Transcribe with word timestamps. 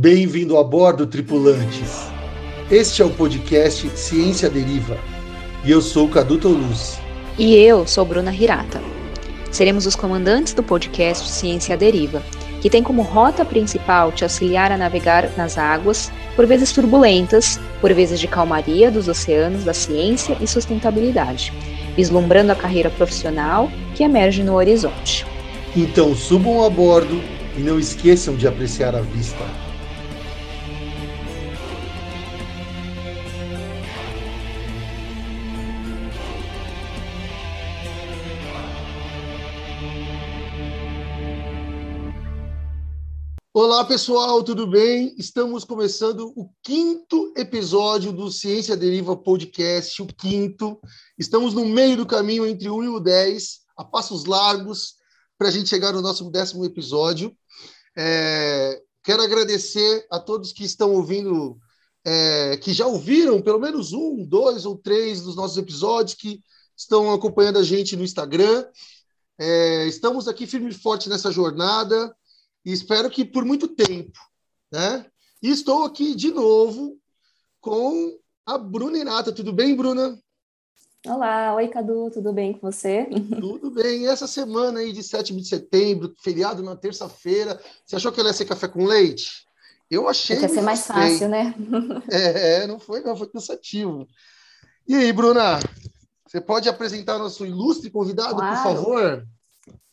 Bem-vindo 0.00 0.56
a 0.56 0.62
bordo, 0.62 1.08
tripulantes. 1.08 2.06
Este 2.70 3.02
é 3.02 3.04
o 3.04 3.10
podcast 3.10 3.90
Ciência 3.98 4.48
Deriva 4.48 4.96
e 5.64 5.72
eu 5.72 5.82
sou 5.82 6.06
o 6.06 6.08
Cadu 6.08 6.38
Toulouse. 6.38 7.00
E 7.36 7.56
eu 7.56 7.84
sou 7.84 8.04
Bruna 8.04 8.32
Hirata. 8.32 8.80
Seremos 9.50 9.86
os 9.86 9.96
comandantes 9.96 10.54
do 10.54 10.62
podcast 10.62 11.28
Ciência 11.28 11.76
Deriva, 11.76 12.22
que 12.60 12.70
tem 12.70 12.80
como 12.80 13.02
rota 13.02 13.44
principal 13.44 14.12
te 14.12 14.22
auxiliar 14.22 14.70
a 14.70 14.78
navegar 14.78 15.36
nas 15.36 15.58
águas, 15.58 16.12
por 16.36 16.46
vezes 16.46 16.70
turbulentas, 16.70 17.58
por 17.80 17.92
vezes 17.92 18.20
de 18.20 18.28
calmaria 18.28 18.92
dos 18.92 19.08
oceanos 19.08 19.64
da 19.64 19.74
ciência 19.74 20.36
e 20.40 20.46
sustentabilidade, 20.46 21.52
vislumbrando 21.96 22.52
a 22.52 22.54
carreira 22.54 22.88
profissional 22.88 23.68
que 23.96 24.04
emerge 24.04 24.44
no 24.44 24.54
horizonte. 24.54 25.26
Então 25.76 26.14
subam 26.14 26.62
a 26.62 26.70
bordo 26.70 27.20
e 27.56 27.60
não 27.60 27.80
esqueçam 27.80 28.36
de 28.36 28.46
apreciar 28.46 28.94
a 28.94 29.00
vista. 29.00 29.44
Olá 43.60 43.84
pessoal, 43.84 44.40
tudo 44.44 44.68
bem? 44.68 45.16
Estamos 45.18 45.64
começando 45.64 46.32
o 46.36 46.48
quinto 46.62 47.34
episódio 47.36 48.12
do 48.12 48.30
Ciência 48.30 48.76
Deriva 48.76 49.16
Podcast, 49.16 50.00
o 50.00 50.06
quinto. 50.06 50.80
Estamos 51.18 51.54
no 51.54 51.66
meio 51.66 51.96
do 51.96 52.06
caminho 52.06 52.46
entre 52.46 52.68
o 52.68 52.76
1 52.76 52.84
e 52.84 52.88
o 52.88 53.00
10, 53.00 53.58
a 53.76 53.84
passos 53.84 54.26
largos, 54.26 54.94
para 55.36 55.48
a 55.48 55.50
gente 55.50 55.68
chegar 55.68 55.92
no 55.92 56.00
nosso 56.00 56.30
décimo 56.30 56.64
episódio. 56.64 57.36
É, 57.96 58.80
quero 59.02 59.24
agradecer 59.24 60.06
a 60.08 60.20
todos 60.20 60.52
que 60.52 60.62
estão 60.62 60.92
ouvindo, 60.92 61.58
é, 62.04 62.58
que 62.58 62.72
já 62.72 62.86
ouviram 62.86 63.42
pelo 63.42 63.58
menos 63.58 63.92
um, 63.92 64.24
dois 64.24 64.66
ou 64.66 64.78
três 64.78 65.22
dos 65.22 65.34
nossos 65.34 65.58
episódios, 65.58 66.14
que 66.14 66.40
estão 66.76 67.12
acompanhando 67.12 67.58
a 67.58 67.64
gente 67.64 67.96
no 67.96 68.04
Instagram. 68.04 68.64
É, 69.36 69.84
estamos 69.88 70.28
aqui 70.28 70.46
firme 70.46 70.70
e 70.70 70.74
forte 70.74 71.08
nessa 71.08 71.32
jornada 71.32 72.14
e 72.68 72.72
espero 72.72 73.08
que 73.08 73.24
por 73.24 73.46
muito 73.46 73.66
tempo, 73.66 74.20
né? 74.70 75.06
E 75.42 75.48
estou 75.48 75.86
aqui 75.86 76.14
de 76.14 76.30
novo 76.30 76.98
com 77.62 78.14
a 78.44 78.58
Bruna 78.58 78.98
Inata. 78.98 79.32
Tudo 79.32 79.54
bem, 79.54 79.74
Bruna? 79.74 80.18
Olá, 81.06 81.54
oi 81.54 81.66
Cadu, 81.68 82.10
tudo 82.10 82.30
bem 82.30 82.52
com 82.52 82.70
você? 82.70 83.06
Tudo 83.40 83.70
bem. 83.70 84.02
E 84.02 84.06
essa 84.06 84.26
semana 84.26 84.80
aí 84.80 84.92
de 84.92 85.02
7 85.02 85.34
de 85.34 85.48
setembro, 85.48 86.12
feriado 86.22 86.62
na 86.62 86.76
terça-feira, 86.76 87.58
você 87.86 87.96
achou 87.96 88.12
que 88.12 88.20
ela 88.20 88.28
ia 88.28 88.34
ser 88.34 88.44
café 88.44 88.68
com 88.68 88.84
leite? 88.84 89.46
Eu 89.90 90.06
achei. 90.06 90.38
Ia 90.38 90.48
ser 90.50 90.60
mais 90.60 90.86
fácil, 90.86 91.30
né? 91.30 91.54
É, 92.12 92.66
não 92.66 92.78
foi, 92.78 93.00
não, 93.00 93.16
foi 93.16 93.28
cansativo. 93.28 94.06
E 94.86 94.94
aí, 94.94 95.10
Bruna, 95.10 95.58
você 96.26 96.38
pode 96.38 96.68
apresentar 96.68 97.16
nosso 97.16 97.46
ilustre 97.46 97.88
convidado, 97.88 98.36
claro. 98.36 98.56
por 98.56 98.62
favor? 98.62 99.26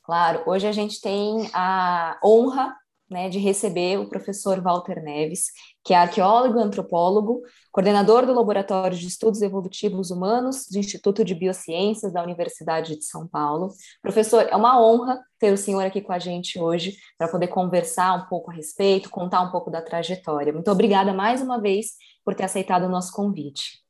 Claro, 0.05 0.43
hoje 0.45 0.67
a 0.67 0.71
gente 0.71 1.01
tem 1.01 1.49
a 1.51 2.19
honra 2.23 2.75
né, 3.09 3.27
de 3.27 3.39
receber 3.39 3.99
o 3.99 4.07
professor 4.07 4.61
Walter 4.61 5.01
Neves, 5.01 5.45
que 5.83 5.95
é 5.95 5.97
arqueólogo 5.97 6.59
e 6.59 6.61
antropólogo, 6.61 7.41
coordenador 7.71 8.23
do 8.23 8.33
Laboratório 8.33 8.95
de 8.95 9.07
Estudos 9.07 9.41
Evolutivos 9.41 10.11
Humanos 10.11 10.67
do 10.71 10.77
Instituto 10.77 11.25
de 11.25 11.33
Biociências 11.33 12.13
da 12.13 12.21
Universidade 12.21 12.95
de 12.95 13.03
São 13.03 13.27
Paulo. 13.27 13.69
Professor, 13.99 14.47
é 14.47 14.55
uma 14.55 14.79
honra 14.79 15.19
ter 15.39 15.51
o 15.51 15.57
senhor 15.57 15.83
aqui 15.83 16.01
com 16.01 16.13
a 16.13 16.19
gente 16.19 16.59
hoje 16.59 16.95
para 17.17 17.27
poder 17.27 17.47
conversar 17.47 18.13
um 18.13 18.27
pouco 18.27 18.51
a 18.51 18.53
respeito, 18.53 19.09
contar 19.09 19.41
um 19.41 19.51
pouco 19.51 19.71
da 19.71 19.81
trajetória. 19.81 20.53
Muito 20.53 20.69
obrigada 20.69 21.15
mais 21.15 21.41
uma 21.41 21.59
vez 21.59 21.93
por 22.23 22.35
ter 22.35 22.43
aceitado 22.43 22.83
o 22.83 22.89
nosso 22.89 23.11
convite. 23.11 23.83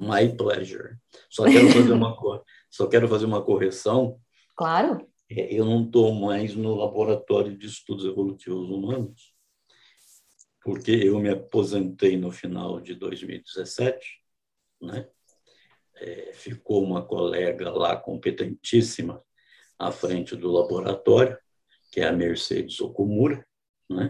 My 0.00 0.28
pleasure. 0.36 0.96
Só 1.30 1.44
quero 1.44 1.70
fazer 1.70 1.92
uma, 1.92 2.16
só 2.70 2.88
quero 2.88 3.08
fazer 3.08 3.24
uma 3.24 3.40
correção. 3.40 4.18
Claro 4.56 5.13
eu 5.28 5.64
não 5.64 5.84
estou 5.84 6.14
mais 6.14 6.54
no 6.54 6.74
Laboratório 6.74 7.56
de 7.56 7.66
Estudos 7.66 8.04
Evolutivos 8.04 8.68
Humanos, 8.68 9.34
porque 10.62 10.90
eu 10.90 11.18
me 11.18 11.30
aposentei 11.30 12.16
no 12.16 12.30
final 12.30 12.80
de 12.80 12.94
2017, 12.94 14.20
né? 14.80 15.08
É, 15.96 16.32
ficou 16.34 16.82
uma 16.82 17.04
colega 17.04 17.70
lá 17.70 17.96
competentíssima 17.96 19.22
à 19.78 19.92
frente 19.92 20.34
do 20.34 20.50
laboratório, 20.50 21.38
que 21.92 22.00
é 22.00 22.08
a 22.08 22.12
Mercedes 22.12 22.80
Okumura, 22.80 23.46
né? 23.88 24.08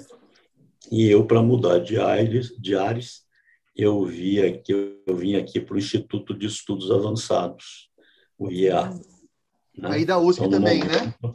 E 0.91 1.09
eu, 1.09 1.27
para 1.27 1.43
mudar 1.43 1.79
de 1.79 1.99
ares, 1.99 2.49
de 2.61 2.77
ares 2.77 3.25
eu, 3.77 4.05
vi 4.05 4.41
aqui, 4.41 4.73
eu 4.73 5.17
vim 5.17 5.35
aqui 5.35 5.61
para 5.61 5.75
o 5.75 5.79
Instituto 5.79 6.33
de 6.33 6.47
Estudos 6.47 6.91
Avançados, 6.93 7.91
o 8.39 8.49
IEA. 8.49 8.91
Né? 9.77 9.89
Aí 9.91 10.05
da 10.05 10.19
USP 10.19 10.45
então, 10.45 10.59
também, 10.59 10.81
né? 10.81 10.99
momento, 10.99 11.19
né? 11.23 11.35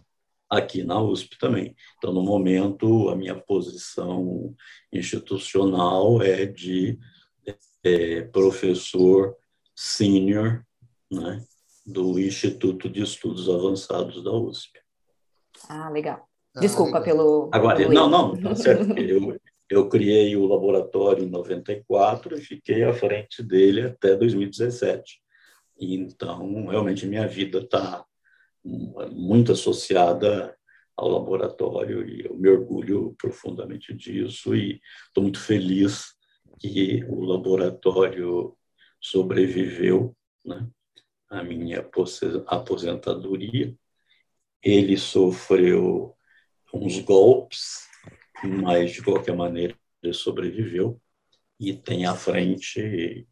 Aqui 0.50 0.84
na 0.84 1.00
USP 1.00 1.38
também. 1.38 1.76
Então, 1.98 2.12
no 2.12 2.24
momento, 2.24 3.10
a 3.10 3.16
minha 3.16 3.36
posição 3.36 4.56
institucional 4.92 6.24
é 6.24 6.46
de 6.46 6.98
é, 7.84 8.22
professor 8.24 9.36
sênior 9.76 10.66
né, 11.12 11.44
do 11.86 12.20
Instituto 12.20 12.90
de 12.90 13.02
Estudos 13.02 13.50
Avançados 13.50 14.24
da 14.24 14.32
USP. 14.32 14.80
Ah, 15.68 15.90
legal. 15.90 16.28
Ah, 16.56 16.60
Desculpa 16.60 16.98
ah, 16.98 17.02
pelo. 17.02 17.50
Agora, 17.54 17.78
pelo 17.78 17.94
não, 17.94 18.10
não, 18.10 18.38
tá 18.42 18.56
certo. 18.56 18.98
Eu, 18.98 19.40
eu 19.70 19.88
criei 19.88 20.36
o 20.36 20.48
laboratório 20.48 21.24
em 21.24 21.30
94 21.30 22.38
e 22.38 22.42
fiquei 22.42 22.84
à 22.84 22.94
frente 22.94 23.44
dele 23.44 23.82
até 23.82 24.16
2017. 24.16 25.22
Então, 25.80 26.68
realmente, 26.68 27.06
minha 27.06 27.28
vida 27.28 27.60
está 27.60 28.06
muito 28.64 29.52
associada 29.52 30.56
ao 30.96 31.08
laboratório 31.08 32.08
e 32.08 32.26
eu 32.26 32.36
me 32.36 32.50
orgulho 32.50 33.16
profundamente 33.18 33.94
disso 33.94 34.54
e 34.54 34.82
estou 35.08 35.24
muito 35.24 35.40
feliz 35.40 36.14
que 36.60 37.06
o 37.06 37.24
laboratório 37.24 38.58
sobreviveu 39.00 40.16
né, 40.46 40.68
à 41.30 41.42
minha 41.42 41.88
aposentadoria. 42.48 43.74
Ele 44.62 44.98
sofreu 44.98 46.14
uns 46.74 47.00
golpes, 47.00 47.88
mas 48.44 48.92
de 48.92 49.02
qualquer 49.02 49.36
maneira 49.36 49.74
ele 50.04 50.14
sobreviveu 50.14 51.02
e 51.58 51.74
tem 51.74 52.06
à 52.06 52.16
frente 52.16 53.28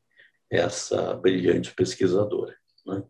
essa 0.50 1.14
brilhante 1.16 1.74
pesquisadora. 1.74 2.56
Né? 2.86 3.04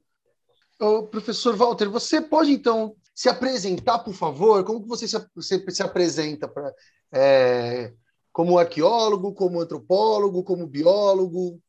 Ô, 0.79 1.03
professor 1.03 1.55
Walter, 1.55 1.89
você 1.89 2.21
pode 2.21 2.51
então 2.51 2.95
se 3.13 3.27
apresentar, 3.27 3.99
por 3.99 4.13
favor? 4.13 4.63
Como 4.63 4.81
que 4.81 4.87
você 4.87 5.07
se, 5.07 5.17
você 5.35 5.71
se 5.71 5.81
apresenta 5.81 6.47
para 6.47 6.71
é, 7.11 7.93
como 8.31 8.59
arqueólogo, 8.59 9.33
como 9.33 9.59
antropólogo, 9.59 10.43
como 10.43 10.67
biólogo? 10.67 11.59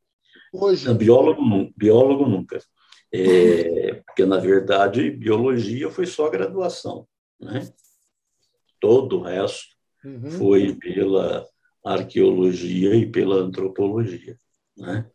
Hoje? 0.52 0.86
Não, 0.86 0.94
biólogo, 0.94 1.42
biólogo 1.76 2.26
nunca. 2.26 2.58
É, 3.12 3.94
porque, 4.06 4.26
na 4.26 4.36
verdade, 4.36 5.10
biologia 5.10 5.90
foi 5.90 6.04
só 6.04 6.28
graduação. 6.28 7.08
Né? 7.40 7.66
Todo 8.78 9.20
o 9.20 9.22
resto 9.22 9.68
uhum. 10.04 10.30
foi 10.32 10.74
pela 10.74 11.46
arqueologia 11.82 12.94
e 12.94 13.10
pela 13.10 13.36
antropologia. 13.36 14.38
Né? 14.76 15.10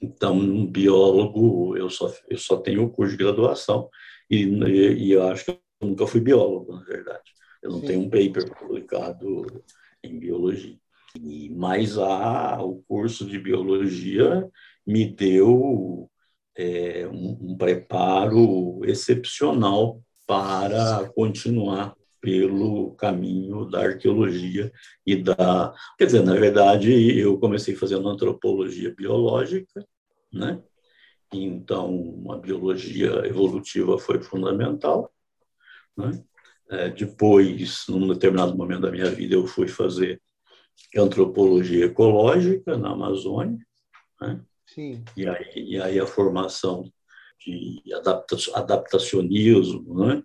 Então, 0.00 0.34
um 0.34 0.66
biólogo, 0.66 1.76
eu 1.76 1.90
só, 1.90 2.12
eu 2.28 2.38
só 2.38 2.56
tenho 2.56 2.84
o 2.84 2.90
curso 2.90 3.16
de 3.16 3.22
graduação 3.22 3.88
e, 4.30 4.44
e 4.44 5.12
eu 5.12 5.24
acho 5.28 5.44
que 5.44 5.50
eu 5.50 5.88
nunca 5.88 6.06
fui 6.06 6.20
biólogo, 6.20 6.72
na 6.72 6.84
verdade. 6.84 7.30
Eu 7.62 7.70
não 7.70 7.80
Sim. 7.80 7.86
tenho 7.86 8.00
um 8.00 8.10
paper 8.10 8.50
publicado 8.58 9.62
em 10.02 10.18
biologia. 10.18 10.78
E, 11.20 11.50
mas 11.50 11.98
a, 11.98 12.62
o 12.62 12.82
curso 12.88 13.26
de 13.26 13.38
biologia 13.38 14.48
me 14.86 15.04
deu 15.04 16.08
é, 16.56 17.06
um, 17.08 17.50
um 17.50 17.56
preparo 17.56 18.80
excepcional 18.84 20.00
para 20.26 21.10
continuar 21.14 21.94
pelo 22.20 22.94
caminho 22.94 23.64
da 23.64 23.80
arqueologia 23.80 24.70
e 25.06 25.16
da. 25.16 25.74
Quer 25.98 26.06
dizer, 26.06 26.22
na 26.22 26.34
verdade, 26.34 27.18
eu 27.18 27.38
comecei 27.38 27.74
fazendo 27.74 28.08
antropologia 28.08 28.94
biológica, 28.94 29.84
né? 30.32 30.62
Então, 31.32 32.24
a 32.30 32.36
biologia 32.36 33.26
evolutiva 33.26 33.98
foi 33.98 34.20
fundamental. 34.20 35.12
Né? 35.96 36.24
É, 36.70 36.88
depois, 36.88 37.84
num 37.88 38.08
determinado 38.08 38.56
momento 38.56 38.82
da 38.82 38.90
minha 38.90 39.10
vida, 39.10 39.34
eu 39.34 39.46
fui 39.46 39.68
fazer 39.68 40.20
antropologia 40.96 41.86
ecológica 41.86 42.76
na 42.76 42.90
Amazônia. 42.90 43.64
Né? 44.20 44.44
E, 45.16 45.28
aí, 45.28 45.52
e 45.54 45.80
aí 45.80 46.00
a 46.00 46.06
formação 46.06 46.90
de 47.38 47.82
adaptacionismo, 48.54 50.06
né? 50.06 50.22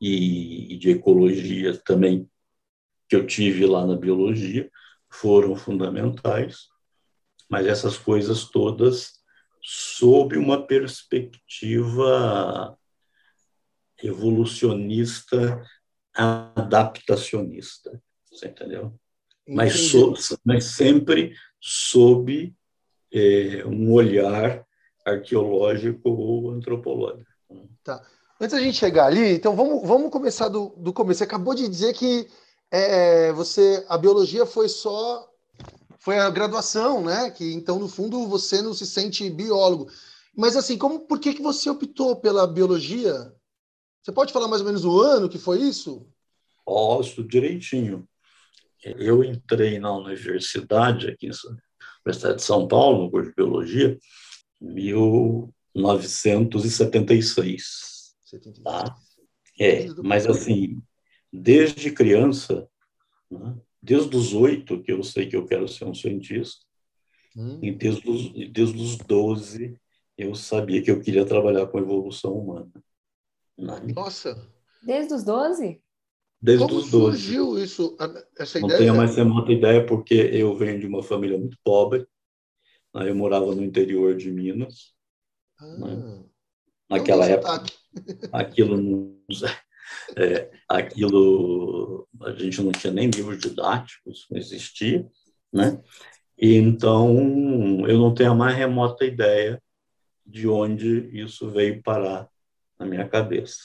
e, 0.00 0.76
de 0.76 0.90
ecologia 0.90 1.76
também 1.78 2.28
que 3.08 3.16
eu 3.16 3.26
tive 3.26 3.66
lá 3.66 3.86
na 3.86 3.96
biologia 3.96 4.70
foram 5.10 5.56
fundamentais, 5.56 6.68
mas 7.48 7.66
essas 7.66 7.96
coisas 7.96 8.44
todas 8.44 9.17
sob 9.62 10.36
uma 10.36 10.66
perspectiva 10.66 12.76
evolucionista 14.02 15.62
adaptacionista, 16.14 18.02
você 18.30 18.48
entendeu? 18.48 18.92
Mas, 19.46 19.88
so, 19.88 20.14
mas 20.44 20.64
sempre 20.64 21.34
sob 21.60 22.54
é, 23.12 23.64
um 23.64 23.92
olhar 23.92 24.64
arqueológico 25.04 26.10
ou 26.10 26.50
antropológico. 26.50 27.30
Tá. 27.82 28.04
Antes 28.40 28.54
da 28.54 28.62
gente 28.62 28.76
chegar 28.76 29.06
ali, 29.06 29.34
então 29.34 29.56
vamos, 29.56 29.86
vamos 29.86 30.10
começar 30.10 30.48
do, 30.48 30.74
do 30.76 30.92
começo. 30.92 31.18
Você 31.18 31.24
acabou 31.24 31.54
de 31.54 31.68
dizer 31.68 31.94
que 31.94 32.28
é, 32.70 33.32
você 33.32 33.84
a 33.88 33.96
biologia 33.96 34.44
foi 34.44 34.68
só 34.68 35.27
foi 35.98 36.18
a 36.18 36.30
graduação, 36.30 37.04
né? 37.04 37.30
Que 37.30 37.52
então 37.52 37.78
no 37.78 37.88
fundo 37.88 38.26
você 38.26 38.62
não 38.62 38.72
se 38.72 38.86
sente 38.86 39.28
biólogo. 39.28 39.90
Mas 40.36 40.56
assim, 40.56 40.78
como 40.78 41.00
por 41.00 41.18
que 41.18 41.34
que 41.34 41.42
você 41.42 41.68
optou 41.68 42.16
pela 42.16 42.46
biologia? 42.46 43.34
Você 44.02 44.12
pode 44.12 44.32
falar 44.32 44.48
mais 44.48 44.62
ou 44.62 44.66
menos 44.66 44.84
o 44.84 45.00
ano 45.00 45.28
que 45.28 45.38
foi 45.38 45.60
isso? 45.60 46.06
Posso 46.64 47.24
direitinho. 47.24 48.08
Eu 48.82 49.24
entrei 49.24 49.78
na 49.78 49.92
universidade 49.92 51.08
aqui 51.08 51.28
Universidade 52.06 52.36
de 52.36 52.42
São 52.42 52.68
Paulo, 52.68 53.04
no 53.04 53.10
curso 53.10 53.30
de 53.30 53.34
biologia, 53.34 53.98
em 54.62 54.72
1976. 55.74 58.14
Tá? 58.62 58.94
É, 59.58 59.86
mas 60.02 60.26
assim, 60.26 60.82
desde 61.32 61.90
criança, 61.90 62.68
né, 63.30 63.56
desde 63.88 64.14
os 64.14 64.34
oito 64.34 64.82
que 64.82 64.92
eu 64.92 65.02
sei 65.02 65.26
que 65.26 65.34
eu 65.34 65.46
quero 65.46 65.66
ser 65.66 65.86
um 65.86 65.94
cientista, 65.94 66.62
hum. 67.34 67.58
e 67.62 67.72
desde 67.72 68.08
os, 68.08 68.32
desde 68.52 68.82
os 68.82 68.98
doze 68.98 69.80
eu 70.16 70.34
sabia 70.34 70.82
que 70.82 70.90
eu 70.90 71.00
queria 71.00 71.24
trabalhar 71.24 71.66
com 71.68 71.78
evolução 71.78 72.34
humana. 72.34 72.70
Nossa! 73.56 74.36
Desde 74.82 75.14
os 75.14 75.24
doze? 75.24 75.80
Desde 76.40 76.66
Como 76.66 76.78
os 76.78 76.90
12. 76.90 77.18
surgiu 77.18 77.58
isso, 77.58 77.96
essa 78.38 78.60
Não 78.60 78.68
ideia? 78.68 78.78
Não 78.78 78.86
tenho 78.86 78.96
mais 78.96 79.16
remota 79.16 79.52
ideia, 79.52 79.84
porque 79.84 80.14
eu 80.14 80.54
venho 80.56 80.78
de 80.78 80.86
uma 80.86 81.02
família 81.02 81.38
muito 81.38 81.56
pobre. 81.64 82.06
Né? 82.94 83.10
Eu 83.10 83.14
morava 83.14 83.54
no 83.54 83.64
interior 83.64 84.16
de 84.16 84.30
Minas. 84.30 84.92
Ah. 85.58 85.66
Né? 85.66 86.24
Naquela 86.90 87.26
época, 87.26 87.64
aquilo 88.32 89.20
é, 90.16 90.50
aquilo 90.68 92.06
a 92.22 92.32
gente 92.32 92.62
não 92.62 92.72
tinha 92.72 92.92
nem 92.92 93.08
livros 93.08 93.38
didáticos, 93.38 94.26
não 94.30 94.38
existia, 94.38 95.06
né? 95.52 95.80
E 96.38 96.54
então 96.54 97.86
eu 97.86 97.98
não 97.98 98.14
tenho 98.14 98.32
a 98.32 98.34
mais 98.34 98.56
remota 98.56 99.04
ideia 99.04 99.62
de 100.24 100.48
onde 100.48 101.10
isso 101.12 101.50
veio 101.50 101.82
parar 101.82 102.28
na 102.78 102.86
minha 102.86 103.08
cabeça. 103.08 103.56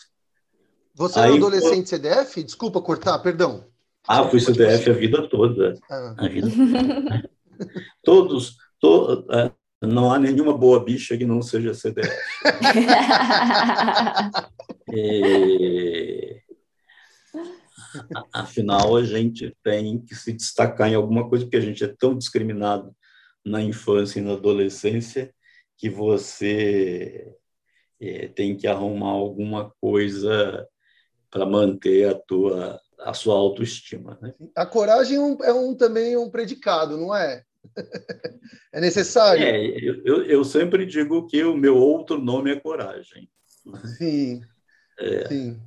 Você 0.95 1.19
Aí, 1.19 1.25
era 1.25 1.35
adolescente 1.35 1.89
CDF? 1.89 2.43
Desculpa 2.43 2.81
cortar, 2.81 3.19
perdão. 3.19 3.65
Ah, 4.07 4.27
fui 4.27 4.39
CDF 4.39 4.89
a 4.89 4.93
vida 4.93 5.27
toda. 5.27 5.75
Ah. 5.89 6.15
A 6.17 6.27
vida 6.27 6.47
toda. 6.49 7.29
Todos, 8.03 8.57
to, 8.79 9.25
é, 9.31 9.51
não 9.81 10.11
há 10.11 10.19
nenhuma 10.19 10.57
boa 10.57 10.83
bicha 10.83 11.17
que 11.17 11.25
não 11.25 11.41
seja 11.41 11.73
CDF. 11.73 12.11
e, 14.95 16.41
afinal, 18.31 18.95
a 18.95 19.03
gente 19.03 19.55
tem 19.63 19.99
que 19.99 20.15
se 20.15 20.33
destacar 20.33 20.89
em 20.89 20.95
alguma 20.95 21.27
coisa, 21.27 21.45
porque 21.45 21.57
a 21.57 21.61
gente 21.61 21.83
é 21.83 21.87
tão 21.87 22.17
discriminado 22.17 22.95
na 23.45 23.61
infância 23.61 24.19
e 24.19 24.23
na 24.23 24.33
adolescência 24.33 25.33
que 25.77 25.89
você 25.89 27.35
é, 27.99 28.27
tem 28.29 28.55
que 28.55 28.67
arrumar 28.67 29.09
alguma 29.09 29.71
coisa 29.81 30.67
para 31.29 31.45
manter 31.45 32.07
a 32.09 32.15
tua 32.15 32.79
a 32.99 33.13
sua 33.13 33.35
autoestima. 33.35 34.17
Né? 34.21 34.33
A 34.55 34.65
coragem 34.65 35.17
é, 35.17 35.19
um, 35.19 35.37
é 35.43 35.53
um, 35.53 35.75
também 35.75 36.15
um 36.15 36.29
predicado, 36.29 36.97
não 36.97 37.13
é? 37.13 37.43
é 38.71 38.79
necessário. 38.79 39.43
É, 39.43 39.59
eu, 40.05 40.23
eu 40.23 40.43
sempre 40.43 40.85
digo 40.85 41.27
que 41.27 41.43
o 41.43 41.55
meu 41.55 41.75
outro 41.75 42.17
nome 42.17 42.51
é 42.51 42.59
coragem. 42.59 43.29
Sim. 43.97 44.41
É, 45.03 45.27
sim. 45.27 45.61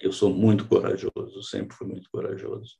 Eu 0.00 0.12
sou 0.12 0.30
muito 0.30 0.66
corajoso, 0.66 1.42
sempre 1.42 1.76
fui 1.76 1.86
muito 1.86 2.10
corajoso. 2.10 2.76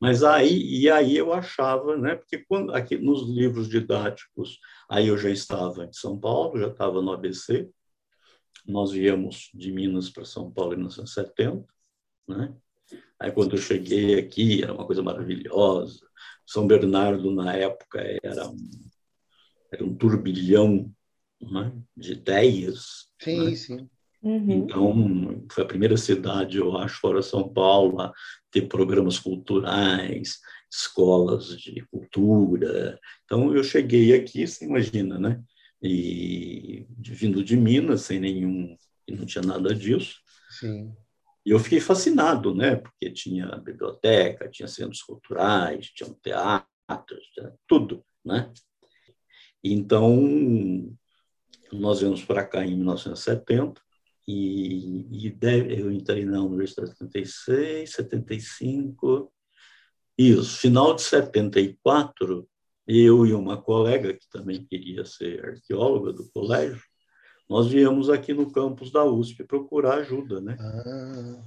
Mas 0.00 0.22
aí, 0.22 0.80
e 0.80 0.88
aí 0.88 1.16
eu 1.16 1.32
achava, 1.32 1.96
né? 1.96 2.14
Porque 2.16 2.38
quando 2.38 2.74
aqui 2.74 2.96
nos 2.96 3.28
livros 3.28 3.68
didáticos, 3.68 4.58
aí 4.88 5.08
eu 5.08 5.18
já 5.18 5.28
estava 5.28 5.84
em 5.84 5.92
São 5.92 6.18
Paulo, 6.18 6.58
já 6.58 6.68
estava 6.68 7.02
no 7.02 7.12
ABC. 7.12 7.68
Nós 8.66 8.92
viemos 8.92 9.50
de 9.52 9.70
Minas 9.70 10.08
para 10.08 10.24
São 10.24 10.50
Paulo 10.50 10.72
em 10.72 10.76
1970, 10.76 11.66
né? 12.26 12.54
Aí 13.18 13.30
quando 13.30 13.56
eu 13.56 13.60
cheguei 13.60 14.18
aqui, 14.18 14.62
era 14.62 14.72
uma 14.72 14.86
coisa 14.86 15.02
maravilhosa. 15.02 16.00
São 16.46 16.66
Bernardo, 16.66 17.30
na 17.30 17.54
época, 17.54 18.00
era 18.22 18.48
um, 18.48 18.70
era 19.70 19.84
um 19.84 19.94
turbilhão 19.94 20.90
né, 21.40 21.72
de 21.94 22.12
ideias. 22.12 23.08
Sim, 23.20 23.50
né? 23.50 23.54
sim. 23.54 23.90
Uhum. 24.22 24.50
Então, 24.50 25.46
foi 25.50 25.64
a 25.64 25.66
primeira 25.66 25.96
cidade, 25.96 26.58
eu 26.58 26.76
acho, 26.76 27.00
fora 27.00 27.22
São 27.22 27.48
Paulo, 27.48 28.00
a 28.00 28.12
ter 28.50 28.62
programas 28.68 29.18
culturais, 29.18 30.38
escolas 30.70 31.56
de 31.56 31.84
cultura. 31.90 32.98
Então, 33.24 33.54
eu 33.54 33.64
cheguei 33.64 34.14
aqui, 34.14 34.46
você 34.46 34.64
imagina, 34.64 35.18
né? 35.18 35.42
E 35.82 36.86
vindo 36.98 37.42
de 37.42 37.56
Minas, 37.56 38.02
sem 38.02 38.20
nenhum, 38.20 38.76
não 39.08 39.24
tinha 39.24 39.42
nada 39.42 39.74
disso. 39.74 40.20
Sim. 40.50 40.94
E 41.44 41.50
eu 41.50 41.58
fiquei 41.58 41.80
fascinado, 41.80 42.54
né? 42.54 42.76
Porque 42.76 43.10
tinha 43.10 43.46
biblioteca, 43.56 44.48
tinha 44.50 44.68
centros 44.68 45.02
culturais, 45.02 45.86
tinha 45.86 46.08
um 46.10 46.14
teatro, 46.14 47.18
tinha 47.32 47.54
tudo, 47.66 48.04
né? 48.22 48.52
Então, 49.64 50.14
nós 51.72 52.00
viemos 52.00 52.22
para 52.22 52.44
cá 52.44 52.64
em 52.64 52.76
1970 52.76 53.80
e, 54.30 55.26
e 55.26 55.30
deve, 55.30 55.80
eu 55.80 55.90
entrei 55.90 56.24
na 56.24 56.40
Universidade 56.42 56.90
de 56.90 56.98
76, 56.98 57.90
75. 57.90 59.32
Isso, 60.16 60.58
final 60.58 60.94
de 60.94 61.02
74, 61.02 62.48
eu 62.86 63.26
e 63.26 63.32
uma 63.32 63.60
colega 63.60 64.14
que 64.14 64.28
também 64.30 64.64
queria 64.64 65.04
ser 65.04 65.44
arqueóloga 65.44 66.12
do 66.12 66.30
colégio, 66.30 66.82
nós 67.48 67.68
viemos 67.68 68.08
aqui 68.08 68.32
no 68.32 68.52
campus 68.52 68.92
da 68.92 69.04
USP 69.04 69.44
procurar 69.44 69.98
ajuda, 69.98 70.40
né? 70.40 70.56
Ah. 70.60 71.44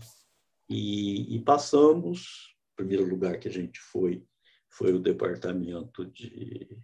E, 0.70 1.36
e, 1.36 1.40
passamos, 1.42 2.56
o 2.74 2.76
primeiro 2.76 3.08
lugar 3.08 3.38
que 3.40 3.48
a 3.48 3.52
gente 3.52 3.80
foi 3.80 4.24
foi 4.70 4.92
o 4.92 5.00
departamento 5.00 6.04
de 6.06 6.78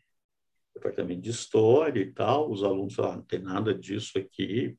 departamento 0.75 1.22
de 1.22 1.32
história 1.32 2.00
e 2.00 2.13
tal. 2.13 2.51
Os 2.51 2.63
alunos 2.63 2.94
falaram, 2.94 3.18
não 3.18 3.24
tem 3.24 3.39
nada 3.39 3.74
disso 3.74 4.18
aqui, 4.18 4.77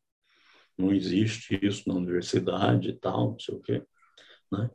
não 0.81 0.93
existe 0.93 1.59
isso 1.63 1.89
na 1.89 1.95
universidade 1.95 2.91
e 2.91 2.93
tal, 2.95 3.33
não 3.33 3.39
sei 3.39 3.55
o 3.55 3.61
quê, 3.61 3.83
né? 4.51 4.71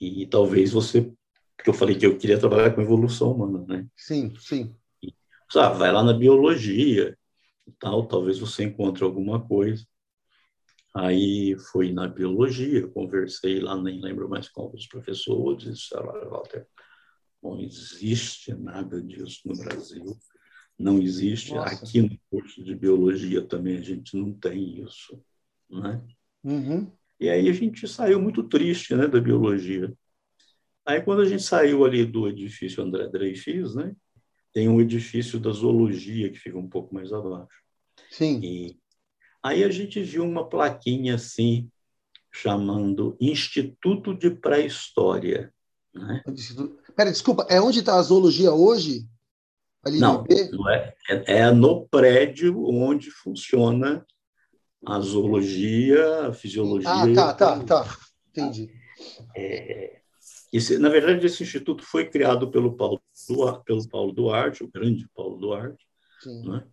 E 0.00 0.26
talvez 0.26 0.72
você, 0.72 1.12
porque 1.56 1.70
eu 1.70 1.74
falei 1.74 1.96
que 1.96 2.06
eu 2.06 2.18
queria 2.18 2.38
trabalhar 2.38 2.72
com 2.72 2.80
evolução 2.80 3.32
humana, 3.32 3.64
né? 3.68 3.86
Sim, 3.96 4.34
sim. 4.36 4.74
E, 5.02 5.14
sabe, 5.50 5.78
vai 5.78 5.92
lá 5.92 6.02
na 6.02 6.12
biologia, 6.12 7.16
e 7.66 7.72
tal, 7.78 8.06
talvez 8.06 8.38
você 8.38 8.64
encontre 8.64 9.04
alguma 9.04 9.46
coisa. 9.46 9.86
Aí 10.94 11.56
fui 11.70 11.92
na 11.92 12.06
biologia, 12.06 12.86
conversei 12.88 13.60
lá, 13.60 13.80
nem 13.80 14.00
lembro 14.00 14.28
mais 14.28 14.48
com 14.48 14.70
os 14.74 14.86
professores, 14.86 15.64
disseram, 15.64 16.28
Walter, 16.28 16.66
não 17.42 17.58
existe 17.60 18.52
nada 18.54 19.02
disso 19.02 19.40
no 19.46 19.56
Brasil, 19.56 20.16
não 20.78 20.98
existe. 20.98 21.54
Nossa. 21.54 21.74
Aqui 21.74 22.02
no 22.02 22.18
curso 22.30 22.62
de 22.62 22.74
biologia 22.74 23.42
também 23.42 23.78
a 23.78 23.80
gente 23.80 24.16
não 24.16 24.32
tem 24.32 24.82
isso, 24.82 25.18
né? 25.72 26.00
Uhum. 26.44 26.90
E 27.18 27.30
aí 27.30 27.48
a 27.48 27.52
gente 27.52 27.86
saiu 27.86 28.20
muito 28.20 28.42
triste, 28.42 28.94
né, 28.94 29.06
da 29.06 29.20
biologia. 29.20 29.92
Aí 30.84 31.00
quando 31.00 31.22
a 31.22 31.24
gente 31.24 31.42
saiu 31.42 31.84
ali 31.84 32.04
do 32.04 32.28
edifício 32.28 32.82
André 32.82 33.08
Dreyfus, 33.08 33.74
né, 33.74 33.94
tem 34.52 34.68
um 34.68 34.80
edifício 34.80 35.38
da 35.38 35.50
zoologia 35.50 36.30
que 36.30 36.38
fica 36.38 36.58
um 36.58 36.68
pouco 36.68 36.94
mais 36.94 37.12
abaixo. 37.12 37.62
Sim. 38.10 38.40
E 38.42 38.78
aí 39.42 39.64
a 39.64 39.70
gente 39.70 40.02
viu 40.02 40.24
uma 40.24 40.48
plaquinha 40.48 41.14
assim, 41.14 41.70
chamando 42.30 43.16
Instituto 43.20 44.14
de 44.14 44.30
Pré-História. 44.30 45.52
Né? 45.94 46.22
Pera, 46.96 47.10
desculpa, 47.10 47.46
é 47.48 47.60
onde 47.60 47.80
está 47.80 47.96
a 47.96 48.02
zoologia 48.02 48.52
hoje? 48.52 49.06
Ali 49.84 49.98
não, 49.98 50.24
não 50.52 50.70
é, 50.70 50.94
é, 51.08 51.38
é, 51.38 51.50
no 51.50 51.86
prédio 51.88 52.64
onde 52.66 53.10
funciona 53.10 54.06
a 54.86 55.00
zoologia, 55.00 56.28
a 56.28 56.32
fisiologia. 56.32 56.90
Ah, 56.90 57.14
tá, 57.14 57.34
tá, 57.34 57.64
tá. 57.64 57.98
Entendi. 58.30 58.70
É, 59.36 60.00
Esse, 60.52 60.78
na 60.78 60.88
verdade, 60.88 61.24
esse 61.26 61.42
instituto 61.42 61.82
foi 61.82 62.08
criado 62.08 62.50
pelo 62.50 62.76
Paulo, 62.76 63.00
pelo 63.64 63.88
Paulo 63.88 64.12
Duarte, 64.12 64.64
o 64.64 64.70
grande 64.70 65.08
Paulo 65.14 65.38
Duarte, 65.38 65.86
né? 66.44 66.66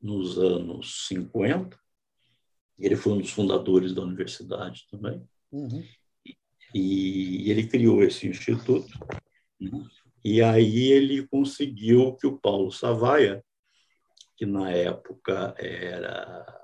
nos 0.00 0.38
anos 0.38 1.06
50. 1.08 1.78
Ele 2.78 2.96
foi 2.96 3.12
um 3.12 3.18
dos 3.18 3.30
fundadores 3.30 3.94
da 3.94 4.02
universidade 4.02 4.86
também. 4.90 5.22
Uhum. 5.52 5.84
E, 6.74 7.46
e 7.46 7.50
ele 7.50 7.68
criou 7.68 8.02
esse 8.02 8.26
instituto. 8.26 8.84
Né? 9.60 9.70
E 10.24 10.42
aí 10.42 10.90
ele 10.90 11.26
conseguiu 11.28 12.16
que 12.16 12.26
o 12.26 12.38
Paulo 12.38 12.72
Savaia, 12.72 13.44
que 14.36 14.44
na 14.44 14.70
época 14.70 15.54
era 15.58 16.63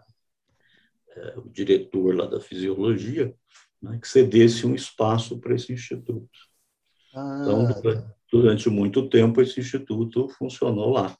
é, 1.16 1.38
o 1.38 1.48
diretor 1.48 2.14
lá 2.14 2.26
da 2.26 2.40
fisiologia, 2.40 3.34
né, 3.82 3.98
que 4.00 4.08
cedesse 4.08 4.66
um 4.66 4.74
espaço 4.74 5.38
para 5.38 5.54
esse 5.54 5.72
instituto. 5.72 6.28
Ah, 7.14 7.40
então, 7.42 7.66
durante, 7.66 7.82
tá. 7.82 8.14
durante, 8.30 8.70
muito 8.70 9.08
tempo, 9.08 9.40
esse 9.40 9.60
instituto 9.60 10.28
funcionou 10.28 10.90
lá. 10.90 11.16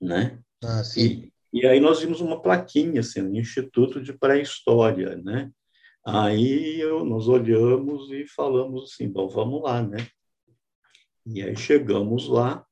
Né? 0.00 0.40
Ah, 0.64 0.82
e, 0.96 1.32
e 1.52 1.66
aí 1.66 1.80
nós 1.80 2.00
vimos 2.00 2.20
uma 2.20 2.40
plaquinha, 2.40 3.00
assim, 3.00 3.20
um 3.20 3.34
Instituto 3.34 4.02
de 4.02 4.12
Pré-História, 4.12 5.16
né? 5.16 5.50
Aí 6.04 6.80
eu, 6.80 7.04
nós 7.04 7.28
olhamos 7.28 8.10
e 8.10 8.26
falamos 8.26 8.92
assim, 8.92 9.08
bom, 9.08 9.28
vamos 9.28 9.62
lá, 9.62 9.82
né? 9.82 10.08
E 11.24 11.42
aí 11.42 11.56
chegamos 11.56 12.26
lá, 12.26 12.66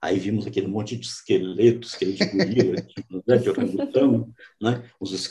aí 0.00 0.18
vimos 0.18 0.46
aquele 0.46 0.66
monte 0.66 0.96
de 0.96 1.06
esqueletos, 1.06 1.92
esqueletos 1.92 2.26
de 2.26 2.36
gorila, 2.36 2.76
de, 2.82 3.22
né, 3.26 3.36
de 3.36 3.50
orangotango, 3.50 4.34
né? 4.60 4.84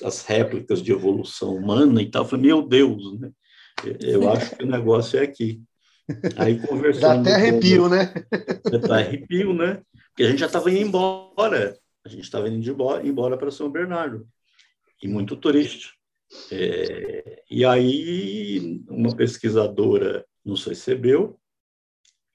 as 0.04 0.26
réplicas 0.26 0.82
de 0.82 0.92
evolução 0.92 1.56
humana 1.56 2.02
e 2.02 2.10
tal. 2.10 2.24
Eu 2.24 2.30
falei, 2.30 2.46
meu 2.48 2.68
Deus, 2.68 3.20
né? 3.20 3.32
Eu 4.00 4.30
acho 4.30 4.56
que 4.56 4.64
o 4.64 4.68
negócio 4.68 5.20
é 5.20 5.24
aqui. 5.24 5.62
Aí 6.38 6.60
conversando. 6.60 7.24
Dá 7.24 7.32
até 7.32 7.36
arrepio, 7.36 7.84
com... 7.84 7.90
né? 7.90 8.14
Dá 8.88 8.96
arrepio, 8.98 9.54
né? 9.54 9.82
Porque 10.10 10.24
a 10.24 10.30
gente 10.30 10.40
já 10.40 10.46
estava 10.46 10.70
indo 10.72 10.80
embora. 10.80 11.78
A 12.06 12.10
gente 12.10 12.24
estava 12.24 12.48
indo 12.48 12.70
embora, 12.70 13.06
embora 13.06 13.38
para 13.38 13.52
São 13.52 13.70
Bernardo. 13.70 14.28
E 15.02 15.08
muito 15.08 15.36
triste. 15.36 15.94
É... 16.52 17.44
E 17.50 17.66
aí, 17.66 18.82
uma 18.88 19.16
pesquisadora 19.16 20.26
nos 20.44 20.64
recebeu 20.66 21.40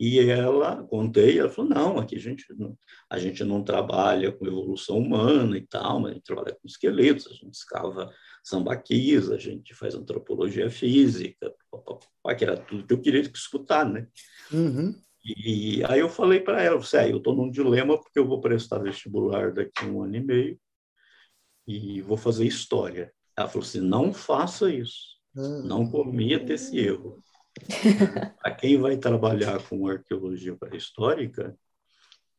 e 0.00 0.18
ela, 0.18 0.82
contei, 0.84 1.38
ela 1.38 1.50
falou, 1.50 1.70
não, 1.70 1.98
aqui 1.98 2.16
a 2.16 2.18
gente 2.18 2.46
não, 2.56 2.74
a 3.10 3.18
gente 3.18 3.44
não 3.44 3.62
trabalha 3.62 4.32
com 4.32 4.46
evolução 4.46 4.96
humana 4.96 5.58
e 5.58 5.66
tal, 5.66 6.00
mas 6.00 6.12
a 6.12 6.14
gente 6.14 6.24
trabalha 6.24 6.54
com 6.54 6.66
esqueletos, 6.66 7.26
a 7.26 7.34
gente 7.34 7.52
escava 7.52 8.10
sambaquis, 8.42 9.30
a 9.30 9.36
gente 9.36 9.74
faz 9.74 9.94
antropologia 9.94 10.70
física, 10.70 11.54
que 12.34 12.44
era 12.44 12.56
tudo 12.56 12.86
que 12.86 12.94
eu 12.94 13.00
queria 13.02 13.20
escutar, 13.20 13.84
né? 13.84 14.08
Uhum. 14.50 14.94
E 15.22 15.84
aí 15.84 16.00
eu 16.00 16.08
falei 16.08 16.40
para 16.40 16.62
ela, 16.62 16.78
você, 16.78 16.96
ah, 16.96 17.06
eu 17.06 17.18
estou 17.18 17.36
num 17.36 17.50
dilema 17.50 18.00
porque 18.00 18.18
eu 18.18 18.26
vou 18.26 18.40
prestar 18.40 18.78
vestibular 18.78 19.52
daqui 19.52 19.84
a 19.84 19.86
um 19.86 20.02
ano 20.02 20.16
e 20.16 20.20
meio 20.20 20.60
e 21.68 22.00
vou 22.00 22.16
fazer 22.16 22.46
história. 22.46 23.12
Ela 23.36 23.48
falou 23.48 23.68
assim, 23.68 23.82
não 23.82 24.14
faça 24.14 24.72
isso, 24.72 25.18
uhum. 25.36 25.62
não 25.62 25.90
cometa 25.90 26.54
esse 26.54 26.78
erro. 26.78 27.22
Para 28.42 28.54
quem 28.54 28.78
vai 28.78 28.96
trabalhar 28.96 29.62
com 29.68 29.86
arqueologia 29.86 30.56
pré-histórica, 30.56 31.56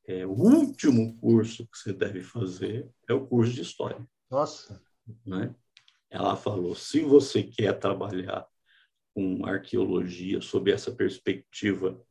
é, 0.08 0.25
o 0.25 0.32
último 0.32 1.18
curso 1.20 1.68
que 1.68 1.78
você 1.78 1.94
deve 1.94 2.22
fazer 2.22 2.90
é 3.08 3.13
o 3.13 3.25
curso 3.25 3.54
de 3.54 3.62
história. 3.62 4.06
Nossa! 4.30 4.82
Né? 5.25 5.54
Ela 6.10 6.36
falou: 6.36 6.75
se 6.75 7.01
você 7.01 7.44
quer 7.44 7.78
trabalhar 7.80 8.46
com 9.13 9.46
arqueologia 9.46 10.42
sob 10.42 10.72
essa 10.72 10.92
perspectiva 10.92 12.01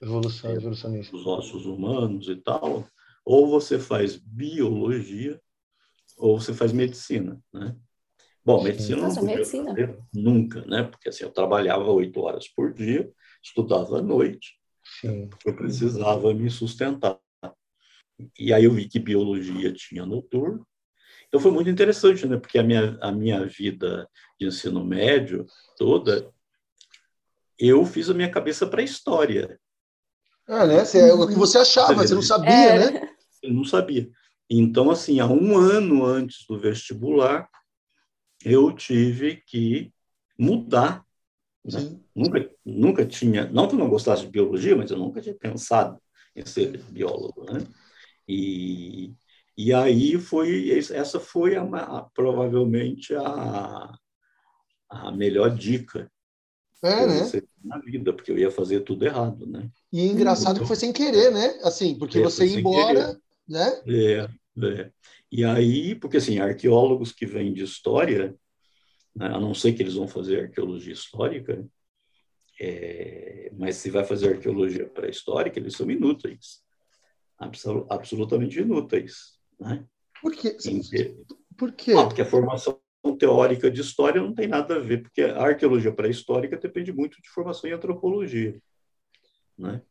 Evolução, 0.00 0.50
é, 0.50 0.58
dos 0.58 1.26
ossos 1.26 1.66
humanos 1.66 2.28
e 2.28 2.36
tal, 2.36 2.86
ou 3.24 3.48
você 3.48 3.78
faz 3.78 4.16
biologia 4.16 5.40
ou 6.16 6.40
você 6.40 6.54
faz 6.54 6.72
medicina, 6.72 7.42
né? 7.52 7.76
Bom, 8.46 8.62
medicina 8.62 9.02
Nossa, 9.02 9.16
não 9.16 9.22
podia 9.22 9.36
medicina. 9.38 9.70
fazer 9.70 9.98
nunca, 10.14 10.64
né? 10.66 10.84
Porque 10.84 11.08
assim, 11.08 11.24
eu 11.24 11.30
trabalhava 11.30 11.90
oito 11.90 12.20
horas 12.20 12.46
por 12.46 12.72
dia, 12.72 13.10
estudava 13.42 13.98
à 13.98 14.02
noite, 14.02 14.56
Sim. 15.00 15.28
eu 15.44 15.56
precisava 15.56 16.32
me 16.32 16.48
sustentar. 16.48 17.18
E 18.38 18.54
aí 18.54 18.62
eu 18.62 18.70
vi 18.70 18.88
que 18.88 19.00
biologia 19.00 19.72
tinha 19.72 20.06
noturno. 20.06 20.64
Então 21.26 21.40
foi 21.40 21.50
muito 21.50 21.68
interessante, 21.68 22.24
né? 22.24 22.36
Porque 22.36 22.56
a 22.56 22.62
minha, 22.62 22.96
a 23.00 23.10
minha 23.10 23.44
vida 23.44 24.08
de 24.40 24.46
ensino 24.46 24.84
médio 24.84 25.44
toda, 25.76 26.32
eu 27.58 27.84
fiz 27.84 28.08
a 28.08 28.14
minha 28.14 28.30
cabeça 28.30 28.64
para 28.64 28.80
a 28.80 28.84
história. 28.84 29.58
Ah, 30.46 30.64
né? 30.64 30.84
Você, 30.84 31.00
é 31.00 31.12
o 31.12 31.26
que 31.26 31.34
você 31.34 31.58
achava, 31.58 31.94
você 31.94 32.14
não 32.14 32.22
sabia, 32.22 32.52
é. 32.52 32.92
né? 32.92 33.08
Eu 33.42 33.52
não 33.52 33.64
sabia. 33.64 34.08
Então, 34.48 34.88
assim, 34.88 35.18
há 35.18 35.26
um 35.26 35.58
ano 35.58 36.04
antes 36.04 36.46
do 36.46 36.56
vestibular, 36.56 37.48
eu 38.44 38.72
tive 38.72 39.36
que 39.36 39.92
mudar. 40.38 41.04
Né? 41.64 41.98
Nunca, 42.14 42.50
nunca 42.64 43.06
tinha, 43.06 43.46
não 43.50 43.66
que 43.66 43.74
eu 43.74 43.78
não 43.78 43.88
gostasse 43.88 44.22
de 44.22 44.30
biologia, 44.30 44.76
mas 44.76 44.90
eu 44.90 44.98
nunca 44.98 45.20
tinha 45.20 45.34
pensado 45.34 46.00
em 46.34 46.44
ser 46.44 46.78
biólogo, 46.90 47.44
né? 47.50 47.66
E, 48.28 49.14
e 49.56 49.72
aí 49.72 50.18
foi, 50.18 50.70
essa 50.70 51.18
foi 51.18 51.56
a, 51.56 51.62
a, 51.62 52.02
provavelmente 52.14 53.14
a, 53.14 53.98
a 54.88 55.12
melhor 55.12 55.54
dica 55.54 56.10
é, 56.82 57.06
né? 57.06 57.42
na 57.64 57.78
vida, 57.78 58.12
porque 58.12 58.30
eu 58.30 58.38
ia 58.38 58.50
fazer 58.50 58.80
tudo 58.80 59.04
errado, 59.04 59.46
né? 59.46 59.68
E 59.92 60.00
é 60.00 60.04
engraçado 60.04 60.56
então, 60.56 60.62
que 60.62 60.68
foi 60.68 60.76
sem 60.76 60.92
querer, 60.92 61.32
né? 61.32 61.58
Assim, 61.62 61.98
porque 61.98 62.18
é, 62.18 62.22
você 62.22 62.46
ia 62.46 62.60
embora, 62.60 63.18
né? 63.48 63.82
É, 63.86 64.28
é. 64.64 64.90
E 65.30 65.44
aí, 65.44 65.94
porque 65.94 66.16
assim, 66.16 66.38
arqueólogos 66.38 67.12
que 67.12 67.26
vêm 67.26 67.52
de 67.52 67.62
história, 67.62 68.34
né, 69.14 69.26
a 69.26 69.40
não 69.40 69.54
ser 69.54 69.72
que 69.72 69.82
eles 69.82 69.94
vão 69.94 70.08
fazer 70.08 70.44
arqueologia 70.44 70.92
histórica, 70.92 71.66
é, 72.60 73.50
mas 73.56 73.76
se 73.76 73.90
vai 73.90 74.04
fazer 74.04 74.34
arqueologia 74.34 74.88
pré-histórica, 74.88 75.58
eles 75.58 75.76
são 75.76 75.90
inúteis, 75.90 76.62
absol, 77.38 77.86
absolutamente 77.90 78.58
inúteis. 78.58 79.38
Né? 79.60 79.84
Por 80.22 80.34
quê? 80.34 80.56
Por 81.56 81.72
quê? 81.72 81.92
Ah, 81.92 82.06
porque 82.06 82.22
a 82.22 82.26
formação 82.26 82.80
teórica 83.18 83.70
de 83.70 83.80
história 83.80 84.20
não 84.20 84.34
tem 84.34 84.48
nada 84.48 84.76
a 84.76 84.78
ver, 84.78 85.02
porque 85.02 85.22
a 85.22 85.42
arqueologia 85.42 85.92
pré-histórica 85.92 86.56
depende 86.56 86.92
muito 86.92 87.20
de 87.20 87.28
formação 87.28 87.68
em 87.68 87.72
antropologia. 87.72 88.60
Né? 89.56 89.82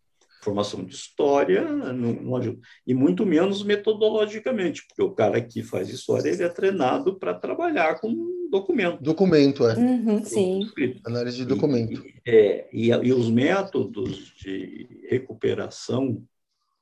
Formação 0.46 0.86
de 0.86 0.94
história 0.94 1.64
não, 1.64 2.14
não, 2.14 2.36
ajuda. 2.38 2.60
E 2.86 2.94
muito 2.94 3.26
menos 3.26 3.64
metodologicamente, 3.64 4.86
porque 4.88 5.02
o 5.02 5.12
cara 5.12 5.42
que 5.42 5.64
faz 5.64 5.90
história 5.90 6.30
ele 6.30 6.44
é 6.44 6.50
treinado 6.50 7.18
para 7.18 7.34
trabalhar 7.34 8.00
com 8.00 8.14
documento. 8.52 9.02
Documento, 9.02 9.68
é. 9.68 9.76
Uhum, 9.76 10.24
sim. 10.24 10.62
Análise 11.04 11.38
de 11.38 11.46
documento. 11.46 12.06
E, 12.06 12.22
é, 12.28 12.70
e, 12.72 12.90
e, 12.90 13.12
os 13.12 13.30
métodos 13.30 14.34
de 14.38 14.88
recuperação 15.10 16.24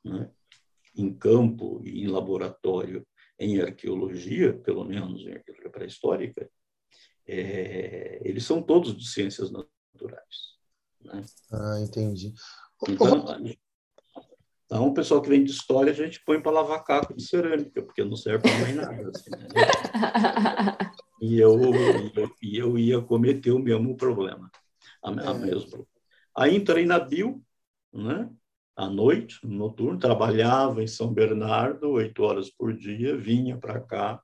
né, 0.03 0.29
em 0.95 1.11
campo 1.13 1.81
e 1.85 2.03
em 2.03 2.07
laboratório 2.07 3.05
em 3.39 3.59
arqueologia, 3.61 4.53
pelo 4.53 4.83
menos 4.83 5.25
em 5.25 5.31
arqueologia 5.31 5.69
pré-histórica, 5.69 6.49
é, 7.25 8.21
eles 8.23 8.43
são 8.45 8.61
todos 8.61 8.95
de 8.95 9.07
ciências 9.07 9.49
naturais. 9.49 10.53
Né? 11.01 11.23
Ah, 11.51 11.79
entendi. 11.81 12.33
Então, 12.87 13.25
então, 14.65 14.87
o 14.87 14.93
pessoal 14.93 15.21
que 15.21 15.29
vem 15.29 15.43
de 15.43 15.51
história, 15.51 15.91
a 15.91 15.95
gente 15.95 16.23
põe 16.25 16.41
para 16.41 16.51
lavar 16.51 16.83
caco 16.83 17.15
de 17.15 17.23
cerâmica, 17.23 17.83
porque 17.83 18.03
não 18.03 18.15
serve 18.15 18.39
para 18.39 18.59
mais 18.59 18.75
nada. 18.75 19.11
Assim, 19.13 19.29
né? 19.29 19.47
e, 21.21 21.39
eu, 21.39 21.59
eu, 22.15 22.31
e 22.41 22.57
eu 22.57 22.77
ia 22.77 22.99
cometer 22.99 23.51
o 23.51 23.59
mesmo 23.59 23.95
problema. 23.95 24.49
A, 25.03 25.11
a 25.11 25.35
é. 25.35 25.37
mesmo. 25.37 25.87
Aí 26.35 26.55
entrei 26.55 26.85
na 26.85 26.99
Bio, 26.99 27.39
né? 27.93 28.29
à 28.75 28.89
noite, 28.89 29.37
no 29.43 29.55
noturno, 29.55 29.99
trabalhava 29.99 30.81
em 30.81 30.87
São 30.87 31.13
Bernardo, 31.13 31.91
oito 31.91 32.23
horas 32.23 32.49
por 32.49 32.73
dia, 32.73 33.15
vinha 33.15 33.57
para 33.57 33.79
cá. 33.79 34.21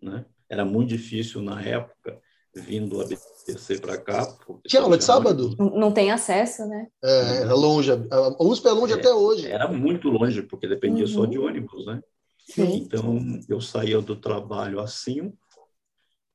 Né? 0.00 0.24
Era 0.48 0.64
muito 0.64 0.88
difícil 0.88 1.42
na 1.42 1.60
época 1.60 2.18
vindo 2.54 3.00
a 3.00 3.06
BTC 3.06 3.80
para 3.80 3.96
cá. 3.96 4.26
Tinha 4.66 4.82
aula 4.82 4.98
de 4.98 5.04
sábado? 5.04 5.54
Não, 5.58 5.70
não 5.70 5.92
tem 5.92 6.10
acesso, 6.10 6.66
né? 6.66 6.88
É, 7.02 7.36
era 7.42 7.54
longe. 7.54 7.90
A 7.90 8.42
USP 8.42 8.68
é 8.68 8.72
longe 8.72 8.92
é, 8.92 8.96
até 8.96 9.12
hoje. 9.12 9.50
Era 9.50 9.68
muito 9.68 10.08
longe, 10.08 10.42
porque 10.42 10.68
dependia 10.68 11.04
uhum. 11.04 11.10
só 11.10 11.26
de 11.26 11.38
uhum. 11.38 11.46
ônibus, 11.46 11.86
né? 11.86 12.02
Sim. 12.46 12.74
Então, 12.74 13.18
eu 13.48 13.60
saía 13.60 14.00
do 14.00 14.16
trabalho 14.16 14.80
às 14.80 14.94
cinco, 14.94 15.36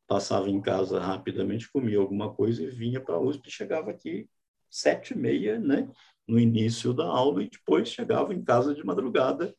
passava 0.08 0.50
em 0.50 0.62
casa 0.62 1.00
rapidamente, 1.00 1.70
comia 1.72 2.00
alguma 2.00 2.34
coisa 2.34 2.64
e 2.64 2.68
vinha 2.68 3.00
para 3.00 3.16
a 3.16 3.20
USP. 3.20 3.52
Chegava 3.52 3.92
aqui 3.92 4.28
sete 4.70 5.14
e 5.14 5.18
meia, 5.18 5.60
né? 5.60 5.88
No 6.28 6.40
início 6.40 6.94
da 6.94 7.06
aula 7.06 7.44
e 7.44 7.50
depois 7.50 7.90
chegava 7.90 8.34
em 8.34 8.44
casa 8.44 8.74
de 8.74 8.84
madrugada 8.86 9.54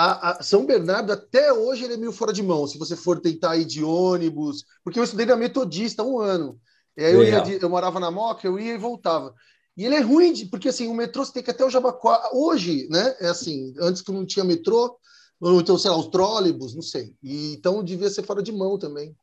a, 0.00 0.30
a, 0.30 0.42
São 0.44 0.64
Bernardo, 0.64 1.12
até 1.12 1.52
hoje, 1.52 1.82
ele 1.82 1.94
é 1.94 1.96
meio 1.96 2.12
fora 2.12 2.32
de 2.32 2.40
mão, 2.40 2.68
se 2.68 2.78
você 2.78 2.94
for 2.94 3.20
tentar 3.20 3.56
ir 3.56 3.64
de 3.64 3.82
ônibus, 3.82 4.64
porque 4.84 4.96
eu 4.96 5.02
estudei 5.02 5.26
na 5.26 5.34
Metodista 5.34 6.04
um 6.04 6.20
ano. 6.20 6.56
E 6.96 7.02
aí 7.02 7.12
eu, 7.12 7.24
ia 7.24 7.40
de, 7.40 7.60
eu 7.60 7.68
morava 7.68 7.98
na 7.98 8.08
Moca, 8.08 8.46
eu 8.46 8.60
ia 8.60 8.74
e 8.74 8.78
voltava. 8.78 9.34
E 9.76 9.84
ele 9.84 9.96
é 9.96 10.00
ruim, 10.00 10.32
de, 10.32 10.46
porque 10.46 10.68
assim, 10.68 10.86
o 10.86 10.94
metrô 10.94 11.24
você 11.24 11.32
tem 11.32 11.42
que 11.42 11.50
até 11.50 11.64
o 11.64 11.70
Jabaquara. 11.70 12.30
Hoje, 12.32 12.86
né? 12.88 13.16
É 13.18 13.26
assim, 13.26 13.74
antes 13.80 14.00
que 14.00 14.12
não 14.12 14.24
tinha 14.24 14.44
metrô, 14.44 14.96
ou 15.40 15.60
então, 15.60 15.76
sei 15.76 15.90
lá, 15.90 15.96
os 15.96 16.06
trólebus, 16.06 16.76
não 16.76 16.82
sei. 16.82 17.16
E, 17.20 17.54
então 17.54 17.82
devia 17.82 18.08
ser 18.08 18.22
fora 18.22 18.40
de 18.40 18.52
mão 18.52 18.78
também. 18.78 19.16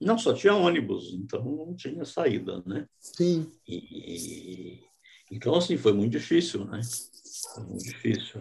Não, 0.00 0.16
só 0.16 0.32
tinha 0.32 0.54
ônibus, 0.54 1.14
então 1.14 1.42
não 1.42 1.74
tinha 1.74 2.04
saída, 2.04 2.62
né? 2.64 2.86
Sim. 3.00 3.50
E, 3.66 4.84
então, 5.32 5.56
assim, 5.56 5.76
foi 5.76 5.92
muito 5.92 6.12
difícil, 6.12 6.64
né? 6.64 6.80
Foi 7.54 7.64
muito 7.64 7.82
difícil. 7.82 8.40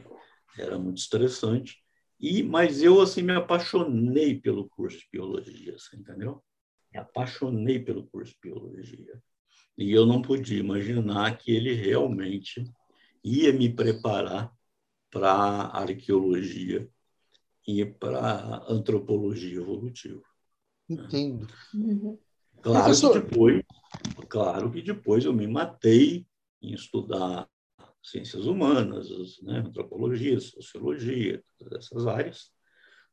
Era 0.57 0.77
muito 0.77 0.97
estressante. 0.97 1.77
E, 2.19 2.41
mas 2.41 2.81
eu, 2.81 3.01
assim, 3.01 3.21
me 3.21 3.33
apaixonei 3.33 4.39
pelo 4.39 4.69
curso 4.69 4.97
de 4.97 5.07
biologia, 5.11 5.77
você 5.77 5.97
entendeu? 5.97 6.43
Me 6.91 6.99
apaixonei 6.99 7.79
pelo 7.79 8.07
curso 8.07 8.33
de 8.33 8.39
biologia. 8.41 9.21
E 9.77 9.91
eu 9.91 10.05
não 10.05 10.21
podia 10.21 10.59
imaginar 10.59 11.37
que 11.37 11.51
ele 11.51 11.73
realmente 11.73 12.63
ia 13.23 13.51
me 13.51 13.69
preparar 13.69 14.53
para 15.11 15.31
arqueologia 15.31 16.89
e 17.67 17.85
para 17.85 18.63
antropologia 18.69 19.57
evolutiva. 19.57 20.23
Entendo. 20.89 21.47
Uhum. 21.73 22.17
Claro 22.61 22.83
Professor... 22.85 23.13
que 23.13 23.19
depois, 23.19 23.63
claro 24.29 24.71
que 24.71 24.81
depois 24.81 25.25
eu 25.25 25.33
me 25.33 25.47
matei 25.47 26.25
em 26.61 26.73
estudar 26.73 27.49
ciências 28.05 28.45
humanas, 28.45 29.09
né, 29.41 29.59
antropologia, 29.59 30.39
sociologia, 30.39 31.43
todas 31.57 31.85
essas 31.85 32.05
áreas, 32.05 32.51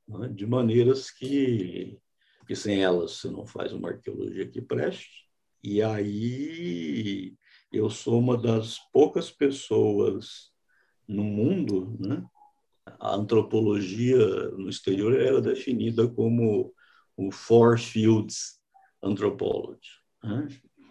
né, 0.07 0.29
de 0.29 0.47
maneiras 0.47 1.11
que, 1.11 1.99
que 2.47 2.55
sem 2.55 2.83
elas 2.83 3.13
você 3.13 3.31
não 3.31 3.47
faz 3.47 3.73
uma 3.73 3.89
arqueologia 3.89 4.49
que 4.49 4.61
preste. 4.61 5.29
E 5.65 5.83
aí 5.83 7.35
eu 7.73 7.89
sou 7.89 8.19
uma 8.19 8.37
das 8.37 8.79
poucas 8.93 9.31
pessoas 9.31 10.53
no 11.09 11.25
mundo, 11.25 11.97
né? 11.99 12.25
A 12.99 13.15
antropologia 13.15 14.19
no 14.51 14.69
exterior 14.69 15.19
era 15.19 15.41
definida 15.41 16.09
como 16.09 16.75
o 17.17 17.31
Four 17.31 17.79
Fields 17.79 18.61
Anthropology. 19.03 19.91
Né? 20.23 20.49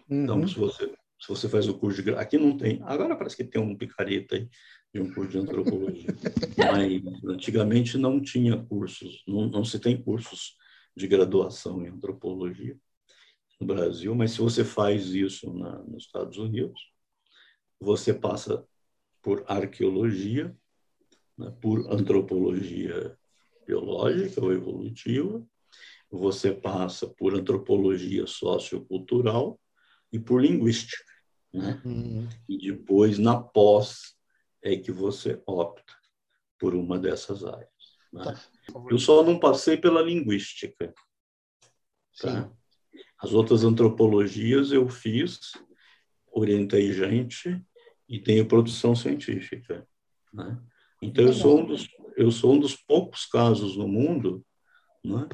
Então, 0.09 0.37
uhum. 0.37 0.43
Então, 0.43 0.47
se 0.47 0.55
você, 0.57 0.93
se 1.21 1.27
você 1.27 1.47
faz 1.47 1.67
o 1.67 1.77
curso 1.77 2.01
de... 2.01 2.11
Aqui 2.15 2.37
não 2.37 2.57
tem. 2.57 2.81
Agora 2.83 3.15
parece 3.15 3.37
que 3.37 3.43
tem 3.43 3.61
um 3.61 3.77
picareta 3.77 4.35
aí 4.35 4.49
de 4.93 5.01
um 5.01 5.13
curso 5.13 5.31
de 5.31 5.37
antropologia. 5.37 6.09
Mas 6.57 7.01
antigamente 7.25 7.97
não 7.97 8.19
tinha 8.19 8.57
cursos, 8.57 9.23
não, 9.27 9.47
não 9.47 9.63
se 9.63 9.79
tem 9.79 10.01
cursos 10.01 10.57
de 10.95 11.07
graduação 11.07 11.85
em 11.85 11.89
antropologia 11.89 12.77
no 13.59 13.67
Brasil, 13.67 14.15
mas 14.15 14.31
se 14.31 14.39
você 14.39 14.63
faz 14.65 15.13
isso 15.13 15.53
na, 15.53 15.77
nos 15.83 16.05
Estados 16.05 16.37
Unidos, 16.37 16.81
você 17.79 18.11
passa 18.13 18.65
por 19.21 19.45
arqueologia, 19.47 20.55
né, 21.37 21.55
por 21.61 21.91
antropologia 21.93 23.15
biológica 23.65 24.43
ou 24.43 24.51
evolutiva, 24.51 25.45
você 26.09 26.51
passa 26.51 27.07
por 27.07 27.35
antropologia 27.35 28.25
sociocultural 28.25 29.59
e 30.11 30.19
por 30.19 30.41
linguística. 30.41 31.10
Né? 31.53 31.81
Uhum. 31.83 32.29
E 32.47 32.57
depois, 32.57 33.17
na 33.17 33.41
pós, 33.41 34.15
é 34.61 34.75
que 34.77 34.91
você 34.91 35.41
opta 35.45 35.93
por 36.59 36.75
uma 36.75 36.97
dessas 36.99 37.43
áreas. 37.43 37.69
Né? 38.13 38.23
Tá. 38.23 38.41
Eu 38.89 38.97
só 38.97 39.23
não 39.23 39.39
passei 39.39 39.77
pela 39.77 40.01
linguística. 40.01 40.93
Tá? 42.19 42.51
As 43.19 43.33
outras 43.33 43.63
antropologias 43.63 44.71
eu 44.71 44.87
fiz, 44.87 45.51
orientei 46.31 46.93
gente 46.93 47.61
e 48.07 48.19
tenho 48.19 48.47
produção 48.47 48.95
científica. 48.95 49.87
Né? 50.33 50.61
Então, 51.01 51.25
eu 51.25 51.33
sou, 51.33 51.59
um 51.59 51.65
dos, 51.65 51.87
eu 52.15 52.31
sou 52.31 52.53
um 52.53 52.59
dos 52.59 52.75
poucos 52.75 53.25
casos 53.25 53.75
no 53.75 53.87
mundo, 53.87 54.45
né? 55.03 55.27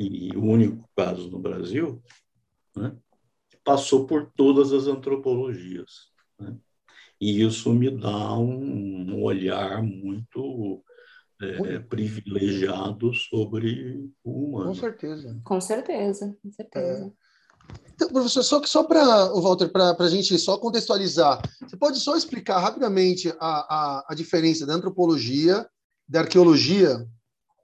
e 0.00 0.36
o 0.36 0.42
único 0.42 0.88
caso 0.96 1.30
no 1.30 1.38
Brasil, 1.38 2.02
né? 2.74 2.96
Passou 3.64 4.06
por 4.06 4.30
todas 4.36 4.72
as 4.72 4.86
antropologias. 4.86 6.10
Né? 6.38 6.56
E 7.20 7.42
isso 7.42 7.72
me 7.72 7.90
dá 7.90 8.36
um, 8.36 9.14
um 9.14 9.22
olhar 9.22 9.82
muito 9.82 10.82
é, 11.40 11.78
privilegiado 11.78 13.12
sobre 13.14 14.10
o 14.24 14.46
humano. 14.46 14.68
Com 14.68 14.74
certeza. 14.74 15.40
Com 15.44 15.60
certeza, 15.60 16.36
com 16.42 16.50
certeza. 16.50 17.06
É. 17.06 17.22
Então, 17.94 18.08
professor, 18.08 18.42
só, 18.42 18.62
só 18.64 18.82
para 18.82 19.32
o 19.32 19.40
Walter, 19.40 19.68
para 19.68 19.94
a 19.96 20.08
gente 20.08 20.36
só 20.38 20.58
contextualizar, 20.58 21.40
você 21.60 21.76
pode 21.76 22.00
só 22.00 22.16
explicar 22.16 22.58
rapidamente 22.58 23.28
a, 23.28 23.36
a, 23.40 24.06
a 24.08 24.14
diferença 24.14 24.66
da 24.66 24.74
antropologia, 24.74 25.66
da 26.08 26.20
arqueologia? 26.20 27.06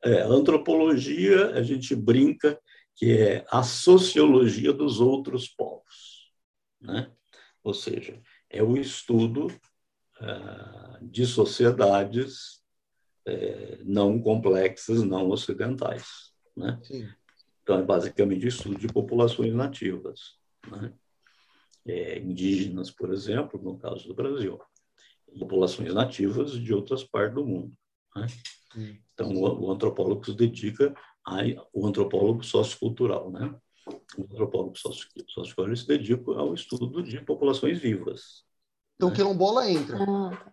É, 0.04 0.22
antropologia, 0.22 1.50
a 1.54 1.62
gente 1.62 1.96
brinca 1.96 2.58
que 2.98 3.16
é 3.16 3.46
a 3.50 3.62
sociologia 3.62 4.72
dos 4.72 5.00
outros 5.00 5.48
povos, 5.48 6.32
né? 6.80 7.12
Ou 7.62 7.72
seja, 7.72 8.20
é 8.50 8.62
o 8.62 8.76
estudo 8.76 9.46
uh, 9.46 10.98
de 11.00 11.24
sociedades 11.24 12.60
uh, 13.28 13.84
não 13.84 14.20
complexas, 14.20 15.02
não 15.04 15.28
ocidentais, 15.28 16.32
né? 16.56 16.80
Então, 17.62 17.78
é 17.78 17.82
basicamente 17.82 18.46
o 18.46 18.48
estudo 18.48 18.78
de 18.78 18.88
populações 18.88 19.54
nativas, 19.54 20.36
né? 20.66 20.92
é, 21.86 22.18
indígenas, 22.18 22.90
por 22.90 23.12
exemplo, 23.12 23.60
no 23.62 23.78
caso 23.78 24.08
do 24.08 24.14
Brasil, 24.14 24.60
populações 25.38 25.92
nativas 25.94 26.52
de 26.52 26.74
outras 26.74 27.04
partes 27.04 27.34
do 27.34 27.46
mundo. 27.46 27.72
Né? 28.16 28.26
Então, 29.14 29.30
o, 29.30 29.66
o, 29.66 29.70
antropólogo 29.70 30.24
se 30.24 30.34
dedica 30.34 30.94
ao 31.28 31.86
antropólogo 31.86 32.42
sociocultural, 32.42 33.30
né? 33.30 33.54
O 34.16 34.22
antropólogo 34.22 34.76
sociocultural 34.76 35.76
se 35.76 35.86
dedica 35.86 36.32
ao 36.32 36.54
estudo 36.54 37.02
de 37.02 37.20
populações 37.20 37.78
vivas. 37.78 38.44
Então, 38.96 39.10
né? 39.10 39.16
quilombola 39.16 39.70
entra. 39.70 39.98
Ah. 40.00 40.52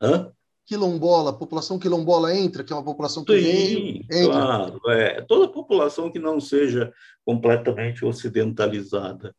Hã? 0.00 0.32
quilombola, 0.66 1.36
população 1.36 1.78
quilombola 1.78 2.34
entra, 2.34 2.64
que 2.64 2.72
é 2.72 2.76
uma 2.76 2.84
população 2.84 3.24
que 3.24 3.38
Sim, 3.38 4.02
veio, 4.08 4.30
claro. 4.30 4.80
É. 4.90 5.20
Toda 5.22 5.52
população 5.52 6.10
que 6.10 6.18
não 6.18 6.40
seja 6.40 6.92
completamente 7.24 8.04
ocidentalizada 8.04 9.34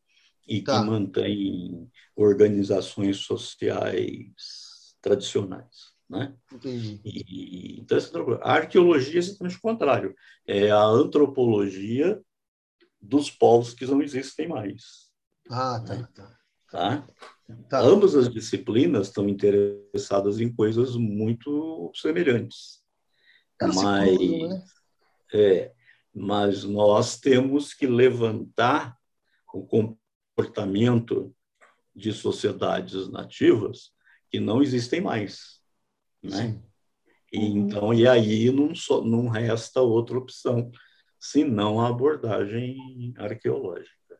e 0.48 0.62
tá. 0.62 0.80
que 0.80 0.86
mantém 0.86 1.90
organizações 2.16 3.18
sociais 3.18 4.96
tradicionais. 5.02 5.95
Né? 6.10 6.36
Entendi. 6.52 7.02
E, 7.04 7.80
então, 7.80 7.98
a 8.42 8.54
arqueologia 8.54 9.16
é 9.16 9.18
exatamente 9.20 9.58
o 9.58 9.62
contrário. 9.62 10.16
É 10.46 10.70
a 10.70 10.84
antropologia 10.84 12.22
dos 13.02 13.30
povos 13.30 13.74
que 13.74 13.86
não 13.86 14.02
existem 14.02 14.48
mais. 14.48 15.10
Ah, 15.50 15.84
tá. 15.86 15.96
Né? 15.96 16.08
tá. 16.14 16.38
tá? 16.72 17.08
Tá. 17.70 17.80
Ambas 17.80 18.16
as 18.16 18.30
disciplinas 18.30 19.08
estão 19.08 19.30
interessadas 19.30 20.40
em 20.40 20.52
coisas 20.52 20.96
muito 20.96 21.92
semelhantes. 21.94 22.82
mas, 23.62 24.20
né? 24.20 24.64
é, 25.34 25.74
mas 26.14 26.64
nós 26.64 27.20
temos 27.20 27.74
que 27.74 27.86
levantar 27.86 28.98
o 29.54 29.66
comportamento 29.66 31.36
de 31.96 32.12
sociedades 32.12 33.08
nativas 33.10 33.92
que 34.30 34.40
não 34.40 34.62
existem 34.62 35.00
mais, 35.00 35.55
né? 36.26 36.62
E, 37.32 37.38
uhum. 37.38 37.58
então, 37.58 37.94
e 37.94 38.08
aí 38.08 38.52
não, 38.52 38.74
só, 38.74 39.04
não 39.04 39.28
resta 39.28 39.82
outra 39.82 40.18
opção 40.18 40.72
senão 41.20 41.82
a 41.82 41.88
abordagem 41.90 43.14
arqueológica. 43.18 44.20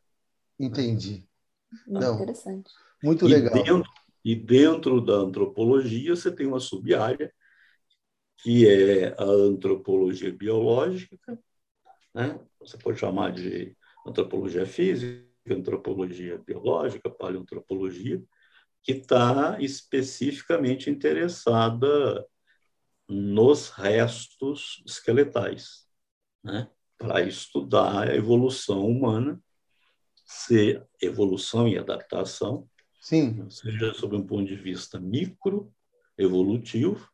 Entendi. 0.58 1.24
Não. 1.86 2.14
Interessante. 2.14 2.70
Muito 3.02 3.26
e 3.26 3.28
legal. 3.28 3.54
Dentro, 3.54 3.90
e 4.24 4.34
dentro 4.34 5.00
da 5.00 5.14
antropologia, 5.14 6.16
você 6.16 6.34
tem 6.34 6.46
uma 6.46 6.58
sub-área, 6.58 7.32
que 8.38 8.68
é 8.68 9.14
a 9.18 9.24
antropologia 9.24 10.32
biológica, 10.32 11.38
né? 12.14 12.40
você 12.58 12.76
pode 12.76 12.98
chamar 12.98 13.32
de 13.32 13.76
antropologia 14.06 14.66
física, 14.66 15.24
antropologia 15.48 16.38
biológica, 16.38 17.08
paleoantropologia, 17.08 18.22
que 18.86 18.92
está 18.92 19.58
especificamente 19.60 20.88
interessada 20.88 22.24
nos 23.08 23.70
restos 23.70 24.80
esqueletais, 24.86 25.88
né? 26.42 26.70
para 26.96 27.20
estudar 27.22 28.08
a 28.08 28.16
evolução 28.16 28.86
humana, 28.86 29.42
ser 30.24 30.86
evolução 31.02 31.66
e 31.66 31.76
adaptação, 31.76 32.68
Sim. 33.06 33.48
Seja 33.48 33.94
sob 33.94 34.16
um 34.16 34.26
ponto 34.26 34.46
de 34.46 34.56
vista 34.56 34.98
micro, 34.98 35.72
evolutivo, 36.18 37.08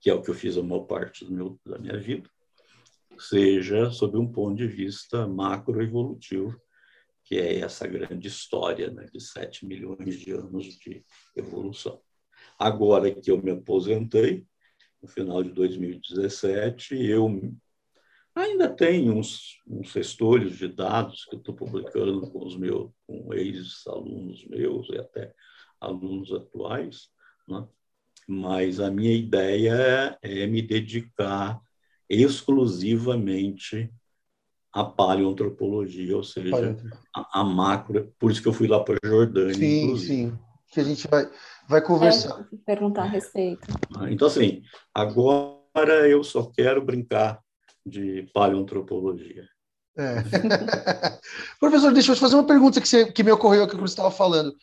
que 0.00 0.10
é 0.10 0.14
o 0.14 0.20
que 0.20 0.28
eu 0.28 0.34
fiz 0.34 0.56
a 0.58 0.62
maior 0.62 0.86
parte 0.86 1.24
meu, 1.30 1.56
da 1.64 1.78
minha 1.78 1.96
vida, 1.96 2.28
seja 3.16 3.92
sob 3.92 4.18
um 4.18 4.26
ponto 4.26 4.56
de 4.56 4.66
vista 4.66 5.24
macro 5.28 5.80
evolutivo, 5.80 6.60
que 7.28 7.38
é 7.38 7.58
essa 7.58 7.86
grande 7.86 8.26
história 8.26 8.90
né, 8.90 9.06
de 9.12 9.20
7 9.20 9.66
milhões 9.66 10.18
de 10.18 10.32
anos 10.32 10.64
de 10.78 11.04
evolução. 11.36 12.00
Agora 12.58 13.14
que 13.14 13.30
eu 13.30 13.42
me 13.42 13.50
aposentei, 13.50 14.46
no 15.02 15.06
final 15.06 15.42
de 15.42 15.50
2017, 15.50 16.96
eu 16.96 17.54
ainda 18.34 18.66
tenho 18.66 19.12
uns, 19.12 19.60
uns 19.66 19.92
restolhos 19.92 20.56
de 20.56 20.68
dados 20.68 21.26
que 21.26 21.36
estou 21.36 21.54
publicando 21.54 22.30
com 22.30 22.46
os 22.46 22.56
meus 22.56 22.90
com 23.06 23.34
ex-alunos 23.34 24.46
meus 24.46 24.88
e 24.88 24.96
até 24.96 25.34
alunos 25.78 26.32
atuais, 26.32 27.10
né? 27.46 27.68
mas 28.26 28.80
a 28.80 28.90
minha 28.90 29.12
ideia 29.12 30.18
é 30.22 30.46
me 30.46 30.62
dedicar 30.62 31.60
exclusivamente 32.08 33.92
à 34.80 34.84
paleoantropologia, 34.84 36.16
ou 36.16 36.22
seja, 36.22 36.76
a, 37.14 37.40
a, 37.40 37.44
macro. 37.44 38.12
Por 38.18 38.30
isso 38.30 38.40
que 38.40 38.48
eu 38.48 38.52
fui 38.52 38.68
lá 38.68 38.78
para 38.78 38.96
a 39.02 39.08
Jordânia. 39.08 39.54
Sim, 39.54 39.84
inclusive. 39.84 40.30
sim. 40.30 40.38
Que 40.70 40.80
a 40.80 40.84
gente 40.84 41.08
vai, 41.08 41.28
vai 41.68 41.82
conversar. 41.82 42.46
É, 42.52 42.56
perguntar 42.64 43.02
a 43.02 43.06
respeito. 43.06 43.66
Ah, 43.96 44.10
então, 44.10 44.28
assim, 44.28 44.62
agora 44.94 46.08
eu 46.08 46.22
só 46.22 46.44
quero 46.44 46.84
brincar 46.84 47.40
de 47.84 48.28
paleoantropologia. 48.32 49.48
É. 49.96 50.22
Professor, 51.58 51.92
deixa 51.92 52.12
eu 52.12 52.14
te 52.14 52.20
fazer 52.20 52.36
uma 52.36 52.46
pergunta 52.46 52.80
que, 52.80 52.88
você, 52.88 53.10
que 53.10 53.24
me 53.24 53.32
ocorreu 53.32 53.64
aqui 53.64 53.72
quando 53.72 53.88
você 53.88 53.94
estava 53.94 54.10
falando. 54.12 54.54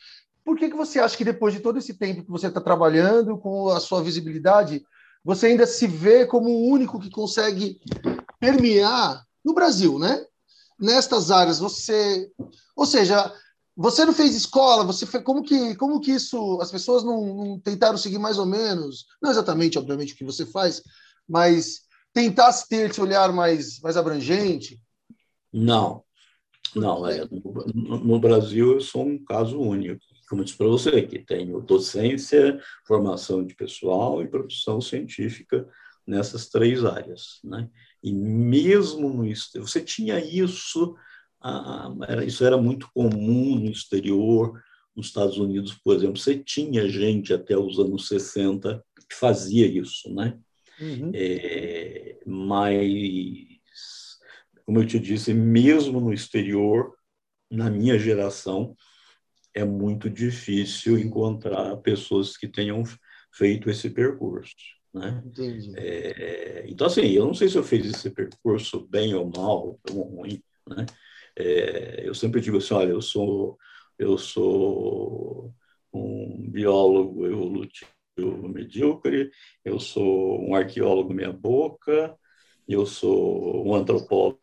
Por 0.45 0.57
que, 0.57 0.69
que 0.69 0.77
você 0.77 0.99
acha 0.99 1.17
que 1.17 1.25
depois 1.25 1.53
de 1.53 1.59
todo 1.59 1.77
esse 1.77 1.95
tempo 1.95 2.23
que 2.23 2.31
você 2.31 2.47
está 2.47 2.61
trabalhando, 2.61 3.37
com 3.37 3.67
a 3.69 3.79
sua 3.81 4.01
visibilidade, 4.01 4.81
você 5.23 5.47
ainda 5.47 5.65
se 5.65 5.87
vê 5.87 6.25
como 6.25 6.47
o 6.47 6.69
único 6.69 6.99
que 6.99 7.09
consegue 7.09 7.81
permear 8.39 9.25
no 9.45 9.53
Brasil, 9.53 9.99
né? 9.99 10.25
Nestas 10.79 11.31
áreas, 11.31 11.59
você, 11.59 12.29
ou 12.75 12.85
seja, 12.85 13.33
você 13.77 14.03
não 14.03 14.13
fez 14.13 14.35
escola, 14.35 14.83
você 14.83 15.05
fez, 15.05 15.23
como 15.23 15.43
que 15.43 15.75
como 15.75 16.01
que 16.01 16.11
isso 16.11 16.59
as 16.61 16.71
pessoas 16.71 17.03
não, 17.03 17.35
não 17.35 17.59
tentaram 17.59 17.97
seguir 17.97 18.17
mais 18.17 18.37
ou 18.37 18.45
menos, 18.45 19.05
não 19.21 19.31
exatamente, 19.31 19.77
obviamente, 19.77 20.13
o 20.13 20.17
que 20.17 20.25
você 20.25 20.45
faz, 20.45 20.81
mas 21.27 21.81
tentar 22.13 22.51
ter 22.67 22.89
esse 22.89 22.99
olhar 22.99 23.31
mais 23.31 23.79
mais 23.79 23.95
abrangente? 23.95 24.81
Não, 25.53 26.03
não, 26.75 27.07
é, 27.07 27.25
no, 27.31 27.97
no 27.99 28.19
Brasil 28.19 28.73
eu 28.73 28.81
sou 28.81 29.05
um 29.05 29.23
caso 29.23 29.57
único 29.57 30.01
como 30.29 30.41
eu 30.41 30.45
disse 30.45 30.57
para 30.57 30.67
você, 30.67 31.01
que 31.03 31.19
tenho 31.19 31.61
docência, 31.61 32.59
formação 32.85 33.45
de 33.45 33.55
pessoal 33.55 34.21
e 34.21 34.27
produção 34.27 34.81
científica 34.81 35.67
nessas 36.05 36.49
três 36.49 36.83
áreas. 36.83 37.39
Né? 37.43 37.69
E 38.05 38.13
mesmo 38.13 39.09
no 39.09 39.25
exterior, 39.25 39.67
você 39.67 39.81
tinha 39.81 40.23
isso, 40.23 40.95
ah, 41.41 41.91
era, 42.07 42.23
isso 42.23 42.45
era 42.45 42.55
muito 42.55 42.87
comum 42.93 43.55
no 43.55 43.71
exterior, 43.71 44.61
nos 44.95 45.07
Estados 45.07 45.39
Unidos, 45.39 45.73
por 45.73 45.95
exemplo, 45.95 46.19
você 46.19 46.37
tinha 46.37 46.87
gente 46.87 47.33
até 47.33 47.57
os 47.57 47.79
anos 47.79 48.07
60 48.07 48.85
que 49.09 49.15
fazia 49.15 49.65
isso, 49.65 50.13
né? 50.13 50.37
Uhum. 50.79 51.09
É, 51.15 52.19
mas, 52.27 54.19
como 54.63 54.81
eu 54.81 54.85
te 54.85 54.99
disse, 54.99 55.33
mesmo 55.33 55.99
no 55.99 56.13
exterior, 56.13 56.93
na 57.49 57.71
minha 57.71 57.97
geração, 57.97 58.75
é 59.51 59.65
muito 59.65 60.11
difícil 60.11 60.99
encontrar 60.99 61.75
pessoas 61.77 62.37
que 62.37 62.47
tenham 62.47 62.83
feito 63.31 63.67
esse 63.67 63.89
percurso. 63.89 64.53
Né? 64.95 65.21
É, 65.75 66.65
então, 66.69 66.87
assim, 66.87 67.01
eu 67.01 67.25
não 67.25 67.33
sei 67.33 67.49
se 67.49 67.57
eu 67.57 67.63
fiz 67.63 67.85
esse 67.85 68.09
percurso 68.09 68.87
bem 68.87 69.13
ou 69.13 69.29
mal, 69.29 69.77
ou 69.91 70.03
ruim. 70.03 70.41
Né? 70.65 70.85
É, 71.35 72.07
eu 72.07 72.15
sempre 72.15 72.39
digo 72.39 72.57
assim, 72.57 72.73
olha, 72.73 72.91
eu 72.91 73.01
sou, 73.01 73.57
eu 73.99 74.17
sou 74.17 75.53
um 75.93 76.49
biólogo 76.49 77.27
evolutivo 77.27 77.89
medíocre, 78.47 79.29
eu 79.65 79.81
sou 79.81 80.41
um 80.41 80.55
arqueólogo 80.55 81.13
meia-boca, 81.13 82.17
eu 82.65 82.85
sou 82.85 83.67
um 83.67 83.75
antropólogo 83.75 84.39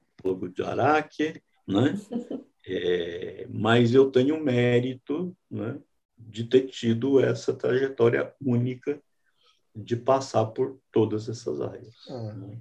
de 0.54 0.62
Araque, 0.62 1.42
né? 1.66 1.94
É, 2.64 3.44
mas 3.50 3.92
eu 3.92 4.08
tenho 4.08 4.36
o 4.36 4.40
mérito 4.40 5.36
né, 5.50 5.80
de 6.16 6.44
ter 6.44 6.68
tido 6.68 7.18
essa 7.18 7.52
trajetória 7.52 8.32
única 8.40 9.02
de 9.74 9.96
passar 9.96 10.46
por 10.46 10.78
todas 10.90 11.28
essas 11.28 11.60
áreas. 11.60 11.94
Ah, 12.08 12.32
né? 12.34 12.60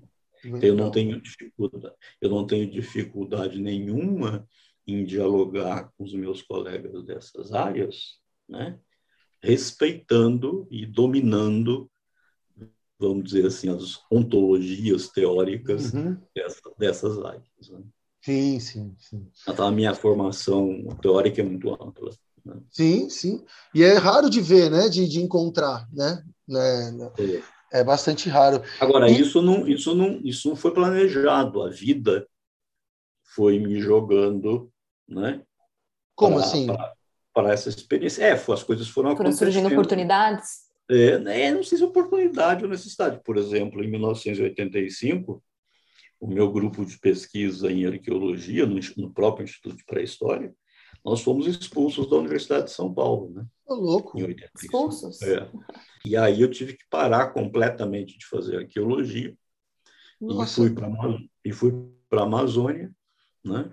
Eu 0.61 0.75
não 0.75 0.89
tenho 0.89 1.21
dificuldade, 1.21 1.95
eu 2.19 2.29
não 2.29 2.47
tenho 2.47 2.69
dificuldade 2.69 3.59
nenhuma 3.59 4.47
em 4.87 5.05
dialogar 5.05 5.91
com 5.95 6.03
os 6.03 6.13
meus 6.13 6.41
colegas 6.41 7.03
dessas 7.03 7.53
áreas, 7.53 8.19
né? 8.49 8.79
respeitando 9.41 10.67
e 10.69 10.85
dominando, 10.85 11.89
vamos 12.99 13.23
dizer 13.23 13.47
assim, 13.47 13.69
as 13.69 13.99
ontologias 14.11 15.09
teóricas 15.09 15.93
uhum. 15.93 16.17
dessa, 16.35 16.61
dessas 16.77 17.17
áreas. 17.19 17.69
Né? 17.69 17.81
Sim, 18.21 18.59
sim, 18.59 18.95
sim. 18.99 19.27
Então, 19.47 19.67
a 19.67 19.71
minha 19.71 19.95
formação 19.95 20.87
teórica 21.01 21.41
é 21.41 21.43
muito 21.43 21.73
ampla. 21.73 22.11
Né? 22.45 22.61
Sim, 22.69 23.09
sim. 23.09 23.43
E 23.73 23.83
é 23.83 23.93
raro 23.95 24.29
de 24.29 24.41
ver, 24.41 24.69
né? 24.69 24.89
De, 24.89 25.07
de 25.07 25.19
encontrar, 25.19 25.87
né? 25.91 26.23
Né? 26.51 27.11
É. 27.71 27.79
é 27.79 27.83
bastante 27.83 28.29
raro. 28.29 28.61
Agora, 28.79 29.09
e... 29.09 29.19
isso, 29.19 29.41
não, 29.41 29.67
isso, 29.67 29.95
não, 29.95 30.19
isso 30.23 30.49
não 30.49 30.55
foi 30.55 30.73
planejado. 30.73 31.63
A 31.63 31.69
vida 31.69 32.27
foi 33.33 33.59
me 33.59 33.79
jogando, 33.79 34.71
né? 35.07 35.41
Como 36.15 36.35
pra, 36.35 36.45
assim? 36.45 36.67
Para 37.33 37.53
essa 37.53 37.69
experiência. 37.69 38.23
É, 38.23 38.31
as 38.33 38.63
coisas 38.63 38.87
foram, 38.89 39.15
foram 39.15 39.31
surgindo 39.31 39.69
oportunidades? 39.69 40.69
É, 40.89 41.17
né, 41.19 41.51
não 41.53 41.63
sei 41.63 41.77
se 41.77 41.83
oportunidade 41.85 42.65
ou 42.65 42.69
necessidade. 42.69 43.21
Por 43.23 43.37
exemplo, 43.37 43.81
em 43.81 43.89
1985, 43.89 45.41
o 46.19 46.27
meu 46.27 46.51
grupo 46.51 46.85
de 46.85 46.99
pesquisa 46.99 47.71
em 47.71 47.85
arqueologia, 47.85 48.65
no, 48.65 48.77
no 48.97 49.13
próprio 49.13 49.45
Instituto 49.45 49.77
de 49.77 49.85
Pré-História, 49.85 50.53
nós 51.03 51.21
fomos 51.21 51.47
expulsos 51.47 52.09
da 52.09 52.17
Universidade 52.17 52.65
de 52.65 52.71
São 52.71 52.93
Paulo, 52.93 53.31
né? 53.31 53.45
Ô, 53.65 53.75
louco! 53.75 54.17
Expulsos? 54.55 55.21
É. 55.21 55.49
E 56.05 56.15
aí 56.15 56.41
eu 56.41 56.51
tive 56.51 56.73
que 56.73 56.83
parar 56.89 57.33
completamente 57.33 58.17
de 58.17 58.25
fazer 58.25 58.57
arqueologia 58.57 59.35
Nossa. 60.19 60.61
e 61.43 61.51
fui 61.51 61.71
para 62.09 62.21
a 62.21 62.25
Amazônia, 62.25 62.91
né? 63.43 63.71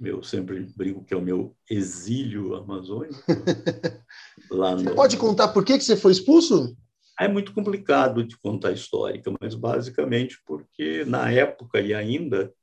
Eu 0.00 0.22
sempre 0.22 0.60
brinco 0.76 1.04
que 1.04 1.12
é 1.12 1.16
o 1.16 1.22
meu 1.22 1.56
exílio 1.68 2.54
amazônico. 2.54 3.20
lá 4.50 4.76
no... 4.76 4.84
Você 4.84 4.94
pode 4.94 5.16
contar 5.16 5.48
por 5.48 5.64
que, 5.64 5.76
que 5.76 5.84
você 5.84 5.96
foi 5.96 6.12
expulso? 6.12 6.76
É 7.18 7.26
muito 7.26 7.52
complicado 7.52 8.22
de 8.22 8.38
contar 8.38 8.70
histórica, 8.70 9.32
mas 9.40 9.56
basicamente 9.56 10.40
porque 10.46 11.04
na 11.04 11.32
época 11.32 11.80
e 11.80 11.92
ainda 11.92 12.54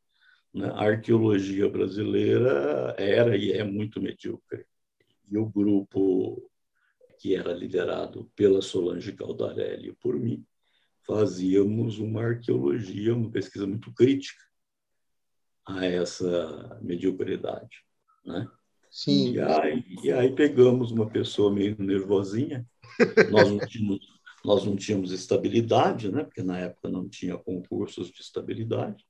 a 0.64 0.84
arqueologia 0.84 1.70
brasileira 1.70 2.96
era 2.98 3.36
e 3.36 3.52
é 3.52 3.64
muito 3.64 4.02
medíocre. 4.02 4.66
E 5.30 5.38
o 5.38 5.46
grupo 5.46 6.50
que 7.20 7.36
era 7.36 7.54
liderado 7.54 8.32
pela 8.36 8.62
Solange 8.62 9.12
Caldarelli 9.14 9.90
e 9.90 9.94
por 9.94 10.20
mim, 10.20 10.46
fazíamos 11.06 12.00
uma 12.00 12.22
arqueologia, 12.22 13.16
uma 13.16 13.32
pesquisa 13.32 13.66
muito 13.66 13.94
crítica 13.94 14.44
a 15.66 15.86
essa 15.86 16.80
mediocridade, 16.82 17.84
né? 18.26 18.48
Sim. 18.92 19.34
E 19.34 19.42
aí, 19.42 19.84
e 20.04 20.12
aí 20.12 20.34
pegamos 20.34 20.92
uma 20.92 21.10
pessoa 21.10 21.52
meio 21.52 21.76
nervosinha, 21.80 22.66
nós 23.32 23.50
não 23.50 23.60
tínhamos 23.60 24.16
nós 24.46 24.64
não 24.64 24.76
tínhamos 24.76 25.12
estabilidade, 25.12 26.12
né? 26.12 26.24
porque 26.24 26.44
na 26.44 26.60
época 26.60 26.88
não 26.88 27.10
tinha 27.10 27.36
concursos 27.36 28.12
de 28.12 28.22
estabilidade. 28.22 29.04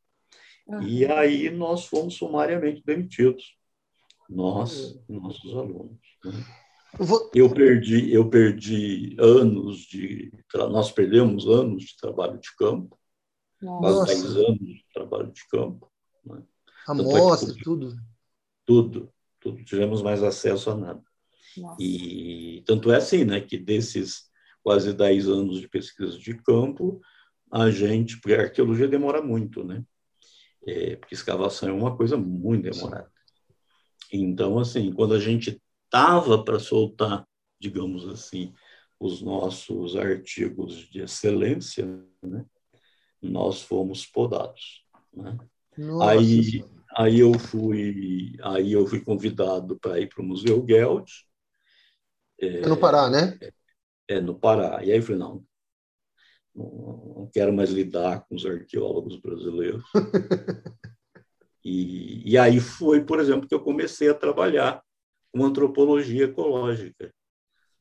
Uhum. 0.68 0.82
E 0.82 1.06
aí 1.06 1.50
nós 1.50 1.86
fomos 1.86 2.16
sumariamente 2.16 2.82
demitidos, 2.86 3.56
nós, 4.30 4.96
uhum. 5.08 5.22
nossos 5.22 5.56
alunos. 5.56 6.00
Né? 6.24 6.32
Vou... 6.98 7.30
Eu 7.36 7.54
perdi, 7.54 8.12
eu 8.12 8.30
perdi 8.30 9.16
anos 9.20 9.80
de, 9.80 10.32
nós 10.54 10.92
perdemos 10.92 11.48
anos 11.48 11.84
de 11.84 11.98
trabalho 11.98 12.40
de 12.40 12.56
campo, 12.56 12.98
quase 13.60 14.06
10 14.06 14.36
anos 14.38 14.60
de 14.60 14.86
trabalho 14.94 15.32
de 15.32 15.48
campo. 15.50 15.92
Né? 16.26 16.42
Amostra, 16.88 17.52
é 17.52 17.64
tudo. 17.64 17.96
Tudo, 18.66 19.14
tudo. 19.40 19.64
Tivemos 19.64 20.02
mais 20.02 20.24
acesso 20.24 20.72
a 20.72 20.76
nada. 20.76 21.04
Nossa. 21.58 21.78
E 21.82 22.64
tanto 22.66 22.92
é 22.92 22.98
assim, 22.98 23.24
né, 23.24 23.40
que 23.42 23.58
desses 23.58 24.30
quase 24.64 24.94
10 24.94 25.28
anos 25.28 25.62
de 25.62 25.68
pesquisa 25.68 26.18
de 26.18 26.34
campo, 26.42 27.00
a 27.52 27.70
gente, 27.70 28.20
porque 28.20 28.34
a 28.34 28.42
arqueologia 28.42 28.88
demora 28.88 29.22
muito, 29.22 29.64
né? 29.64 29.84
É, 30.68 30.96
porque 30.96 31.14
escavação 31.14 31.70
é 31.70 31.72
uma 31.72 31.96
coisa 31.96 32.18
muito 32.18 32.72
demorada. 32.72 33.12
Então, 34.12 34.60
assim, 34.60 34.92
quando 34.92 35.14
a 35.14 35.20
gente 35.20 35.62
estava 35.86 36.44
para 36.44 36.60
soltar, 36.60 37.28
digamos 37.60 38.08
assim, 38.08 38.54
os 39.00 39.22
nossos 39.22 39.96
artigos 39.96 40.90
de 40.90 41.02
excelência, 41.02 41.86
né? 42.22 42.46
nós 43.22 43.62
fomos 43.62 44.06
podados. 44.06 44.86
Né? 45.14 45.38
Aí, 46.02 46.64
aí 46.96 47.20
eu 47.20 47.38
fui, 47.38 48.36
aí 48.42 48.72
eu 48.72 48.86
fui 48.86 49.04
convidado 49.04 49.78
para 49.80 50.00
ir 50.00 50.08
para 50.08 50.22
o 50.22 50.26
Museu 50.26 50.66
Geld. 50.66 51.12
É, 52.40 52.62
é 52.62 52.68
no 52.68 52.78
Pará, 52.78 53.10
né? 53.10 53.38
É, 53.42 54.16
é, 54.16 54.22
no 54.22 54.38
Pará. 54.38 54.84
E 54.84 54.92
aí 54.92 54.98
eu 54.98 55.04
falei, 55.04 55.20
não, 55.20 55.46
não 56.56 57.30
quero 57.34 57.54
mais 57.54 57.70
lidar 57.70 58.26
com 58.28 58.36
os 58.36 58.46
arqueólogos 58.46 59.20
brasileiros. 59.20 59.84
e, 61.64 62.32
e 62.32 62.38
aí 62.38 62.60
foi, 62.60 63.04
por 63.04 63.20
exemplo, 63.20 63.48
que 63.48 63.54
eu 63.54 63.60
comecei 63.60 64.10
a 64.10 64.14
trabalhar 64.14 64.82
com 65.32 65.44
antropologia 65.44 66.26
ecológica. 66.26 67.14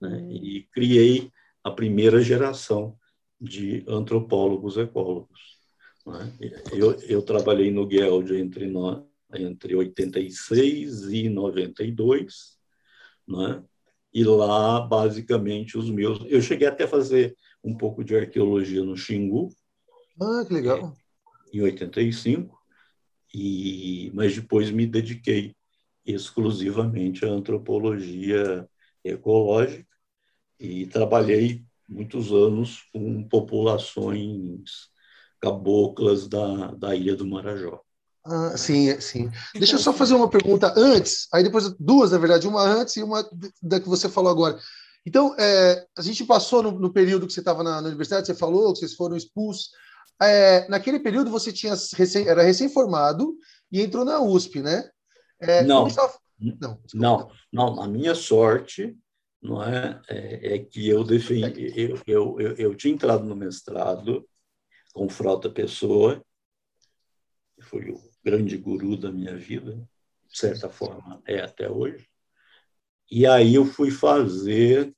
Né? 0.00 0.26
E 0.30 0.68
criei 0.72 1.30
a 1.62 1.70
primeira 1.70 2.20
geração 2.20 2.96
de 3.40 3.84
antropólogos 3.88 4.76
ecólogos. 4.76 5.40
Né? 6.06 6.32
Eu, 6.72 7.00
eu 7.02 7.22
trabalhei 7.22 7.70
no 7.70 7.88
GELD 7.88 8.36
entre, 8.36 8.66
no, 8.66 9.08
entre 9.32 9.76
86 9.76 11.04
e 11.04 11.28
92, 11.28 12.58
né? 13.28 13.62
e 14.12 14.22
lá, 14.22 14.80
basicamente, 14.80 15.76
os 15.76 15.90
meus. 15.90 16.24
Eu 16.28 16.40
cheguei 16.40 16.68
até 16.68 16.84
a 16.84 16.88
fazer 16.88 17.36
um 17.64 17.74
pouco 17.76 18.04
de 18.04 18.14
arqueologia 18.14 18.84
no 18.84 18.96
Xingu. 18.96 19.48
Ah, 20.20 20.44
que 20.46 20.52
legal. 20.52 20.78
É, 21.52 21.56
em 21.56 21.62
85, 21.62 22.56
e, 23.34 24.10
mas 24.14 24.34
depois 24.34 24.70
me 24.70 24.86
dediquei 24.86 25.56
exclusivamente 26.04 27.24
à 27.24 27.28
antropologia 27.28 28.68
ecológica 29.02 29.86
e 30.60 30.86
trabalhei 30.86 31.64
muitos 31.88 32.32
anos 32.32 32.82
com 32.92 33.26
populações 33.26 34.88
caboclas 35.40 36.28
da, 36.28 36.72
da 36.72 36.94
Ilha 36.94 37.16
do 37.16 37.26
Marajó. 37.26 37.80
Ah, 38.24 38.56
sim, 38.56 38.98
sim. 39.00 39.30
Deixa 39.54 39.74
eu 39.74 39.78
só 39.78 39.92
fazer 39.92 40.14
uma 40.14 40.30
pergunta 40.30 40.72
antes, 40.76 41.28
aí 41.32 41.42
depois 41.42 41.74
duas, 41.78 42.12
na 42.12 42.18
verdade, 42.18 42.48
uma 42.48 42.62
antes 42.62 42.96
e 42.96 43.02
uma 43.02 43.28
da 43.62 43.78
que 43.78 43.88
você 43.88 44.08
falou 44.08 44.30
agora. 44.30 44.58
Então, 45.06 45.34
é, 45.38 45.86
a 45.96 46.02
gente 46.02 46.24
passou 46.24 46.62
no, 46.62 46.72
no, 46.72 46.92
período 46.92 47.26
que 47.26 47.32
você 47.32 47.40
estava 47.40 47.62
na, 47.62 47.80
na, 47.80 47.88
universidade, 47.88 48.26
você 48.26 48.34
falou 48.34 48.72
que 48.72 48.80
vocês 48.80 48.94
foram 48.94 49.16
expulsos. 49.16 49.70
É, 50.20 50.66
naquele 50.68 50.98
período 50.98 51.30
você 51.30 51.52
tinha 51.52 51.74
recém, 51.94 52.26
era 52.26 52.42
recém-formado 52.42 53.36
e 53.70 53.82
entrou 53.82 54.04
na 54.04 54.20
USP, 54.20 54.62
né? 54.62 54.88
É, 55.38 55.62
não, 55.62 55.86
não, 56.38 56.80
não, 56.94 57.30
não. 57.52 57.82
A 57.82 57.88
minha 57.88 58.14
sorte 58.14 58.96
não 59.42 59.62
é, 59.62 60.00
é, 60.08 60.54
é 60.54 60.58
que 60.58 60.88
eu 60.88 61.04
defendi, 61.04 61.72
eu, 61.76 62.00
eu, 62.06 62.40
eu, 62.40 62.56
eu, 62.56 62.74
tinha 62.74 62.94
entrado 62.94 63.24
no 63.24 63.36
mestrado 63.36 64.26
com 64.94 65.08
Frota 65.08 65.50
Pessoa, 65.50 66.24
que 67.54 67.62
foi 67.62 67.90
o 67.90 68.00
grande 68.24 68.56
guru 68.56 68.96
da 68.96 69.12
minha 69.12 69.36
vida, 69.36 69.86
de 70.28 70.38
certa 70.38 70.70
forma 70.70 71.22
é 71.26 71.40
até 71.40 71.68
hoje. 71.68 72.08
E 73.10 73.26
aí 73.26 73.54
eu 73.54 73.64
fui 73.64 73.90
fazer 73.90 74.94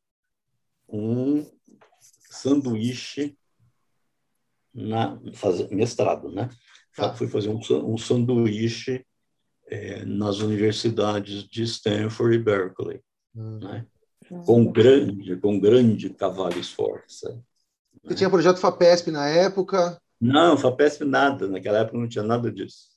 um 0.89 1.45
sanduíche 2.31 3.37
na 4.73 5.19
fazer 5.33 5.69
mestrado, 5.75 6.31
né? 6.31 6.49
Ah. 6.99 7.13
Fui 7.15 7.29
fazer 7.29 7.49
um, 7.49 7.61
um 7.85 7.99
sanduíche 7.99 9.05
é, 9.69 10.05
nas 10.05 10.39
universidades 10.39 11.45
de 11.45 11.63
Stanford 11.65 12.37
e 12.37 12.39
Berkeley, 12.39 13.01
hum. 13.35 13.59
né? 13.59 13.87
Com 14.45 14.71
grande, 14.71 15.37
com 15.37 15.59
grande 15.61 16.11
cavalo 16.11 16.59
esforço. 16.59 17.29
Né? 17.29 17.41
Você 18.05 18.15
tinha 18.17 18.31
projeto 18.31 18.59
FAPESP 18.59 19.11
na 19.11 19.29
época? 19.29 20.01
Não, 20.21 20.57
FAPESP 20.57 21.05
nada. 21.05 21.47
Naquela 21.49 21.79
época 21.79 21.99
não 21.99 22.09
tinha 22.09 22.25
nada 22.25 22.51
disso. 22.51 22.96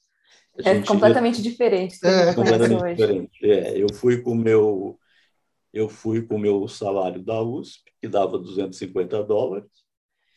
É 0.58 0.82
completamente 0.82 1.42
diferente. 1.42 1.98
É, 2.04 2.34
completamente 2.34 2.96
diferente. 2.96 3.40
É, 3.44 3.78
eu 3.82 3.94
fui 3.94 4.22
com 4.22 4.36
meu 4.36 5.00
eu 5.74 5.88
fui 5.88 6.22
com 6.24 6.36
o 6.36 6.40
meu 6.40 6.68
salário 6.68 7.24
da 7.24 7.42
USP, 7.42 7.92
que 8.02 8.08
dava 8.08 8.40
250 8.40 9.24
dólares, 9.24 9.70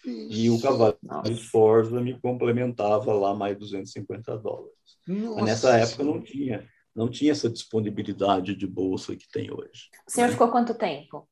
Ixi. 0.05 0.42
e 0.42 0.51
o 0.51 0.61
cavalo 0.61 0.98
de 1.25 1.35
Forza 1.48 2.01
me 2.01 2.18
complementava 2.20 3.12
lá 3.14 3.35
mais 3.35 3.59
250 3.59 4.37
dólares. 4.38 4.72
Nossa. 5.07 5.35
Mas 5.37 5.44
nessa 5.44 5.79
época 5.79 6.05
não 6.05 6.20
tinha, 6.20 6.68
não 6.94 7.09
tinha 7.09 7.33
essa 7.33 7.48
disponibilidade 7.48 8.55
de 8.55 8.66
bolsa 8.66 9.16
que 9.16 9.29
tem 9.29 9.51
hoje. 9.51 9.88
O 10.07 10.11
senhor 10.11 10.27
né? 10.27 10.33
ficou 10.33 10.51
quanto 10.51 10.75
tempo? 10.75 11.29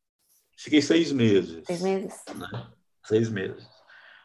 Fiquei 0.57 0.81
seis 0.81 1.13
meses. 1.13 1.63
Seis 1.67 1.83
meses? 1.83 2.15
Né? 2.35 2.69
Seis 3.05 3.29
meses. 3.29 3.67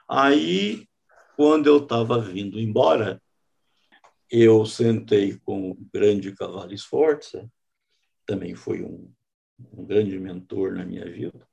Aí, 0.07 0.87
quando 1.35 1.67
eu 1.67 1.77
estava 1.77 2.19
vindo 2.19 2.59
embora, 2.59 3.21
eu 4.29 4.65
sentei 4.65 5.37
com 5.39 5.71
o 5.71 5.75
grande 5.93 6.33
Cavalo 6.33 6.75
Sforza, 6.77 7.49
também 8.25 8.55
foi 8.55 8.81
um, 8.81 9.11
um 9.73 9.85
grande 9.85 10.17
mentor 10.19 10.73
na 10.73 10.85
minha 10.85 11.05
vida, 11.05 11.47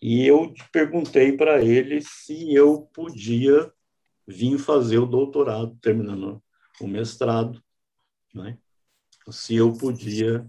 e 0.00 0.26
eu 0.26 0.52
perguntei 0.72 1.36
para 1.36 1.62
ele 1.62 2.00
se 2.02 2.52
eu 2.52 2.82
podia 2.92 3.72
vir 4.26 4.58
fazer 4.58 4.98
o 4.98 5.06
doutorado, 5.06 5.78
terminando 5.80 6.42
o 6.80 6.86
mestrado, 6.86 7.62
né? 8.34 8.58
se 9.30 9.54
eu 9.54 9.72
podia 9.72 10.44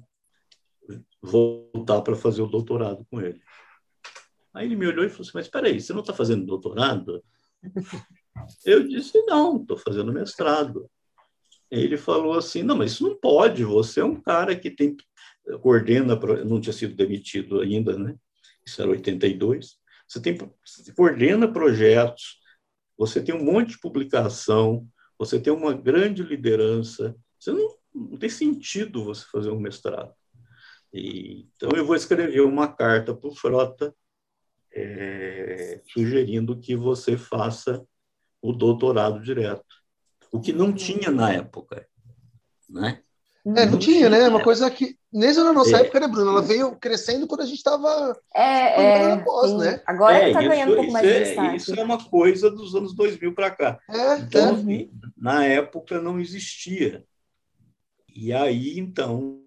voltar 1.21 2.01
para 2.01 2.15
fazer 2.15 2.41
o 2.41 2.47
doutorado 2.47 3.05
com 3.09 3.21
ele. 3.21 3.41
Aí 4.53 4.65
ele 4.65 4.75
me 4.75 4.87
olhou 4.87 5.05
e 5.05 5.09
falou 5.09 5.21
assim, 5.21 5.31
mas 5.33 5.45
espera 5.45 5.67
aí, 5.67 5.79
você 5.79 5.93
não 5.93 6.01
está 6.01 6.13
fazendo 6.13 6.45
doutorado? 6.45 7.23
Eu 8.65 8.87
disse, 8.87 9.21
não, 9.25 9.61
estou 9.61 9.77
fazendo 9.77 10.11
mestrado. 10.11 10.89
Ele 11.73 11.97
falou 11.97 12.37
assim, 12.37 12.61
não, 12.61 12.77
mas 12.77 12.91
isso 12.91 13.07
não 13.07 13.15
pode, 13.15 13.63
você 13.63 13.99
é 13.99 14.05
um 14.05 14.19
cara 14.19 14.55
que 14.55 14.69
tem 14.69 14.95
coordena, 15.61 16.15
não 16.45 16.61
tinha 16.61 16.73
sido 16.73 16.95
demitido 16.95 17.61
ainda, 17.61 17.97
né? 17.97 18.15
Isso 18.65 18.81
era 18.81 18.91
82. 18.91 19.77
Você 20.07 20.21
tem 20.21 20.37
você 20.37 20.93
coordena 20.93 21.51
projetos, 21.51 22.39
você 22.97 23.21
tem 23.21 23.33
um 23.33 23.43
monte 23.43 23.69
de 23.69 23.79
publicação, 23.79 24.87
você 25.17 25.39
tem 25.39 25.51
uma 25.51 25.73
grande 25.73 26.21
liderança. 26.21 27.15
Você 27.39 27.51
não, 27.51 27.75
não 27.93 28.17
tem 28.17 28.29
sentido 28.29 29.03
você 29.03 29.25
fazer 29.31 29.49
um 29.49 29.59
mestrado. 29.59 30.13
E, 30.93 31.47
então 31.55 31.71
eu 31.75 31.85
vou 31.85 31.95
escrever 31.95 32.41
uma 32.41 32.71
carta 32.71 33.15
para 33.15 33.29
o 33.29 33.35
Frota 33.35 33.93
é, 34.71 35.81
sugerindo 35.91 36.59
que 36.59 36.75
você 36.75 37.17
faça 37.17 37.83
o 38.41 38.51
doutorado 38.53 39.21
direto, 39.21 39.82
o 40.33 40.41
que 40.41 40.51
não 40.51 40.73
tinha 40.73 41.11
na 41.11 41.31
época, 41.31 41.87
né? 42.67 42.99
É, 43.45 43.65
não, 43.65 43.73
não 43.73 43.79
tinha, 43.79 44.09
né? 44.09 44.27
Uma 44.27 44.41
coisa 44.41 44.69
que, 44.71 44.97
mesmo 45.11 45.43
na 45.43 45.53
nossa 45.53 45.77
é. 45.77 45.81
época, 45.81 45.99
né, 45.99 46.07
Bruno? 46.07 46.31
Ela 46.31 46.41
veio 46.41 46.75
crescendo 46.77 47.27
quando 47.27 47.41
a 47.41 47.45
gente 47.45 47.57
estava 47.57 48.17
é, 48.33 49.11
é, 49.11 49.17
pós, 49.17 49.53
né? 49.53 49.83
Agora 49.85 50.27
está 50.27 50.41
é, 50.41 50.47
ganhando 50.47 50.71
um 50.71 50.75
pouco 50.77 50.91
mais 50.91 51.05
de 51.05 51.13
é, 51.13 51.19
destaque. 51.19 51.55
Isso 51.57 51.79
é 51.79 51.83
uma 51.83 52.03
coisa 52.03 52.49
dos 52.49 52.73
anos 52.73 52.95
2000 52.95 53.35
para 53.35 53.51
cá. 53.51 53.79
É, 53.87 54.17
então, 54.17 54.65
é. 54.69 54.87
Na 55.15 55.45
época 55.45 56.01
não 56.01 56.19
existia. 56.19 57.05
E 58.15 58.33
aí, 58.33 58.79
então, 58.79 59.39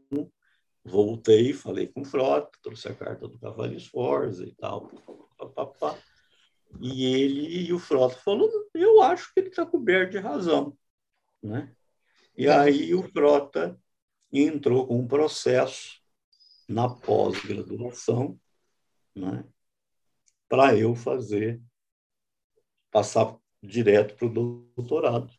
voltei, 0.85 1.53
falei 1.53 1.88
com 1.88 2.03
o 2.03 2.05
Frota, 2.05 2.51
trouxe 2.62 2.88
a 2.88 2.94
carta 2.94 3.27
do 3.27 3.38
Cavalis 3.38 3.87
Forza 3.87 4.44
e 4.44 4.55
tal. 4.55 4.88
Pá, 5.37 5.46
pá, 5.46 5.66
pá. 5.66 5.96
E 6.81 7.05
ele 7.05 7.68
e 7.68 7.72
o 7.72 7.79
Frota 7.79 8.16
falou, 8.16 8.50
eu 8.74 9.02
acho 9.02 9.33
que 9.33 9.40
ele 9.40 9.48
está 9.48 9.64
coberto 9.64 10.12
de 10.12 10.18
razão. 10.18 10.76
Né? 11.42 11.74
E 12.37 12.48
aí 12.48 12.94
o 12.94 13.02
Frota 13.02 13.81
entrou 14.33 14.87
com 14.87 14.98
um 14.98 15.07
processo 15.07 16.00
na 16.68 16.88
pós-graduação, 16.88 18.38
né, 19.14 19.44
para 20.48 20.76
eu 20.76 20.94
fazer, 20.94 21.62
passar 22.90 23.37
direto 23.62 24.16
para 24.16 24.26
o 24.26 24.66
doutorado. 24.76 25.33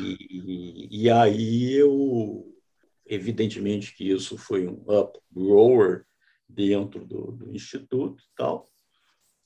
E, 0.00 0.88
e, 0.90 1.10
aí 1.10 1.72
eu, 1.72 2.56
evidentemente 3.04 3.94
que 3.94 4.10
isso 4.10 4.38
foi 4.38 4.66
um 4.66 4.82
upgrower 4.88 6.06
dentro 6.48 7.04
do, 7.04 7.32
do 7.32 7.54
instituto 7.54 8.22
e 8.22 8.36
tal, 8.36 8.71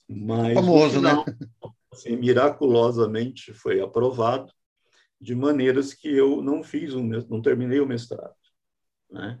mas 0.07 0.53
Famoso, 0.53 0.95
final, 0.95 1.25
né? 1.25 1.37
assim, 1.91 2.15
miraculosamente 2.15 3.53
foi 3.53 3.81
aprovado 3.81 4.51
de 5.19 5.35
maneiras 5.35 5.93
que 5.93 6.07
eu 6.07 6.41
não 6.41 6.63
fiz 6.63 6.93
um, 6.93 7.03
não 7.03 7.41
terminei 7.41 7.79
o 7.79 7.87
mestrado. 7.87 8.35
Né? 9.09 9.39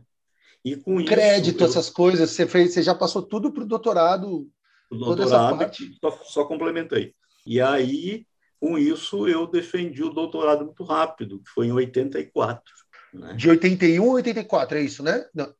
E 0.65 0.75
com 0.75 1.03
crédito, 1.05 1.63
isso, 1.63 1.65
essas 1.65 1.89
coisas, 1.89 2.31
você 2.31 2.47
fez, 2.47 2.73
você 2.73 2.81
já 2.81 2.95
passou 2.95 3.21
tudo 3.21 3.51
para 3.51 3.63
o 3.63 3.67
doutorado. 3.67 4.49
O 4.89 4.95
doutorado 4.95 5.71
só, 6.01 6.11
só 6.23 6.45
complementei. 6.45 7.13
E 7.45 7.61
aí, 7.61 8.25
com 8.59 8.77
isso, 8.77 9.27
eu 9.27 9.47
defendi 9.47 10.03
o 10.03 10.09
doutorado 10.09 10.65
muito 10.65 10.83
rápido, 10.83 11.39
que 11.39 11.49
foi 11.49 11.67
em 11.67 11.71
84. 11.71 12.63
Né? 13.13 13.33
De 13.35 13.49
81 13.49 14.03
a 14.03 14.13
84, 14.15 14.77
é 14.77 14.81
isso, 14.81 15.03
né? 15.03 15.25
Não. 15.33 15.53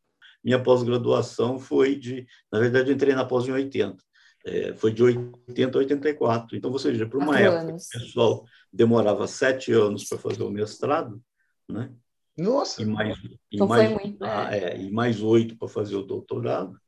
Minha 0.43 0.61
pós-graduação 0.61 1.59
foi 1.59 1.95
de. 1.95 2.25
Na 2.51 2.59
verdade, 2.59 2.89
eu 2.89 2.95
entrei 2.95 3.13
na 3.13 3.25
pós 3.25 3.47
em 3.47 3.51
80. 3.51 4.03
É, 4.47 4.73
foi 4.75 4.93
de 4.93 5.03
80 5.03 5.77
a 5.77 5.79
84. 5.79 6.55
Então, 6.55 6.71
ou 6.71 6.79
seja, 6.79 7.05
para 7.05 7.19
uma 7.19 7.37
época, 7.37 7.73
o 7.73 7.99
pessoal 7.99 8.45
demorava 8.71 9.27
sete 9.27 9.73
anos 9.73 10.05
para 10.05 10.17
fazer 10.17 10.43
o 10.43 10.49
mestrado, 10.49 11.21
né? 11.67 11.93
Nossa! 12.37 12.81
E 12.81 12.85
mais, 12.85 13.17
e 13.17 13.39
então 13.51 13.67
mais, 13.67 13.91
foi 13.91 13.99
muito. 13.99 14.23
Ah, 14.23 14.55
é, 14.55 14.79
e 14.79 14.91
mais 14.91 15.21
oito 15.21 15.57
para 15.57 15.67
fazer 15.67 15.95
o 15.95 16.03
doutorado. 16.03 16.79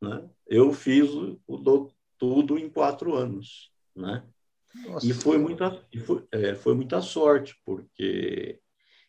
Né? 0.00 0.28
Eu 0.46 0.72
fiz 0.72 1.10
o, 1.10 1.40
o 1.48 1.90
tudo 2.16 2.58
em 2.58 2.68
quatro 2.68 3.16
anos. 3.16 3.72
Né? 3.96 4.22
Nossa, 4.86 5.06
e 5.06 5.12
foi 5.12 5.38
muita, 5.38 5.82
foi, 6.04 6.24
é, 6.30 6.54
foi 6.54 6.74
muita 6.74 7.00
sorte, 7.00 7.56
porque 7.64 8.60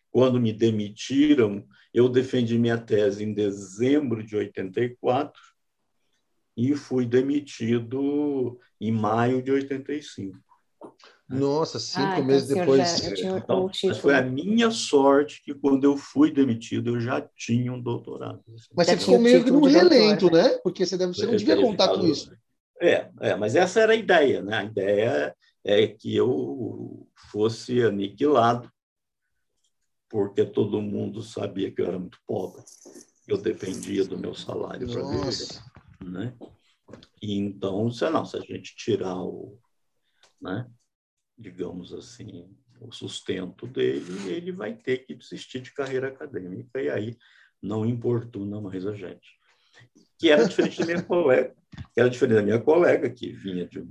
quando 0.09 0.39
me 0.39 0.51
demitiram, 0.51 1.67
eu 1.93 2.09
defendi 2.09 2.57
minha 2.57 2.77
tese 2.77 3.23
em 3.23 3.33
dezembro 3.33 4.23
de 4.23 4.35
84 4.35 5.39
e 6.61 6.75
fui 6.75 7.05
demitido 7.05 8.59
em 8.79 8.91
maio 8.91 9.41
de 9.41 9.51
85. 9.51 10.37
Nossa, 11.27 11.79
cinco 11.79 12.05
ah, 12.05 12.13
então 12.13 12.25
meses 12.25 12.51
então 12.51 12.59
depois. 12.59 12.97
Já, 12.97 13.37
então, 13.37 13.71
mas 13.85 13.97
foi 13.97 14.15
a 14.15 14.21
minha 14.21 14.69
sorte 14.69 15.41
que 15.43 15.53
quando 15.53 15.85
eu 15.85 15.95
fui 15.97 16.29
demitido 16.31 16.95
eu 16.95 16.99
já 16.99 17.21
tinha 17.35 17.71
um 17.71 17.81
doutorado. 17.81 18.43
Mas 18.75 18.87
você 18.87 18.97
ficou 18.97 19.19
meio 19.19 19.43
que 19.43 19.49
no 19.49 19.65
relento, 19.65 20.29
né? 20.29 20.49
Porque 20.61 20.85
você, 20.85 20.97
deve, 20.97 21.13
você 21.13 21.25
não 21.25 21.35
devia 21.35 21.59
contar 21.59 21.87
com 21.87 22.05
isso. 22.05 22.31
É, 22.81 23.09
é, 23.21 23.35
mas 23.35 23.55
essa 23.55 23.79
era 23.79 23.93
a 23.93 23.95
ideia, 23.95 24.41
né? 24.41 24.57
A 24.57 24.63
ideia 24.65 25.35
é 25.63 25.87
que 25.87 26.15
eu 26.15 27.07
fosse 27.31 27.81
aniquilado, 27.81 28.69
porque 30.09 30.43
todo 30.43 30.81
mundo 30.81 31.21
sabia 31.21 31.71
que 31.71 31.81
eu 31.81 31.85
era 31.85 31.97
muito 31.97 32.17
pobre. 32.27 32.61
Eu 33.27 33.37
dependia 33.37 34.03
do 34.03 34.17
meu 34.17 34.33
salário 34.33 34.91
para 34.91 35.01
viver, 35.03 35.61
né? 36.03 36.35
E 37.21 37.37
então, 37.37 37.89
se 37.91 38.09
não, 38.09 38.25
se 38.25 38.37
a 38.37 38.41
gente 38.41 38.75
tirar 38.75 39.17
o, 39.17 39.57
né? 40.41 40.69
digamos 41.37 41.93
assim, 41.93 42.49
o 42.79 42.91
sustento 42.91 43.65
dele, 43.67 44.31
ele 44.31 44.51
vai 44.51 44.73
ter 44.73 44.99
que 44.99 45.15
desistir 45.15 45.59
de 45.61 45.73
carreira 45.73 46.07
acadêmica 46.07 46.81
e 46.81 46.89
aí 46.89 47.17
não 47.61 47.85
importuna 47.85 48.61
mais 48.61 48.85
a 48.85 48.93
gente. 48.93 49.39
Que 50.17 50.29
era 50.29 50.47
diferente 50.47 50.79
da 50.79 50.85
minha 50.85 51.01
colega, 51.03 51.55
que 51.93 51.99
era 51.99 52.09
diferente 52.09 52.35
da 52.35 52.43
minha 52.43 52.61
colega, 52.61 53.09
que 53.09 53.31
vinha 53.31 53.67
de 53.67 53.85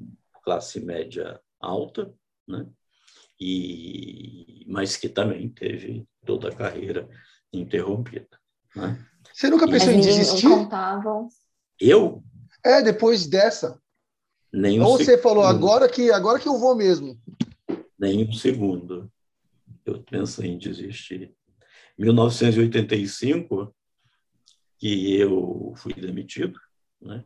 classe 0.44 0.81
média 0.81 1.40
alta, 1.61 2.12
né? 2.46 2.66
E, 3.40 4.64
mas 4.68 4.96
que 4.96 5.09
também 5.09 5.49
teve 5.49 6.07
toda 6.27 6.49
a 6.49 6.55
carreira 6.55 7.09
interrompida. 7.53 8.38
Né? 8.77 9.03
Você 9.33 9.49
nunca 9.49 9.66
pensou 9.66 9.92
em 9.92 10.01
desistir? 10.01 10.49
Contavam. 10.49 11.29
Eu? 11.81 12.23
É, 12.64 12.83
depois 12.83 13.27
dessa. 13.27 13.81
Nem 14.53 14.81
um 14.81 14.85
Ou 14.85 14.99
você 14.99 15.16
falou, 15.16 15.45
agora 15.45 15.88
que, 15.88 16.11
agora 16.11 16.38
que 16.38 16.49
eu 16.49 16.59
vou 16.59 16.75
mesmo. 16.75 17.19
Nem 17.99 18.29
um 18.29 18.33
segundo 18.33 19.11
eu 19.85 20.03
pensei 20.03 20.51
em 20.51 20.59
desistir. 20.59 21.35
1985, 21.99 23.75
que 24.79 25.16
eu 25.19 25.75
fui 25.77 25.93
demitido, 25.93 26.59
né? 27.01 27.25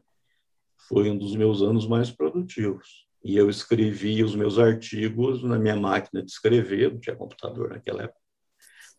foi 0.88 1.10
um 1.10 1.16
dos 1.16 1.34
meus 1.36 1.62
anos 1.62 1.86
mais 1.86 2.10
produtivos. 2.10 3.06
E 3.22 3.36
eu 3.36 3.48
escrevi 3.48 4.22
os 4.22 4.34
meus 4.34 4.58
artigos 4.58 5.42
na 5.42 5.58
minha 5.58 5.76
máquina 5.76 6.22
de 6.22 6.30
escrever, 6.30 6.92
não 6.92 7.00
tinha 7.00 7.16
computador 7.16 7.70
naquela 7.70 8.02
época, 8.02 8.20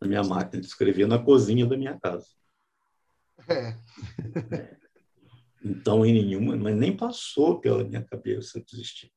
na 0.02 0.08
minha 0.08 0.24
máquina 0.24 0.62
de 0.62 0.68
escrever 0.68 1.08
na 1.08 1.20
cozinha 1.20 1.66
da 1.66 1.78
minha 1.78 2.00
casa. 2.00 2.26
É. 3.48 3.78
Então, 5.66 6.06
em 6.06 6.14
nenhuma, 6.14 6.56
mas 6.56 6.76
nem 6.76 6.96
passou 6.96 7.60
pela 7.60 7.84
minha 7.84 8.04
cabeça 8.04 8.64
desistir. 8.64 9.12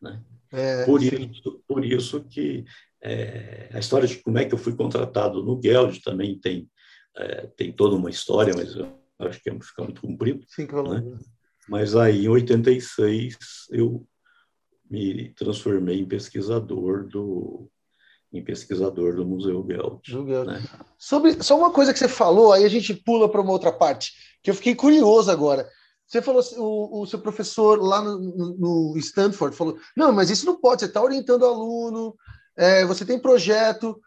Né? 0.00 0.18
É, 0.50 0.86
por, 0.86 1.02
isso, 1.02 1.62
por 1.68 1.84
isso 1.84 2.24
que 2.24 2.64
é, 3.02 3.68
a 3.70 3.78
história 3.78 4.08
de 4.08 4.16
como 4.16 4.38
é 4.38 4.46
que 4.46 4.54
eu 4.54 4.58
fui 4.58 4.74
contratado 4.74 5.42
no 5.42 5.60
Geld 5.62 6.00
também 6.00 6.38
tem, 6.38 6.70
é, 7.14 7.46
tem 7.48 7.70
toda 7.70 7.96
uma 7.96 8.08
história, 8.08 8.54
mas 8.56 8.74
eu 8.74 8.90
acho 9.18 9.42
que 9.42 9.50
fica 9.60 9.84
muito 9.84 10.00
comprido. 10.00 10.42
Sim. 10.48 10.66
Né? 10.66 11.18
Mas 11.68 11.94
aí, 11.94 12.24
em 12.24 12.28
86, 12.28 13.36
eu 13.70 14.06
me 14.90 15.34
transformei 15.34 16.00
em 16.00 16.08
pesquisador 16.08 17.06
do 17.06 17.70
em 18.32 18.44
pesquisador 18.44 19.16
do 19.16 19.26
Museu 19.26 19.64
Geld. 19.66 20.00
Do 20.08 20.24
Geld. 20.24 20.46
Né? 20.46 20.62
Sobre 20.96 21.42
só 21.42 21.58
uma 21.58 21.72
coisa 21.72 21.92
que 21.92 21.98
você 21.98 22.08
falou, 22.08 22.52
aí 22.52 22.64
a 22.64 22.68
gente 22.68 22.94
pula 22.94 23.28
para 23.28 23.40
uma 23.40 23.50
outra 23.50 23.72
parte 23.72 24.12
que 24.42 24.50
eu 24.50 24.54
fiquei 24.54 24.74
curioso 24.74 25.30
agora. 25.30 25.68
Você 26.10 26.20
falou, 26.20 26.42
o, 26.56 27.02
o 27.02 27.06
seu 27.06 27.20
professor 27.20 27.80
lá 27.80 28.02
no, 28.02 28.18
no, 28.18 28.98
Stanford 28.98 29.56
falou: 29.56 29.78
não, 29.96 30.10
mas 30.10 30.28
isso 30.28 30.44
não 30.44 30.60
pode, 30.60 30.80
você 30.80 30.86
está 30.86 31.00
orientando 31.00 31.46
aluno, 31.46 32.16
é, 32.56 32.84
você 32.84 33.04
tem 33.04 33.16
projeto. 33.16 34.00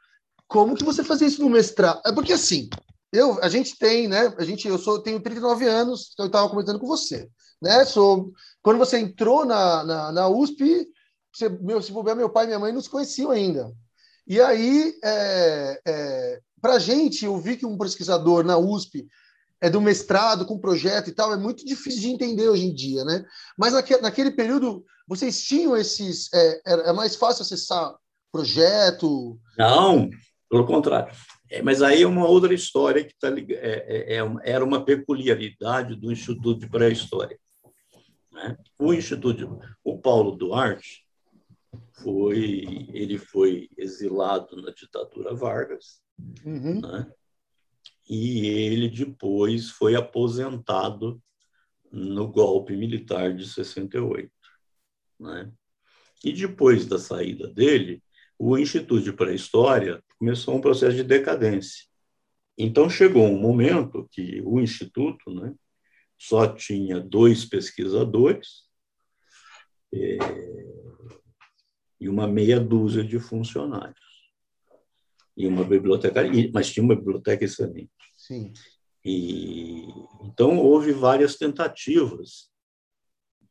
Como 0.46 0.76
que 0.76 0.84
você 0.84 1.02
fazia 1.02 1.28
isso 1.28 1.42
no 1.42 1.50
mestrado? 1.50 2.02
É 2.06 2.12
porque 2.12 2.34
assim, 2.34 2.70
eu, 3.12 3.42
a 3.42 3.48
gente 3.48 3.78
tem, 3.78 4.10
né? 4.10 4.34
A 4.38 4.44
gente, 4.44 4.68
eu 4.68 4.78
sou, 4.78 5.02
tenho 5.02 5.22
39 5.22 5.66
anos, 5.66 6.10
então 6.12 6.26
eu 6.26 6.28
estava 6.28 6.50
comentando 6.50 6.78
com 6.78 6.88
você, 6.88 7.30
né? 7.62 7.86
Sou, 7.86 8.34
quando 8.62 8.80
você 8.80 9.00
entrou 9.00 9.46
na, 9.46 9.84
na, 9.86 10.12
na 10.12 10.28
USP, 10.28 10.86
você, 11.32 11.48
meu, 11.48 11.82
se 11.82 11.94
bobear, 11.94 12.18
meu 12.18 12.30
pai 12.30 12.44
e 12.44 12.48
minha 12.48 12.60
mãe 12.60 12.74
não 12.74 12.82
se 12.82 12.90
conheciam 12.90 13.32
ainda. 13.32 13.72
E 14.28 14.42
aí, 14.42 14.94
é, 15.02 15.82
é, 15.88 16.40
para 16.62 16.74
a 16.74 16.80
gente, 16.80 17.24
eu 17.24 17.38
vi 17.38 17.56
que 17.56 17.66
um 17.66 17.78
pesquisador 17.78 18.44
na 18.44 18.58
USP 18.58 19.08
é 19.64 19.70
do 19.70 19.80
mestrado 19.80 20.46
com 20.46 20.60
projeto 20.60 21.10
e 21.10 21.14
tal, 21.14 21.32
é 21.32 21.38
muito 21.38 21.66
difícil 21.66 22.02
de 22.02 22.10
entender 22.10 22.50
hoje 22.50 22.66
em 22.66 22.76
dia, 22.76 23.06
né? 23.06 23.26
Mas 23.58 23.72
naquele, 23.72 24.02
naquele 24.02 24.32
período, 24.32 24.84
vocês 25.08 25.42
tinham 25.42 25.78
esses. 25.78 26.30
É, 26.34 26.90
é 26.90 26.92
mais 26.92 27.16
fácil 27.16 27.44
acessar 27.44 27.96
projeto? 28.30 29.40
Não, 29.58 30.10
pelo 30.50 30.66
contrário. 30.66 31.16
É, 31.50 31.62
mas 31.62 31.82
aí 31.82 32.02
é 32.02 32.08
uma 32.08 32.28
outra 32.28 32.54
história 32.54 33.06
que 33.06 33.18
tá, 33.18 33.30
é, 33.30 34.16
é, 34.16 34.18
é 34.18 34.22
era 34.44 34.66
uma 34.66 34.84
peculiaridade 34.84 35.96
do 35.96 36.12
Instituto 36.12 36.60
de 36.60 36.70
Pré-História. 36.70 37.40
Né? 38.34 38.58
O 38.78 38.94
Instituto, 38.94 39.62
o 39.82 39.98
Paulo 39.98 40.36
Duarte, 40.36 41.06
foi, 42.04 42.90
ele 42.92 43.18
foi 43.18 43.70
exilado 43.78 44.62
na 44.62 44.72
ditadura 44.72 45.34
Vargas, 45.34 46.02
uhum. 46.46 46.82
né? 46.82 47.08
E 48.14 48.46
ele 48.46 48.88
depois 48.88 49.72
foi 49.72 49.96
aposentado 49.96 51.20
no 51.92 52.28
golpe 52.28 52.76
militar 52.76 53.34
de 53.34 53.48
68. 53.48 54.32
Né? 55.20 55.52
E 56.24 56.32
depois 56.32 56.86
da 56.86 57.00
saída 57.00 57.48
dele, 57.52 58.04
o 58.38 58.56
Instituto 58.56 59.04
de 59.04 59.12
Pré-História 59.12 60.04
começou 60.20 60.56
um 60.56 60.62
processo 60.62 60.96
de 60.96 61.04
decadência. 61.04 61.86
Então 62.56 62.88
chegou 62.88 63.24
um 63.24 63.40
momento 63.40 64.08
que 64.12 64.44
o 64.46 64.60
Instituto 64.60 65.34
né, 65.34 65.52
só 66.16 66.48
tinha 66.48 67.00
dois 67.00 67.46
pesquisadores 67.46 68.70
é, 69.92 70.18
e 72.00 72.08
uma 72.08 72.28
meia 72.28 72.60
dúzia 72.60 73.04
de 73.04 73.18
funcionários 73.18 74.04
e 75.36 75.48
uma 75.48 75.64
biblioteca, 75.64 76.22
mas 76.54 76.72
tinha 76.72 76.84
uma 76.84 76.96
biblioteca 76.96 77.44
excelente. 77.44 78.03
Sim. 78.26 78.54
E 79.04 79.86
então 80.22 80.58
houve 80.58 80.94
várias 80.94 81.36
tentativas 81.36 82.50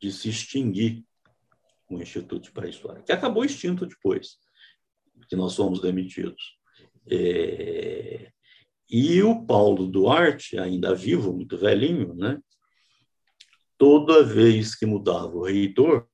de 0.01 0.11
se 0.11 0.31
extinguir 0.31 1.05
o 1.91 2.01
Instituto 2.01 2.51
para 2.53 2.67
a 2.67 2.71
História, 2.71 3.03
que 3.03 3.13
acabou 3.13 3.45
extinto 3.45 3.85
depois 3.85 4.39
que 5.29 5.37
nós 5.37 5.55
fomos 5.55 5.83
demitidos. 5.83 6.57
É, 7.11 8.33
e 8.89 9.23
o 9.23 9.45
Paulo 9.45 9.87
Duarte, 9.87 10.59
ainda 10.59 10.95
vivo, 10.95 11.35
muito 11.35 11.59
velhinho, 11.59 12.15
né? 12.15 12.41
Toda 13.77 14.25
vez 14.25 14.75
que 14.75 14.87
mudava 14.87 15.37
o 15.37 15.45
reitor, 15.45 16.09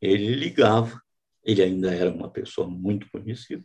ele 0.00 0.34
ligava. 0.34 0.98
Ele 1.44 1.62
ainda 1.62 1.94
era 1.94 2.10
uma 2.10 2.30
pessoa 2.30 2.66
muito 2.66 3.08
conhecida 3.10 3.64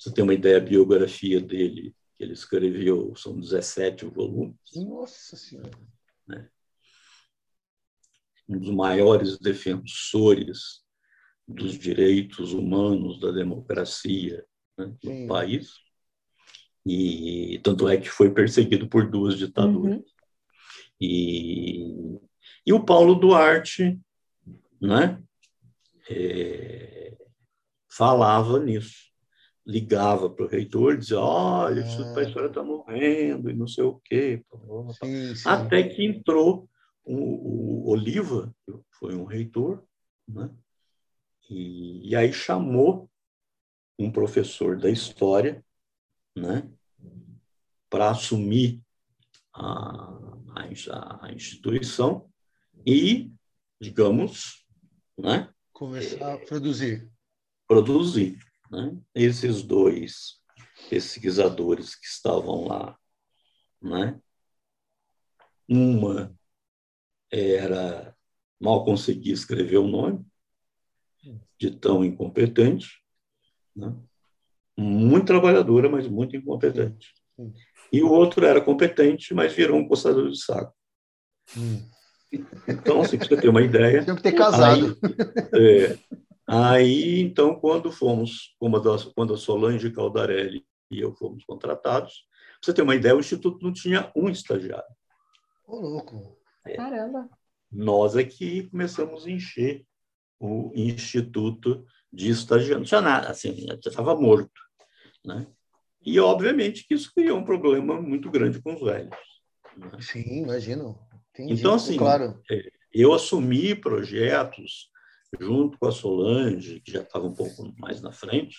você 0.00 0.10
tem 0.14 0.24
uma 0.24 0.32
ideia, 0.32 0.56
a 0.56 0.60
biografia 0.60 1.38
dele, 1.38 1.94
que 2.20 2.24
ele 2.24 2.34
escreveu, 2.34 3.16
são 3.16 3.40
17 3.40 4.04
volumes. 4.04 4.54
Nossa 4.76 5.36
Senhora! 5.36 5.70
Né? 6.28 6.50
Um 8.46 8.58
dos 8.58 8.70
maiores 8.74 9.38
defensores 9.38 10.84
dos 11.48 11.78
direitos 11.78 12.52
humanos, 12.52 13.18
da 13.18 13.30
democracia 13.30 14.44
né, 14.76 14.94
no 15.02 15.26
país. 15.26 15.72
E 16.84 17.58
tanto 17.64 17.88
é 17.88 17.96
que 17.96 18.10
foi 18.10 18.30
perseguido 18.30 18.86
por 18.86 19.10
duas 19.10 19.38
ditaduras. 19.38 19.96
Uhum. 19.96 20.04
E, 21.00 22.20
e 22.66 22.72
o 22.74 22.84
Paulo 22.84 23.14
Duarte 23.14 23.98
né, 24.78 25.22
é, 26.10 27.16
falava 27.88 28.62
nisso 28.62 29.09
ligava 29.66 30.28
para 30.30 30.44
o 30.44 30.48
reitor 30.48 30.94
e 30.94 30.98
dizia, 30.98 31.20
olha, 31.20 31.80
é. 31.80 31.84
a 31.84 32.22
história 32.22 32.48
está 32.48 32.62
morrendo 32.62 33.50
e 33.50 33.54
não 33.54 33.66
sei 33.66 33.84
o 33.84 34.00
quê. 34.04 34.44
Sim, 35.02 35.34
sim. 35.34 35.48
Até 35.48 35.82
que 35.82 36.04
entrou 36.04 36.68
o, 37.04 37.14
o, 37.14 37.90
Oliva, 37.90 38.54
que 38.64 38.72
foi 38.92 39.14
um 39.14 39.24
reitor, 39.24 39.82
né? 40.26 40.50
e, 41.48 42.08
e 42.08 42.16
aí 42.16 42.32
chamou 42.32 43.10
um 43.98 44.10
professor 44.10 44.78
da 44.78 44.88
história 44.88 45.64
né, 46.34 46.70
para 47.90 48.10
assumir 48.10 48.80
a, 49.52 49.62
a, 50.54 51.26
a, 51.26 51.32
instituição 51.32 52.30
e, 52.86 53.30
digamos, 53.80 54.64
né, 55.18 55.52
começar 55.72 56.34
a 56.34 56.38
produzir. 56.38 57.10
Produzir. 57.66 58.38
Né? 58.70 58.96
Esses 59.14 59.62
dois 59.62 60.40
pesquisadores 60.88 61.94
que 61.94 62.06
estavam 62.06 62.66
lá, 62.66 62.96
né? 63.82 64.20
uma 65.68 66.34
era 67.30 68.14
mal 68.60 68.84
conseguia 68.84 69.32
escrever 69.32 69.78
o 69.78 69.86
nome, 69.86 70.24
de 71.58 71.70
tão 71.70 72.04
incompetente, 72.04 72.88
né? 73.76 73.94
muito 74.76 75.26
trabalhadora, 75.26 75.88
mas 75.88 76.08
muito 76.08 76.36
incompetente. 76.36 77.14
E 77.92 78.02
o 78.02 78.10
outro 78.10 78.44
era 78.44 78.60
competente, 78.60 79.34
mas 79.34 79.52
virou 79.52 79.78
um 79.78 79.86
coçador 79.86 80.30
de 80.30 80.42
saco. 80.42 80.74
Hum. 81.56 81.82
Então, 82.68 83.00
assim, 83.00 83.18
para 83.18 83.28
você 83.28 83.36
ter 83.36 83.48
uma 83.48 83.62
ideia. 83.62 84.04
Tem 84.04 84.14
que 84.14 84.22
ter 84.22 84.32
casado. 84.32 84.96
Aí, 85.52 85.84
é, 85.84 85.98
aí 86.50 87.20
então, 87.20 87.54
quando 87.54 87.92
fomos, 87.92 88.56
quando 88.58 89.34
a 89.34 89.36
Solange 89.36 89.90
Caldarelli 89.90 90.66
e 90.90 91.00
eu 91.00 91.14
fomos 91.14 91.44
contratados, 91.44 92.26
para 92.60 92.66
você 92.66 92.74
ter 92.74 92.82
uma 92.82 92.94
ideia, 92.94 93.16
o 93.16 93.20
Instituto 93.20 93.64
não 93.64 93.72
tinha 93.72 94.10
um 94.14 94.28
estagiário. 94.28 94.94
Ô, 95.66 95.76
louco. 95.76 96.36
É. 96.66 96.76
Caramba. 96.76 97.28
Nós 97.70 98.16
é 98.16 98.24
que 98.24 98.68
começamos 98.68 99.26
a 99.26 99.30
encher 99.30 99.86
o 100.38 100.72
Instituto 100.74 101.86
de 102.12 102.30
estagiários. 102.30 102.78
Não 102.78 102.84
tinha 102.84 103.00
nada, 103.00 103.28
assim, 103.30 103.54
já 103.66 103.74
estava 103.74 104.14
morto. 104.14 104.50
Né? 105.24 105.46
E, 106.02 106.18
obviamente, 106.18 106.86
que 106.86 106.94
isso 106.94 107.12
criou 107.14 107.38
um 107.38 107.44
problema 107.44 108.00
muito 108.00 108.30
grande 108.30 108.60
com 108.60 108.74
os 108.74 108.80
velhos. 108.80 109.16
Né? 109.76 109.90
Sim, 110.00 110.42
imagino. 110.42 110.98
Entendi, 111.32 111.54
então, 111.54 111.74
assim, 111.74 111.96
claro. 111.96 112.42
É, 112.50 112.70
eu 112.92 113.12
assumi 113.12 113.74
projetos 113.74 114.89
junto 115.38 115.78
com 115.78 115.86
a 115.86 115.92
Solange, 115.92 116.80
que 116.80 116.92
já 116.92 117.02
estava 117.02 117.26
um 117.26 117.34
pouco 117.34 117.72
mais 117.78 118.00
na 118.00 118.12
frente, 118.12 118.58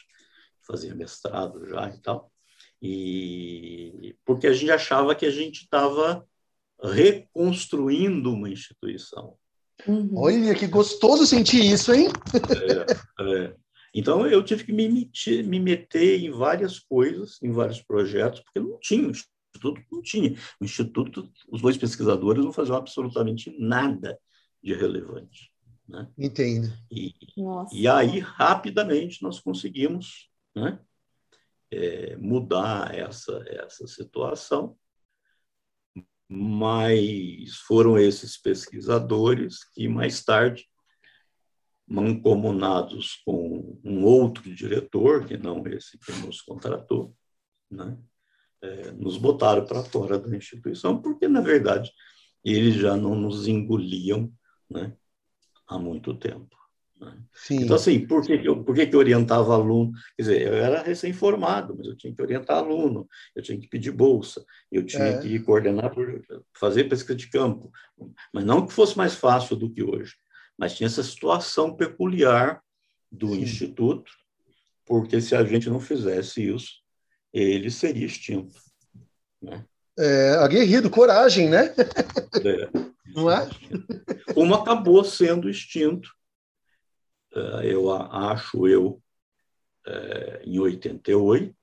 fazia 0.66 0.96
mestrado 0.96 1.68
já 1.68 1.90
e 1.90 2.02
tal, 2.02 2.32
e 2.82 4.16
porque 4.26 4.48
a 4.48 4.54
gente 4.54 4.72
achava 4.72 5.16
que 5.16 5.26
a 5.26 5.32
gente 5.32 5.62
estava 5.64 6.26
reconstruindo 6.82 8.32
uma 8.32 8.50
instituição. 8.50 9.38
Uhum. 9.88 10.12
Olha, 10.16 10.56
que 10.56 10.68
gostoso 10.68 11.26
sentir 11.26 11.64
isso, 11.64 11.94
hein? 11.94 12.08
É, 13.20 13.46
é. 13.46 13.56
Então, 13.94 14.26
eu 14.26 14.44
tive 14.44 14.64
que 14.64 14.72
me 14.72 14.88
meter, 14.88 15.44
me 15.44 15.60
meter 15.60 16.24
em 16.24 16.32
várias 16.32 16.80
coisas, 16.80 17.42
em 17.42 17.52
vários 17.52 17.82
projetos, 17.82 18.40
porque 18.40 18.60
não 18.60 18.80
tinha, 18.80 19.08
o 19.08 19.12
Instituto 19.12 19.82
não 19.92 20.02
tinha. 20.02 20.36
O 20.60 20.66
Instituto, 20.66 21.30
os 21.50 21.62
dois 21.62 21.78
pesquisadores 21.78 22.44
não 22.44 22.54
faziam 22.54 22.78
absolutamente 22.78 23.54
nada 23.60 24.18
de 24.64 24.74
relevante. 24.74 25.52
Né? 25.92 26.08
Entendo. 26.18 26.72
E, 26.90 27.14
e 27.74 27.88
aí, 27.88 28.20
rapidamente, 28.20 29.22
nós 29.22 29.42
conseguimos 29.42 30.30
né, 30.56 30.80
é, 31.70 32.16
mudar 32.16 32.96
essa, 32.96 33.44
essa 33.48 33.86
situação 33.86 34.78
mas 36.34 37.58
foram 37.68 38.00
esses 38.00 38.38
pesquisadores 38.38 39.66
que 39.74 39.90
mais 39.90 40.24
tarde, 40.24 40.66
mancomunados 41.86 43.22
com 43.26 43.78
um 43.84 44.06
outro 44.06 44.44
diretor, 44.56 45.26
que 45.26 45.36
não 45.36 45.62
esse 45.68 46.00
que 46.00 46.10
nos 46.26 46.42
contratou, 46.42 47.14
né, 47.70 47.98
é, 48.62 48.92
nos 48.92 49.18
botaram 49.18 49.66
para 49.66 49.84
fora 49.84 50.18
da 50.18 50.34
instituição, 50.34 51.02
porque, 51.02 51.28
na 51.28 51.42
verdade, 51.42 51.92
eles 52.46 52.76
já 52.76 52.96
não 52.96 53.14
nos 53.14 53.46
engoliam 53.50 54.32
né, 54.70 54.96
há 55.72 55.80
muito 55.80 56.14
tempo. 56.14 56.56
Né? 57.00 57.18
Então, 57.52 57.76
assim, 57.76 58.06
por 58.06 58.22
que, 58.24 58.34
eu, 58.34 58.64
por 58.64 58.76
que, 58.76 58.86
que 58.86 58.94
eu 58.96 59.00
orientava 59.00 59.54
aluno? 59.54 59.94
Quer 60.16 60.22
dizer, 60.22 60.48
eu 60.48 60.54
era 60.54 60.84
recém-formado, 60.84 61.74
mas 61.76 61.88
eu 61.88 61.96
tinha 61.96 62.14
que 62.14 62.22
orientar 62.22 62.58
aluno, 62.58 63.08
eu 63.36 63.42
tinha 63.42 63.60
que 63.60 63.68
pedir 63.68 63.92
bolsa, 63.92 64.46
eu 64.72 64.86
tinha 64.86 65.06
é. 65.06 65.22
que 65.22 65.40
coordenar, 65.40 65.92
fazer 66.54 66.84
pesquisa 66.86 67.16
de 67.16 67.30
campo, 67.30 67.72
mas 68.34 68.44
não 68.46 68.68
que 68.68 68.74
fosse 68.74 68.98
mais 68.98 69.16
fácil 69.16 69.56
do 69.56 69.72
que 69.72 69.82
hoje, 69.82 70.16
mas 70.58 70.76
tinha 70.76 70.88
essa 70.88 71.02
situação 71.02 71.76
peculiar 71.76 72.62
do 73.12 73.30
Sim. 73.30 73.42
Instituto, 73.42 74.12
porque 74.86 75.22
se 75.22 75.36
a 75.36 75.44
gente 75.44 75.70
não 75.70 75.80
fizesse 75.80 76.48
isso, 76.48 76.82
ele 77.34 77.72
seria 77.72 78.06
extinto. 78.06 78.60
Né? 79.42 79.66
É, 80.04 80.36
aguerrido, 80.40 80.90
coragem, 80.90 81.50
né? 81.50 81.74
É. 81.76 82.92
Não 83.14 83.30
é? 83.30 83.48
Como 84.34 84.56
acabou 84.56 85.04
sendo 85.04 85.50
extinto 85.50 86.10
eh, 87.34 87.74
eu 87.74 87.92
acho 87.92 88.68
eu, 88.68 89.02
eh, 89.88 90.42
em 90.46 90.60
88, 90.60 91.56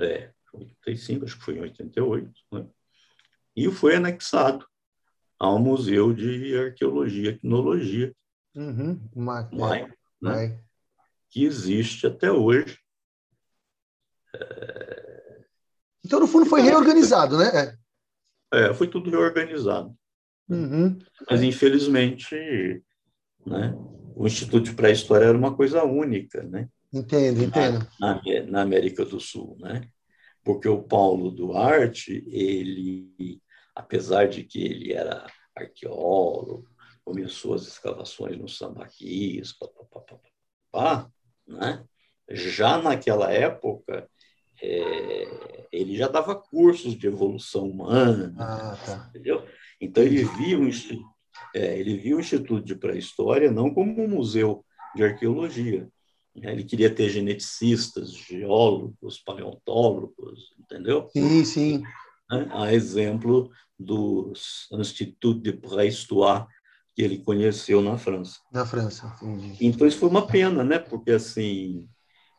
é, 0.00 0.32
85, 0.52 1.24
acho 1.24 1.38
que 1.38 1.44
foi 1.44 1.56
em 1.58 1.60
88, 1.60 2.32
né? 2.52 2.66
e 3.54 3.70
foi 3.70 3.94
anexado 3.94 4.66
ao 5.38 5.58
Museu 5.58 6.12
de 6.12 6.56
Arqueologia 6.58 7.30
e 7.30 7.34
Etnologia, 7.34 8.14
uhum. 8.54 9.00
MAI, 9.14 9.92
né? 10.20 10.60
que 11.28 11.44
existe 11.44 12.06
até 12.06 12.30
hoje. 12.30 12.78
É... 14.34 14.99
Então, 16.10 16.18
no 16.18 16.26
fundo, 16.26 16.44
foi 16.44 16.60
reorganizado, 16.60 17.38
né? 17.38 17.78
É, 18.52 18.74
foi 18.74 18.88
tudo 18.88 19.08
reorganizado. 19.08 19.96
Uhum. 20.48 20.98
Mas, 21.30 21.40
infelizmente, 21.40 22.34
né? 23.46 23.72
O 24.16 24.26
Instituto 24.26 24.64
de 24.64 24.74
Pré-História 24.74 25.26
era 25.26 25.38
uma 25.38 25.54
coisa 25.54 25.84
única, 25.84 26.42
né? 26.42 26.68
Entendo, 26.92 27.44
entendo. 27.44 27.86
Na, 28.00 28.20
na, 28.48 28.62
América 28.62 29.04
do 29.04 29.20
Sul, 29.20 29.56
né? 29.60 29.88
Porque 30.42 30.68
o 30.68 30.82
Paulo 30.82 31.30
Duarte, 31.30 32.24
ele, 32.26 33.40
apesar 33.72 34.26
de 34.26 34.42
que 34.42 34.64
ele 34.64 34.92
era 34.92 35.24
arqueólogo, 35.54 36.68
começou 37.04 37.54
as 37.54 37.68
escavações 37.68 38.36
no 38.36 38.48
Sambaquis, 38.48 39.52
pá, 39.52 39.68
pá, 39.68 40.00
pá, 40.00 40.18
pá, 40.72 41.10
né? 41.46 41.84
já 42.28 42.82
naquela 42.82 43.32
época, 43.32 44.09
é, 44.62 45.66
ele 45.72 45.96
já 45.96 46.08
dava 46.08 46.34
cursos 46.34 46.96
de 46.96 47.06
evolução 47.06 47.68
humana, 47.68 48.34
ah, 48.38 48.76
tá. 48.84 49.06
entendeu? 49.10 49.46
Então 49.80 50.02
ele 50.02 50.24
via 50.24 50.58
um, 50.58 50.70
é, 51.54 51.78
ele 51.78 51.96
viu 51.96 52.18
o 52.18 52.20
Instituto 52.20 52.64
de 52.64 52.74
Pré-História 52.74 53.50
não 53.50 53.72
como 53.72 54.02
um 54.02 54.08
museu 54.08 54.64
de 54.94 55.04
arqueologia. 55.04 55.88
Né? 56.34 56.52
Ele 56.52 56.64
queria 56.64 56.92
ter 56.92 57.08
geneticistas, 57.08 58.12
geólogos, 58.12 59.18
paleontólogos, 59.18 60.54
entendeu? 60.58 61.08
Sim, 61.12 61.44
sim. 61.44 61.82
Né? 62.30 62.48
A 62.52 62.72
exemplo 62.72 63.50
do 63.78 64.32
Instituto 64.72 65.40
de 65.40 65.52
Pré-Histoire 65.52 66.46
que 66.94 67.02
ele 67.02 67.18
conheceu 67.18 67.80
na 67.80 67.96
França. 67.96 68.38
Na 68.52 68.66
França, 68.66 69.16
entendi. 69.22 69.56
Então 69.60 69.86
isso 69.86 69.98
foi 69.98 70.08
uma 70.08 70.26
pena, 70.26 70.64
né? 70.64 70.78
Porque 70.78 71.12
assim, 71.12 71.88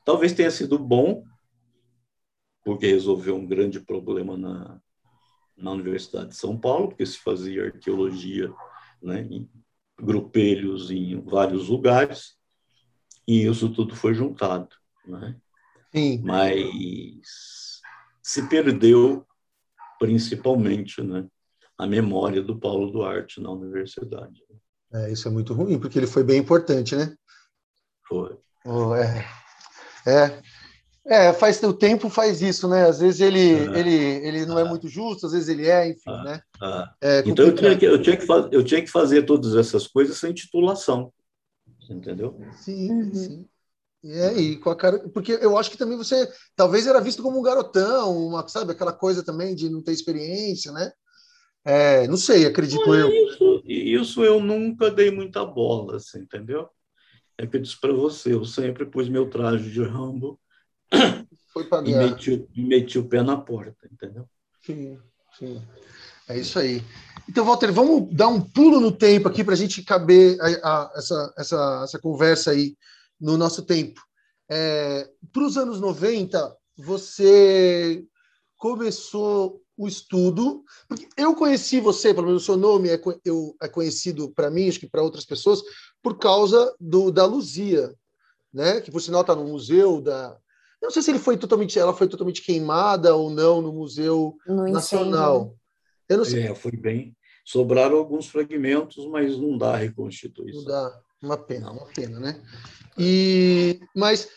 talvez 0.05 0.33
tenha 0.33 0.51
sido 0.51 0.77
bom, 0.77 1.23
porque 2.63 2.87
resolveu 2.87 3.35
um 3.35 3.45
grande 3.45 3.79
problema 3.79 4.37
na, 4.37 4.79
na 5.57 5.71
Universidade 5.71 6.29
de 6.29 6.35
São 6.35 6.57
Paulo, 6.57 6.89
porque 6.89 7.05
se 7.05 7.17
fazia 7.19 7.65
arqueologia 7.65 8.53
né, 9.01 9.21
em 9.29 9.49
grupelhos 9.99 10.89
em 10.91 11.19
vários 11.21 11.67
lugares, 11.67 12.37
e 13.27 13.45
isso 13.45 13.69
tudo 13.69 13.95
foi 13.95 14.13
juntado. 14.13 14.69
Né? 15.05 15.35
Sim. 15.91 16.21
Mas 16.23 17.81
se 18.21 18.47
perdeu, 18.47 19.25
principalmente, 19.99 21.01
né, 21.01 21.27
a 21.77 21.87
memória 21.87 22.41
do 22.41 22.59
Paulo 22.59 22.91
Duarte 22.91 23.41
na 23.41 23.51
universidade. 23.51 24.43
É, 24.93 25.11
isso 25.11 25.27
é 25.27 25.31
muito 25.31 25.53
ruim, 25.53 25.79
porque 25.79 25.97
ele 25.97 26.07
foi 26.07 26.23
bem 26.23 26.39
importante, 26.39 26.95
né? 26.95 27.15
Foi. 28.07 28.37
Oh, 28.65 28.93
é. 28.93 29.25
é. 30.05 30.41
É, 31.05 31.33
faz 31.33 31.61
o 31.63 31.73
tempo 31.73 32.09
faz 32.09 32.41
isso, 32.41 32.67
né? 32.67 32.85
Às 32.85 32.99
vezes 32.99 33.21
ele, 33.21 33.39
ele, 33.39 33.95
ele 34.27 34.45
não 34.45 34.59
é 34.59 34.63
muito 34.63 34.87
justo, 34.87 35.25
às 35.25 35.31
vezes 35.31 35.49
ele 35.49 35.67
é, 35.67 35.89
enfim, 35.89 36.01
ah, 36.05 36.23
né? 36.23 36.41
Ah. 36.61 36.93
É 37.01 37.23
então 37.25 37.47
eu 37.47 37.55
tinha, 37.55 37.75
que, 37.77 37.85
eu, 37.85 38.01
tinha 38.01 38.17
que 38.17 38.25
eu 38.55 38.63
tinha 38.63 38.81
que 38.81 38.87
fazer 38.87 39.23
todas 39.23 39.55
essas 39.55 39.87
coisas 39.87 40.17
sem 40.17 40.31
titulação, 40.31 41.11
entendeu? 41.89 42.39
Sim, 42.53 42.91
uhum. 42.91 43.13
sim. 43.13 43.47
E 44.03 44.13
aí, 44.13 44.57
com 44.57 44.69
a 44.69 44.75
cara, 44.75 44.99
porque 45.09 45.33
eu 45.33 45.57
acho 45.57 45.71
que 45.71 45.77
também 45.77 45.97
você 45.97 46.31
talvez 46.55 46.85
era 46.85 47.01
visto 47.01 47.23
como 47.23 47.39
um 47.39 47.43
garotão, 47.43 48.27
uma, 48.27 48.47
sabe, 48.47 48.71
aquela 48.71 48.93
coisa 48.93 49.23
também 49.23 49.55
de 49.55 49.69
não 49.69 49.81
ter 49.81 49.91
experiência, 49.91 50.71
né? 50.71 50.91
É, 51.65 52.07
não 52.07 52.17
sei, 52.17 52.45
acredito 52.45 52.85
não, 52.85 52.95
eu. 52.95 53.09
Isso, 53.09 53.63
isso 53.65 54.23
eu 54.23 54.39
nunca 54.39 54.89
dei 54.89 55.11
muita 55.11 55.45
bola, 55.45 55.97
assim, 55.97 56.19
entendeu? 56.19 56.69
É 57.37 57.47
que 57.47 57.57
eu 57.57 57.61
disse 57.61 57.79
para 57.79 57.93
você, 57.93 58.33
eu 58.33 58.45
sempre 58.45 58.85
pus 58.85 59.09
meu 59.09 59.29
traje 59.29 59.71
de 59.71 59.83
Rambo 59.83 60.39
foi 61.53 61.65
para 61.65 61.87
e 61.87 61.93
meti, 61.93 62.47
meti 62.55 62.99
o 62.99 63.07
pé 63.07 63.21
na 63.21 63.37
porta, 63.37 63.87
entendeu? 63.91 64.25
Sim, 64.65 64.99
sim. 65.37 65.61
É 66.27 66.37
isso 66.37 66.59
aí. 66.59 66.83
Então, 67.27 67.45
Walter, 67.45 67.71
vamos 67.71 68.13
dar 68.13 68.27
um 68.27 68.41
pulo 68.41 68.79
no 68.79 68.91
tempo 68.91 69.27
aqui 69.27 69.43
para 69.43 69.53
a 69.53 69.57
gente 69.57 69.83
caber 69.83 70.37
a, 70.39 70.47
a, 70.63 70.91
essa, 70.95 71.33
essa, 71.37 71.81
essa 71.83 71.99
conversa 71.99 72.51
aí 72.51 72.75
no 73.19 73.37
nosso 73.37 73.63
tempo. 73.63 74.01
É, 74.49 75.09
para 75.31 75.43
os 75.43 75.57
anos 75.57 75.79
90, 75.79 76.55
você 76.77 78.05
começou 78.57 79.61
o 79.77 79.87
estudo, 79.87 80.63
porque 80.87 81.07
eu 81.17 81.33
conheci 81.33 81.79
você, 81.79 82.13
pelo 82.13 82.27
menos 82.27 82.43
o 82.43 82.45
seu 82.45 82.57
nome 82.57 82.89
é, 82.89 83.01
eu, 83.25 83.55
é 83.61 83.67
conhecido 83.67 84.29
para 84.31 84.51
mim, 84.51 84.69
acho 84.69 84.79
que 84.79 84.89
para 84.89 85.01
outras 85.01 85.25
pessoas, 85.25 85.61
por 86.03 86.19
causa 86.19 86.75
do, 86.79 87.11
da 87.11 87.25
Luzia, 87.25 87.93
né? 88.53 88.81
que 88.81 88.91
por 88.91 89.01
sinal 89.01 89.21
está 89.21 89.35
no 89.35 89.45
museu 89.45 90.01
da. 90.01 90.37
Eu 90.81 90.87
não 90.87 90.91
sei 90.91 91.03
se 91.03 91.11
ele 91.11 91.19
foi 91.19 91.37
totalmente, 91.37 91.77
ela 91.77 91.93
foi 91.93 92.07
totalmente 92.07 92.41
queimada 92.41 93.15
ou 93.15 93.29
não 93.29 93.61
no 93.61 93.71
Museu 93.71 94.35
no 94.47 94.67
Nacional. 94.67 95.55
Eu 96.09 96.17
não 96.17 96.25
sei. 96.25 96.47
É, 96.47 96.55
foi 96.55 96.71
bem. 96.71 97.15
Sobraram 97.45 97.97
alguns 97.97 98.27
fragmentos, 98.27 99.05
mas 99.07 99.37
não 99.37 99.57
dá 99.57 99.75
reconstituição. 99.75 100.61
Não 100.63 100.67
dá. 100.67 101.01
Uma 101.21 101.37
pena, 101.37 101.67
não. 101.67 101.77
uma 101.77 101.85
pena, 101.87 102.19
né? 102.19 102.41
E, 102.97 103.79
mas 103.95 104.27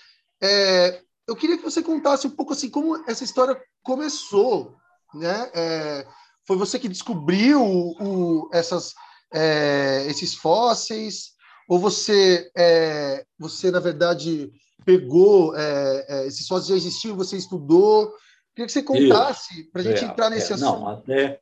é, 0.42 1.00
eu 1.26 1.34
queria 1.34 1.56
que 1.56 1.64
você 1.64 1.82
contasse 1.82 2.26
um 2.26 2.30
pouco 2.30 2.52
assim 2.52 2.68
como 2.68 3.02
essa 3.08 3.24
história 3.24 3.58
começou, 3.82 4.76
né? 5.14 5.50
É, 5.54 6.06
foi 6.46 6.56
você 6.56 6.78
que 6.78 6.88
descobriu 6.88 7.62
o, 7.62 8.50
essas, 8.52 8.92
é, 9.32 10.04
esses 10.08 10.34
fósseis 10.34 11.32
ou 11.68 11.78
você, 11.78 12.50
é, 12.56 13.24
você 13.38 13.70
na 13.70 13.80
verdade 13.80 14.52
pegou 14.84 15.56
é, 15.56 16.06
é, 16.08 16.26
esses 16.26 16.46
fósseis 16.46 16.68
já 16.68 16.74
existiam, 16.76 17.16
você 17.16 17.36
estudou? 17.36 18.12
Queria 18.54 18.66
que 18.66 18.72
você 18.72 18.82
contasse 18.82 19.64
para 19.70 19.80
a 19.80 19.84
gente 19.84 20.04
entrar 20.04 20.30
nesse 20.30 20.52
assunto. 20.52 20.80
Não, 20.80 20.88
até 20.88 21.40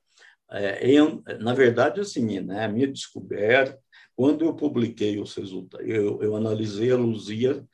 eu, 0.80 1.22
na 1.40 1.54
verdade 1.54 2.00
assim, 2.00 2.40
né? 2.40 2.64
A 2.64 2.68
minha 2.68 2.86
descoberta 2.86 3.78
quando 4.14 4.44
eu 4.44 4.54
publiquei 4.54 5.18
os 5.18 5.34
resultados, 5.34 5.86
eu, 5.86 6.22
eu 6.22 6.36
analisei 6.36 6.90
a 6.90 6.96
Luzia, 6.96 7.66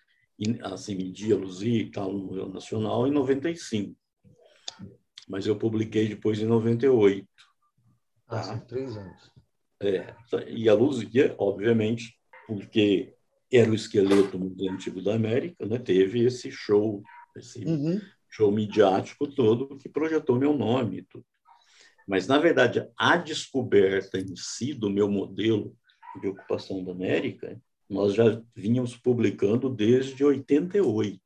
assim, 0.62 0.94
medi 0.94 1.32
a 1.32 1.36
Luzia 1.36 1.82
e 1.82 1.90
tal 1.90 2.12
no 2.12 2.26
Museu 2.26 2.48
Nacional 2.48 3.06
em 3.06 3.10
95. 3.10 3.96
Mas 5.28 5.46
eu 5.46 5.56
publiquei 5.56 6.08
depois 6.08 6.38
em 6.38 6.46
98. 6.46 7.26
Ah, 8.28 8.40
tá? 8.40 8.58
três 8.60 8.96
anos. 8.96 9.32
É, 9.80 10.14
e 10.46 10.68
a 10.68 10.74
Luzia, 10.74 11.34
obviamente, 11.38 12.16
porque 12.46 13.14
era 13.50 13.70
o 13.70 13.74
esqueleto 13.74 14.38
muito 14.38 14.68
antigo 14.68 15.02
da 15.02 15.14
América, 15.14 15.64
né? 15.66 15.78
teve 15.78 16.24
esse 16.24 16.50
show, 16.50 17.02
esse 17.36 17.64
uhum. 17.64 18.00
show 18.28 18.52
midiático 18.52 19.26
todo 19.26 19.76
que 19.78 19.88
projetou 19.88 20.36
meu 20.36 20.56
nome 20.56 21.02
tudo. 21.02 21.24
Mas, 22.06 22.26
na 22.26 22.38
verdade, 22.38 22.88
a 22.96 23.16
descoberta 23.16 24.18
em 24.18 24.34
si 24.34 24.72
do 24.72 24.88
meu 24.88 25.10
modelo 25.10 25.76
de 26.20 26.28
ocupação 26.28 26.82
da 26.82 26.92
América, 26.92 27.60
nós 27.88 28.14
já 28.14 28.42
vínhamos 28.54 28.96
publicando 28.96 29.68
desde 29.68 30.24
88. 30.24 31.20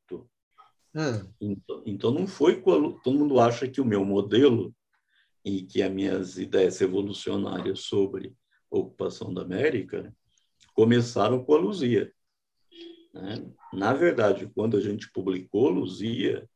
Hum. 0.94 1.32
Então, 1.40 1.82
então, 1.86 2.10
não 2.10 2.26
foi 2.26 2.60
todo 2.60 3.18
mundo 3.18 3.40
acha 3.40 3.68
que 3.68 3.80
o 3.80 3.84
meu 3.84 4.04
modelo 4.04 4.74
e 5.44 5.62
que 5.62 5.82
as 5.82 5.92
minhas 5.92 6.38
ideias 6.38 6.78
revolucionárias 6.78 7.80
sobre 7.80 8.34
a 8.70 8.78
ocupação 8.78 9.32
da 9.32 9.42
América 9.42 10.14
começaram 10.74 11.44
com 11.44 11.54
a 11.54 11.58
Luzia. 11.58 12.12
Né? 13.12 13.44
Na 13.72 13.92
verdade, 13.92 14.50
quando 14.54 14.76
a 14.76 14.80
gente 14.80 15.10
publicou 15.12 15.68
Luzia, 15.68 16.48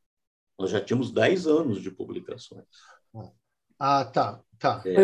nós 0.59 0.71
já 0.71 0.81
tínhamos 0.81 1.11
10 1.11 1.47
anos 1.47 1.83
de 1.83 1.91
publicações. 1.91 2.65
Ah, 3.79 4.05
tá, 4.05 4.41
tá. 4.59 4.83
É, 4.87 4.97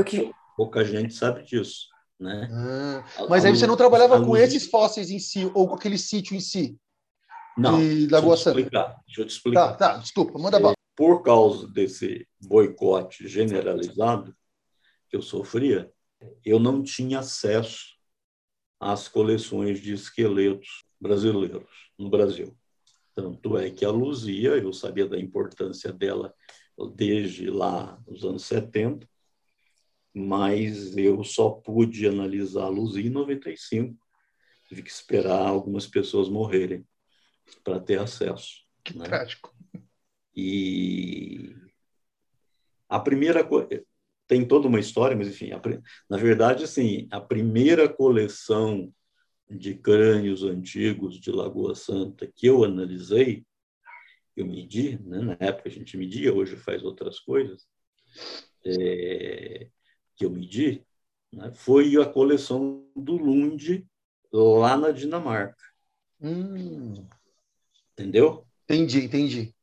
pouca 0.56 0.84
gente 0.84 1.12
sabe 1.14 1.42
disso. 1.42 1.88
Né? 2.18 2.48
Ah, 2.52 3.26
mas 3.28 3.44
a, 3.44 3.48
aí 3.48 3.56
você 3.56 3.66
não 3.66 3.76
trabalhava 3.76 4.20
com 4.20 4.32
luz... 4.32 4.42
esses 4.42 4.68
fósseis 4.68 5.10
em 5.10 5.18
si, 5.18 5.50
ou 5.54 5.68
com 5.68 5.74
aquele 5.74 5.98
sítio 5.98 6.36
em 6.36 6.40
si? 6.40 6.78
Não, 7.56 7.78
de 7.78 8.06
Lagoa 8.08 8.34
deixa 8.34 8.48
eu, 8.48 8.54
explicar, 8.54 9.02
deixa 9.06 9.20
eu 9.20 9.26
te 9.26 9.30
explicar. 9.30 9.76
Tá, 9.76 9.94
tá, 9.94 9.96
desculpa, 9.98 10.38
manda 10.38 10.58
bala. 10.58 10.74
Por 10.96 11.22
causa 11.22 11.68
desse 11.68 12.26
boicote 12.40 13.26
generalizado 13.28 14.34
que 15.08 15.16
eu 15.16 15.22
sofria, 15.22 15.92
eu 16.44 16.58
não 16.58 16.82
tinha 16.82 17.18
acesso 17.18 17.96
às 18.82 19.06
coleções 19.06 19.80
de 19.80 19.92
esqueletos 19.92 20.84
brasileiros 21.00 21.88
no 21.96 22.10
Brasil. 22.10 22.58
Tanto 23.14 23.56
é 23.56 23.70
que 23.70 23.84
a 23.84 23.90
Luzia, 23.90 24.50
eu 24.56 24.72
sabia 24.72 25.06
da 25.06 25.16
importância 25.16 25.92
dela 25.92 26.34
desde 26.96 27.48
lá, 27.48 28.02
nos 28.08 28.24
anos 28.24 28.44
70, 28.44 29.08
mas 30.12 30.96
eu 30.96 31.22
só 31.22 31.48
pude 31.48 32.08
analisá-los 32.08 32.96
em 32.96 33.08
95. 33.08 33.96
Tive 34.68 34.82
que 34.82 34.90
esperar 34.90 35.46
algumas 35.46 35.86
pessoas 35.86 36.28
morrerem 36.28 36.84
para 37.62 37.78
ter 37.78 38.00
acesso. 38.00 38.64
Que 38.82 38.98
né? 38.98 39.04
trágico. 39.04 39.54
E 40.34 41.54
a 42.88 42.98
primeira 42.98 43.44
coisa 43.44 43.84
tem 44.32 44.46
toda 44.46 44.66
uma 44.66 44.80
história, 44.80 45.14
mas 45.14 45.28
enfim, 45.28 45.52
a, 45.52 45.60
na 46.08 46.16
verdade, 46.16 46.64
assim, 46.64 47.06
a 47.10 47.20
primeira 47.20 47.86
coleção 47.86 48.90
de 49.50 49.74
crânios 49.74 50.42
antigos 50.42 51.20
de 51.20 51.30
Lagoa 51.30 51.74
Santa 51.74 52.26
que 52.34 52.46
eu 52.46 52.64
analisei, 52.64 53.44
eu 54.34 54.46
medi, 54.46 54.98
né? 55.02 55.20
na 55.20 55.36
época 55.38 55.68
a 55.68 55.70
gente 55.70 55.98
media, 55.98 56.32
hoje 56.32 56.56
faz 56.56 56.82
outras 56.82 57.20
coisas, 57.20 57.66
é, 58.64 59.68
que 60.16 60.24
eu 60.24 60.30
medi 60.30 60.82
né, 61.30 61.52
foi 61.54 61.94
a 62.00 62.06
coleção 62.06 62.86
do 62.96 63.18
Lund 63.18 63.86
lá 64.32 64.78
na 64.78 64.92
Dinamarca. 64.92 65.62
Hum. 66.22 67.06
Entendeu? 67.92 68.46
Entendi, 68.64 69.04
entendi. 69.04 69.54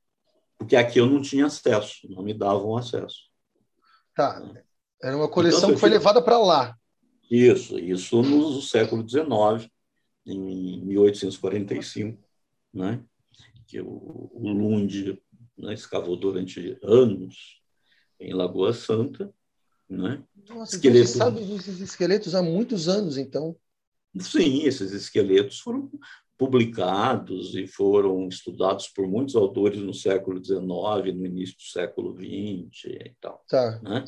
Porque 0.60 0.76
aqui 0.76 1.00
eu 1.00 1.08
não 1.08 1.24
tinha 1.24 1.48
acesso, 1.48 2.08
não 2.08 2.22
me 2.22 2.36
davam 2.36 2.78
acesso. 2.78 3.29
Tá. 4.20 4.44
Era 5.02 5.16
uma 5.16 5.30
coleção 5.30 5.60
então, 5.60 5.74
que 5.76 5.80
foi 5.80 5.90
levada 5.90 6.22
para 6.22 6.38
lá. 6.38 6.78
Isso, 7.32 7.80
isso 7.80 8.22
no 8.22 8.62
século 8.62 9.08
XIX, 9.08 9.72
em 10.26 10.86
1845, 10.86 12.22
né? 12.74 13.02
que 13.66 13.80
o, 13.80 14.30
o 14.34 14.50
Lund 14.50 15.18
né, 15.58 15.74
escavou 15.74 16.18
durante 16.18 16.78
anos 16.84 17.62
em 18.20 18.34
Lagoa 18.34 18.74
Santa, 18.74 19.34
né? 19.88 20.22
Nossa, 20.50 20.76
Esqueleto... 20.76 21.12
então 21.12 21.14
você 21.14 21.18
sabe 21.18 21.46
desses 21.46 21.80
esqueletos 21.80 22.36
há 22.36 22.44
muitos 22.44 22.90
anos, 22.90 23.18
então. 23.18 23.56
Sim, 24.20 24.64
esses 24.64 24.92
esqueletos 24.92 25.62
foram 25.62 25.90
publicados 26.40 27.54
e 27.54 27.68
foram 27.68 28.30
estudados 28.30 28.88
por 28.88 29.06
muitos 29.06 29.36
autores 29.36 29.82
no 29.82 29.94
século 29.94 30.42
XIX, 30.42 30.64
no 31.14 31.26
início 31.26 31.58
do 31.58 31.64
século 31.64 32.16
XX 32.16 32.86
e 32.86 33.16
tal. 33.20 33.44
Tá. 33.50 33.78
Né? 33.82 34.06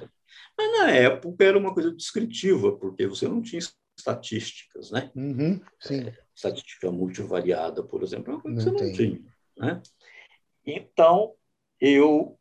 Mas 0.58 0.80
na 0.80 0.92
época 0.92 1.44
era 1.44 1.58
uma 1.58 1.74
coisa 1.74 1.92
descritiva, 1.92 2.72
porque 2.78 3.06
você 3.06 3.28
não 3.28 3.42
tinha 3.42 3.60
estatísticas, 3.98 4.92
né? 4.92 5.12
Uhum, 5.14 5.60
sim. 5.82 6.08
É, 6.08 6.18
estatística 6.34 6.90
multivariada, 6.90 7.84
por 7.84 8.02
exemplo, 8.02 8.32
é 8.32 8.36
uma 8.36 8.42
coisa 8.42 8.58
que 8.58 8.64
você 8.64 8.86
não 8.86 8.94
tinha. 8.94 9.22
Né? 9.58 9.82
Então, 10.66 11.34
eu 11.82 12.40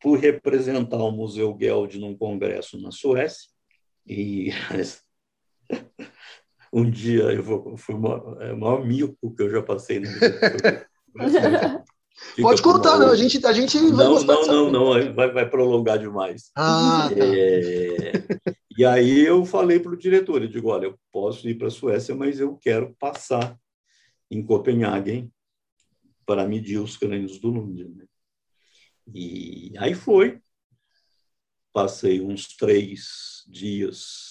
por 0.00 0.18
representar 0.18 0.96
o 0.96 1.10
Museu 1.10 1.56
Geld 1.60 1.98
num 1.98 2.16
congresso 2.16 2.80
na 2.80 2.92
Suécia. 2.92 3.50
E 4.06 4.50
um 6.72 6.88
dia 6.88 7.24
eu 7.24 7.42
vou, 7.42 7.76
foi 7.76 7.94
o 7.94 8.40
é, 8.40 8.54
maior 8.54 8.84
mico 8.84 9.34
que 9.34 9.42
eu 9.42 9.50
já 9.50 9.62
passei 9.62 10.00
no 10.00 10.08
Pode 12.40 12.60
contar, 12.60 12.98
não. 12.98 13.10
A 13.10 13.16
gente, 13.16 13.44
a 13.46 13.52
gente 13.52 13.78
vai 13.78 14.06
não, 14.06 14.22
não, 14.22 14.46
não, 14.46 14.70
não, 14.70 15.14
vai, 15.14 15.32
vai 15.32 15.48
prolongar 15.48 15.98
demais. 15.98 16.50
Ah, 16.54 17.08
tá. 17.08 17.24
é, 17.24 18.12
e 18.76 18.84
aí 18.84 19.20
eu 19.20 19.44
falei 19.44 19.80
para 19.80 19.92
o 19.92 19.96
diretor, 19.96 20.42
eu 20.42 20.48
digo, 20.48 20.68
olha, 20.68 20.86
eu 20.86 20.98
posso 21.10 21.48
ir 21.48 21.56
para 21.56 21.68
a 21.68 21.70
Suécia, 21.70 22.14
mas 22.14 22.38
eu 22.38 22.56
quero 22.56 22.94
passar 22.98 23.58
em 24.30 24.44
Copenhague 24.44 25.30
para 26.26 26.46
medir 26.46 26.78
os 26.78 26.96
crânios 26.96 27.38
do 27.38 27.48
Lund. 27.48 27.84
Né? 27.84 28.04
E 29.12 29.72
aí 29.78 29.94
foi. 29.94 30.40
Passei 31.72 32.20
uns 32.20 32.48
três 32.56 33.44
dias 33.48 34.29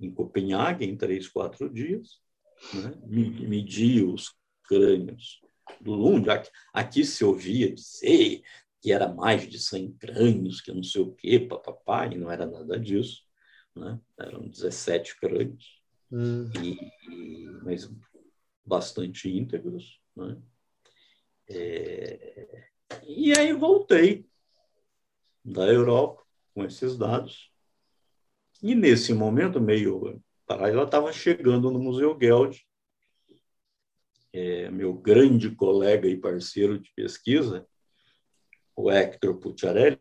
em 0.00 0.10
Copenhague, 0.10 0.84
em 0.84 0.96
três, 0.96 1.28
quatro 1.28 1.68
dias. 1.68 2.20
Né? 2.74 2.92
Os 4.12 4.34
crânios 4.64 5.40
do 5.80 5.94
Lund. 5.94 6.28
Aqui, 6.30 6.50
aqui 6.72 7.04
se 7.04 7.24
ouvia 7.24 7.72
dizer 7.72 8.42
que 8.80 8.92
era 8.92 9.08
mais 9.08 9.48
de 9.48 9.58
100 9.58 9.92
crânios, 9.92 10.60
que 10.60 10.72
não 10.72 10.82
sei 10.82 11.02
o 11.02 11.12
quê, 11.12 11.38
papapá, 11.38 12.06
e 12.06 12.16
não 12.16 12.30
era 12.30 12.46
nada 12.46 12.78
disso. 12.78 13.22
Né? 13.76 14.00
Eram 14.18 14.48
17 14.48 15.18
crânios, 15.20 15.82
hum. 16.10 16.50
e, 16.62 16.78
e, 17.12 17.46
mas 17.62 17.90
bastante 18.64 19.28
íntegros. 19.28 20.00
Né? 20.16 20.36
É... 21.48 22.68
E 23.06 23.36
aí 23.38 23.52
voltei 23.52 24.26
da 25.44 25.66
Europa 25.66 26.22
com 26.54 26.64
esses 26.64 26.96
dados. 26.96 27.52
E 28.62 28.74
nesse 28.74 29.14
momento, 29.14 29.60
meio 29.60 30.22
paralelo, 30.46 30.82
estava 30.82 31.12
chegando 31.12 31.70
no 31.70 31.78
Museu 31.78 32.16
Geld, 32.18 32.66
é, 34.32 34.70
meu 34.70 34.92
grande 34.92 35.50
colega 35.50 36.06
e 36.06 36.16
parceiro 36.16 36.78
de 36.78 36.92
pesquisa, 36.94 37.66
o 38.76 38.90
Hector 38.90 39.38
Pucciarelli, 39.38 39.98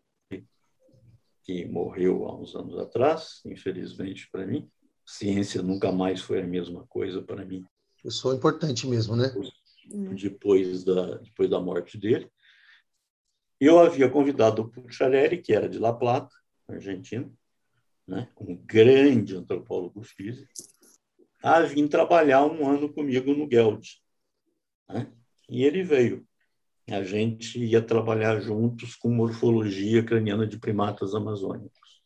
que 1.44 1.66
morreu 1.66 2.26
há 2.26 2.36
uns 2.36 2.56
anos 2.56 2.78
atrás, 2.78 3.42
infelizmente 3.46 4.30
para 4.32 4.46
mim. 4.46 4.70
Ciência 5.06 5.64
nunca 5.64 5.92
mais 5.92 6.22
foi 6.22 6.42
a 6.42 6.46
mesma 6.46 6.86
coisa 6.88 7.22
para 7.22 7.44
mim. 7.44 7.66
Pessoa 8.04 8.36
importante 8.36 8.86
mesmo, 8.88 9.16
né? 9.16 9.34
Depois 10.16 10.84
da, 10.84 11.18
depois 11.18 11.50
da 11.50 11.60
morte 11.60 11.98
dele. 11.98 12.30
Eu 13.60 13.80
havia 13.80 14.10
convidado 14.10 14.62
o 14.62 14.70
Pucciarelli, 14.70 15.42
que 15.42 15.54
era 15.54 15.68
de 15.68 15.80
La 15.80 15.92
Plata, 15.92 16.34
Argentina, 16.68 17.30
né? 18.10 18.28
um 18.40 18.56
grande 18.56 19.36
antropólogo 19.36 20.02
físico, 20.04 20.52
a 21.42 21.62
vir 21.62 21.88
trabalhar 21.88 22.46
um 22.46 22.68
ano 22.68 22.92
comigo 22.92 23.34
no 23.34 23.50
Geld. 23.50 24.02
Né? 24.90 25.12
E 25.48 25.64
ele 25.64 25.84
veio 25.84 26.28
a 26.94 27.04
gente 27.04 27.64
ia 27.64 27.82
trabalhar 27.82 28.40
juntos 28.40 28.96
com 28.96 29.10
morfologia 29.10 30.04
craniana 30.04 30.48
de 30.48 30.58
primatas 30.58 31.14
amazônicos. 31.14 32.02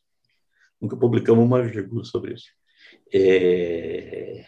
Nunca 0.79 0.97
publicamos 0.97 1.45
uma 1.45 1.61
vírgula 1.61 2.03
sobre 2.03 2.33
isso. 2.33 2.49
É... 3.13 4.45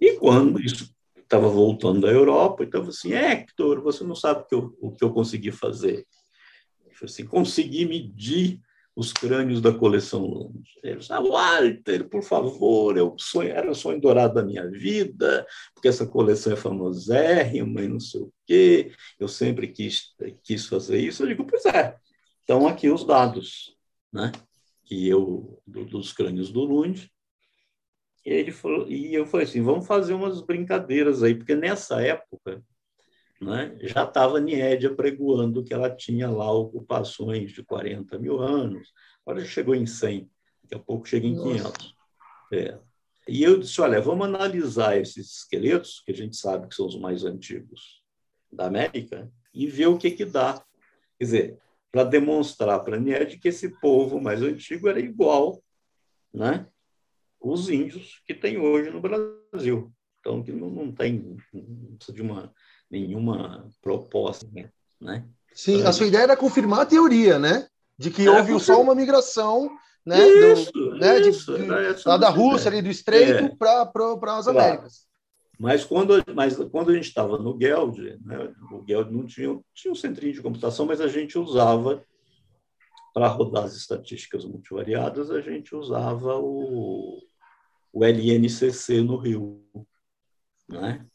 E 0.00 0.12
quando 0.18 0.60
isso 0.60 0.94
estava 1.16 1.48
voltando 1.48 2.02
da 2.02 2.08
Europa, 2.08 2.64
estava 2.64 2.88
assim, 2.88 3.12
Hector, 3.12 3.80
você 3.80 4.04
não 4.04 4.14
sabe 4.14 4.42
o 4.42 4.44
que 4.44 4.54
eu, 4.54 4.78
o 4.80 4.92
que 4.92 5.04
eu 5.04 5.12
consegui 5.12 5.50
fazer. 5.50 6.06
Eu 6.84 6.92
falei 6.92 7.12
assim, 7.12 7.24
consegui 7.24 7.86
medir 7.86 8.60
os 8.94 9.12
crânios 9.12 9.60
da 9.60 9.72
coleção 9.72 10.24
Lund. 10.24 10.62
Ele 10.82 11.00
ah, 11.10 11.20
Walter, 11.20 12.08
por 12.08 12.22
favor, 12.22 12.96
eu 12.96 13.14
sonho, 13.18 13.50
era 13.50 13.70
o 13.70 13.74
sonho 13.74 14.00
dourado 14.00 14.34
da 14.34 14.44
minha 14.44 14.68
vida, 14.70 15.46
porque 15.74 15.88
essa 15.88 16.06
coleção 16.06 16.52
é 16.52 16.56
famosérrima 16.56 17.82
e 17.82 17.88
não 17.88 18.00
sei 18.00 18.20
o 18.20 18.32
quê, 18.46 18.92
eu 19.18 19.28
sempre 19.28 19.68
quis, 19.68 20.14
quis 20.42 20.66
fazer 20.66 20.98
isso. 20.98 21.22
Eu 21.22 21.28
digo, 21.28 21.46
pois 21.46 21.64
é, 21.66 21.96
estão 22.40 22.66
aqui 22.66 22.90
os 22.90 23.04
dados, 23.04 23.76
né? 24.12 24.30
que 24.84 25.08
eu, 25.08 25.58
do, 25.66 25.84
dos 25.86 26.12
crânios 26.12 26.52
do 26.52 26.64
Lund, 26.64 27.10
e, 28.24 28.30
ele 28.30 28.52
falou, 28.52 28.88
e 28.88 29.14
eu 29.14 29.26
falei 29.26 29.46
assim, 29.46 29.62
vamos 29.62 29.86
fazer 29.86 30.12
umas 30.12 30.40
brincadeiras 30.42 31.22
aí, 31.22 31.34
porque 31.34 31.54
nessa 31.54 32.00
época 32.02 32.62
né, 33.42 33.76
já 33.80 34.04
estava 34.04 34.40
Niédia 34.40 34.94
pregoando 34.94 35.64
que 35.64 35.74
ela 35.74 35.90
tinha 35.90 36.30
lá 36.30 36.50
ocupações 36.52 37.50
de 37.50 37.62
40 37.64 38.18
mil 38.18 38.40
anos, 38.40 38.92
agora 39.26 39.44
chegou 39.44 39.74
em 39.74 39.86
100, 39.86 40.30
daqui 40.62 40.74
a 40.74 40.78
pouco 40.78 41.08
chega 41.08 41.26
em 41.26 41.34
Nossa. 41.34 41.72
500. 41.72 41.96
É. 42.52 42.78
E 43.28 43.42
eu 43.42 43.58
disse, 43.58 43.80
olha, 43.80 44.00
vamos 44.00 44.26
analisar 44.26 44.96
esses 44.96 45.38
esqueletos, 45.38 46.02
que 46.04 46.12
a 46.12 46.14
gente 46.14 46.36
sabe 46.36 46.68
que 46.68 46.74
são 46.74 46.86
os 46.86 46.98
mais 46.98 47.24
antigos 47.24 48.02
da 48.52 48.66
América, 48.66 49.30
e 49.54 49.66
ver 49.66 49.86
o 49.86 49.98
que 49.98 50.10
que 50.10 50.24
dá. 50.24 50.54
Quer 51.18 51.24
dizer, 51.24 51.58
para 51.90 52.04
demonstrar 52.04 52.82
para 52.84 52.98
Nied 52.98 53.38
que 53.38 53.48
esse 53.48 53.68
povo 53.80 54.20
mais 54.20 54.42
antigo 54.42 54.88
era 54.88 54.98
igual 54.98 55.62
né, 56.32 56.66
os 57.40 57.68
índios 57.68 58.22
que 58.26 58.34
tem 58.34 58.58
hoje 58.58 58.90
no 58.90 59.00
Brasil. 59.00 59.92
Então, 60.20 60.42
que 60.42 60.52
não, 60.52 60.70
não 60.70 60.92
tem 60.92 61.36
não 61.52 61.96
precisa 61.96 62.14
de 62.14 62.22
uma 62.22 62.52
nenhuma 62.92 63.66
proposta, 63.80 64.46
né? 65.00 65.24
Sim, 65.54 65.82
a 65.82 65.92
sua 65.92 66.06
ideia 66.06 66.24
era 66.24 66.36
confirmar 66.36 66.80
a 66.80 66.86
teoria, 66.86 67.38
né? 67.38 67.66
De 67.98 68.10
que 68.10 68.26
é, 68.26 68.30
houve 68.30 68.58
só 68.60 68.80
uma 68.80 68.94
migração, 68.94 69.70
né? 70.04 70.18
Isso, 70.52 70.72
do, 70.72 70.94
né? 70.96 71.20
Isso, 71.20 71.56
de, 71.56 71.64
de, 71.64 72.08
lá 72.08 72.16
da 72.16 72.28
Rússia, 72.28 72.70
ali 72.70 72.82
do 72.82 72.90
Estreito, 72.90 73.44
é. 73.44 73.56
para 73.56 73.82
as 73.82 74.44
claro. 74.44 74.50
Américas. 74.50 75.06
Mas 75.58 75.84
quando, 75.84 76.22
mas 76.34 76.56
quando 76.70 76.90
a 76.90 76.94
gente 76.94 77.06
estava 77.06 77.38
no 77.38 77.56
Geld, 77.58 78.18
né, 78.24 78.52
o 78.72 78.84
Geld 78.84 79.12
não 79.12 79.24
tinha, 79.24 79.60
tinha 79.72 79.92
um 79.92 79.94
centrinho 79.94 80.32
de 80.32 80.42
computação, 80.42 80.86
mas 80.86 81.00
a 81.00 81.06
gente 81.06 81.38
usava, 81.38 82.02
para 83.14 83.28
rodar 83.28 83.64
as 83.64 83.76
estatísticas 83.76 84.44
multivariadas, 84.44 85.30
a 85.30 85.40
gente 85.40 85.74
usava 85.76 86.36
o, 86.36 87.22
o 87.92 88.04
LNCC 88.04 89.02
no 89.02 89.16
Rio. 89.16 89.62
Né? 90.68 91.06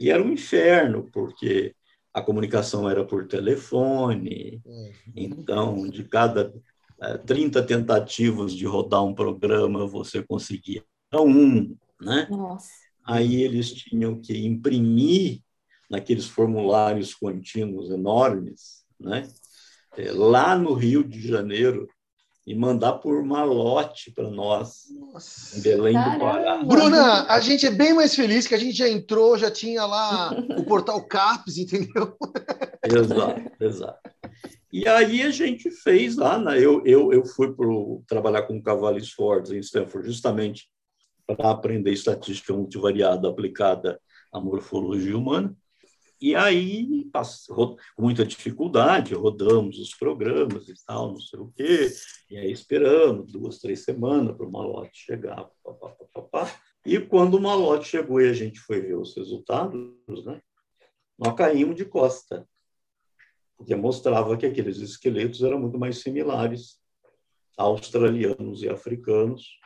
E 0.00 0.10
era 0.10 0.22
um 0.22 0.32
inferno, 0.32 1.08
porque 1.12 1.74
a 2.12 2.22
comunicação 2.22 2.88
era 2.88 3.04
por 3.04 3.26
telefone, 3.26 4.62
uhum. 4.64 4.92
então, 5.16 5.88
de 5.88 6.04
cada 6.04 6.52
é, 7.00 7.18
30 7.18 7.62
tentativas 7.64 8.54
de 8.54 8.64
rodar 8.64 9.04
um 9.04 9.14
programa, 9.14 9.86
você 9.86 10.22
conseguia 10.22 10.84
um, 11.12 11.76
né? 12.00 12.26
Nossa. 12.30 12.68
Aí 13.04 13.42
eles 13.42 13.72
tinham 13.72 14.20
que 14.20 14.46
imprimir 14.46 15.40
naqueles 15.90 16.26
formulários 16.26 17.14
contínuos 17.14 17.90
enormes, 17.90 18.84
né? 18.98 19.28
É, 19.96 20.10
lá 20.10 20.56
no 20.56 20.72
Rio 20.72 21.04
de 21.04 21.20
Janeiro, 21.20 21.88
e 22.46 22.54
mandar 22.54 22.94
por 22.94 23.24
malote 23.24 24.10
para 24.10 24.30
nós 24.30 24.84
Nossa. 24.90 25.58
em 25.58 25.62
Belém 25.62 25.94
Caramba. 25.94 26.14
do 26.14 26.20
Pará. 26.20 26.64
Bruna, 26.64 27.26
a 27.26 27.40
gente 27.40 27.66
é 27.66 27.70
bem 27.70 27.94
mais 27.94 28.14
feliz 28.14 28.46
que 28.46 28.54
a 28.54 28.58
gente 28.58 28.76
já 28.76 28.88
entrou, 28.88 29.38
já 29.38 29.50
tinha 29.50 29.86
lá 29.86 30.30
o 30.56 30.64
portal 30.64 31.02
CAPES, 31.06 31.58
entendeu? 31.58 32.16
Exato, 32.84 33.42
exato. 33.58 34.10
E 34.70 34.86
aí 34.86 35.22
a 35.22 35.30
gente 35.30 35.70
fez 35.70 36.16
lá, 36.16 36.38
né? 36.38 36.58
eu, 36.58 36.84
eu, 36.84 37.12
eu 37.12 37.24
fui 37.24 37.54
pro, 37.54 38.02
trabalhar 38.06 38.42
com 38.42 38.60
cavalos 38.60 39.10
fortes 39.10 39.52
em 39.52 39.60
Stanford 39.60 40.06
justamente 40.06 40.68
para 41.26 41.50
aprender 41.50 41.92
estatística 41.92 42.52
multivariada 42.52 43.28
aplicada 43.28 43.98
à 44.32 44.38
morfologia 44.38 45.16
humana. 45.16 45.56
E 46.20 46.34
aí, 46.34 47.10
com 47.54 47.76
muita 47.98 48.24
dificuldade, 48.24 49.14
rodamos 49.14 49.78
os 49.78 49.94
programas 49.94 50.68
e 50.68 50.74
tal, 50.86 51.12
não 51.12 51.20
sei 51.20 51.38
o 51.38 51.52
quê, 51.54 51.90
e 52.30 52.38
aí 52.38 52.50
esperando 52.50 53.24
duas, 53.24 53.58
três 53.58 53.84
semanas 53.84 54.36
para 54.36 54.46
o 54.46 54.52
malote 54.52 54.98
chegar. 54.98 55.50
Pá, 55.62 55.72
pá, 55.72 56.22
pá, 56.22 56.60
E 56.84 56.98
quando 56.98 57.34
o 57.34 57.40
malote 57.40 57.88
chegou 57.88 58.20
e 58.20 58.28
a 58.28 58.32
gente 58.32 58.60
foi 58.60 58.80
ver 58.80 58.96
os 58.96 59.16
resultados, 59.16 60.24
né, 60.24 60.40
nós 61.18 61.34
caímos 61.34 61.76
de 61.76 61.84
costa, 61.84 62.46
porque 63.56 63.74
mostrava 63.74 64.36
que 64.36 64.46
aqueles 64.46 64.78
esqueletos 64.78 65.42
eram 65.42 65.60
muito 65.60 65.78
mais 65.78 65.98
similares 65.98 66.80
a 67.56 67.62
australianos 67.64 68.62
e 68.62 68.68
africanos 68.68 69.58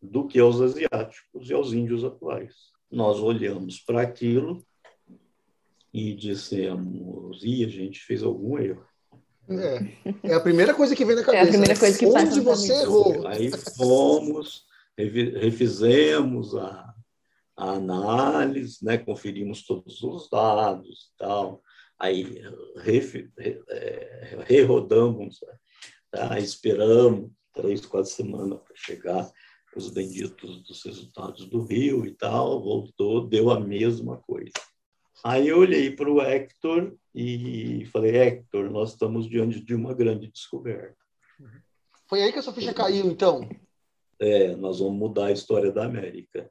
do 0.00 0.26
que 0.26 0.38
aos 0.38 0.60
asiáticos 0.60 1.50
e 1.50 1.52
aos 1.52 1.72
índios 1.72 2.04
atuais. 2.04 2.54
Nós 2.90 3.18
olhamos 3.18 3.80
para 3.80 4.02
aquilo 4.02 4.64
e 5.96 6.14
dissemos, 6.14 7.42
e 7.42 7.64
a 7.64 7.68
gente 7.68 8.00
fez 8.00 8.22
algum 8.22 8.58
erro. 8.58 8.84
É, 9.48 10.30
é 10.30 10.34
a 10.34 10.40
primeira 10.40 10.74
coisa 10.74 10.94
que 10.94 11.06
vem 11.06 11.16
na 11.16 11.24
cabeça. 11.24 11.42
É 11.42 11.46
a 11.46 11.48
primeira 11.48 11.72
né? 11.72 11.80
coisa 11.80 11.98
que 11.98 12.04
Onde 12.04 12.40
você 12.40 12.72
errou? 12.82 13.26
Aí 13.26 13.50
fomos, 13.74 14.66
refizemos 14.94 16.54
a, 16.54 16.94
a 17.56 17.70
análise, 17.70 18.84
né, 18.84 18.98
conferimos 18.98 19.64
todos 19.64 20.02
os 20.02 20.28
dados 20.28 21.12
tal, 21.16 21.62
aí 21.98 22.42
re, 22.76 23.30
é, 23.38 24.38
rerodamos, 24.44 25.40
tá, 26.10 26.38
esperamos 26.38 27.30
três, 27.54 27.86
quatro 27.86 28.10
semanas 28.10 28.58
para 28.60 28.76
chegar 28.76 29.32
os 29.74 29.88
benditos 29.88 30.62
dos 30.62 30.84
resultados 30.84 31.46
do 31.46 31.62
Rio 31.64 32.04
e 32.04 32.12
tal, 32.12 32.62
voltou, 32.62 33.26
deu 33.26 33.50
a 33.50 33.58
mesma 33.58 34.18
coisa. 34.18 34.52
Aí 35.24 35.48
eu 35.48 35.58
olhei 35.58 35.90
para 35.90 36.10
o 36.10 36.20
Hector 36.20 36.94
e 37.14 37.86
falei, 37.86 38.16
Hector, 38.16 38.70
nós 38.70 38.90
estamos 38.90 39.28
diante 39.28 39.60
de 39.60 39.74
uma 39.74 39.94
grande 39.94 40.28
descoberta. 40.28 40.96
Foi 42.08 42.22
aí 42.22 42.32
que 42.32 42.38
a 42.38 42.42
sua 42.42 42.52
ficha 42.52 42.72
caiu, 42.72 43.06
então? 43.06 43.48
É, 44.20 44.54
nós 44.56 44.78
vamos 44.78 44.96
mudar 44.96 45.26
a 45.26 45.32
história 45.32 45.72
da 45.72 45.84
América. 45.84 46.48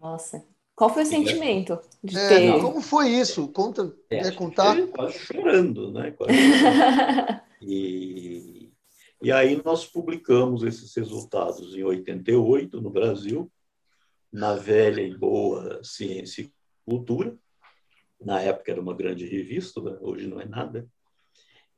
Nossa. 0.00 0.44
Qual 0.74 0.90
foi 0.90 1.04
o 1.04 1.06
sentimento 1.06 1.78
de 2.02 2.16
é, 2.16 2.28
ter... 2.28 2.60
Como 2.60 2.80
foi 2.80 3.08
isso? 3.08 3.48
Conta, 3.48 3.94
é, 4.10 4.22
quer 4.22 4.34
contar? 4.34 4.76
Quase 4.88 5.18
chorando, 5.18 5.92
né? 5.92 6.10
Quase 6.12 6.34
chorando. 6.34 7.40
e, 7.62 8.72
e 9.22 9.32
aí 9.32 9.60
nós 9.64 9.86
publicamos 9.86 10.62
esses 10.62 10.94
resultados 10.94 11.74
em 11.74 11.82
88 11.82 12.80
no 12.80 12.90
Brasil, 12.90 13.50
na 14.30 14.54
velha 14.54 15.00
e 15.00 15.16
boa 15.16 15.82
Ciência 15.82 16.50
Cultura. 16.86 17.36
Na 18.18 18.40
época 18.40 18.72
era 18.72 18.80
uma 18.80 18.94
grande 18.94 19.26
revista, 19.26 19.80
né? 19.82 19.98
hoje 20.00 20.26
não 20.26 20.40
é 20.40 20.46
nada. 20.46 20.88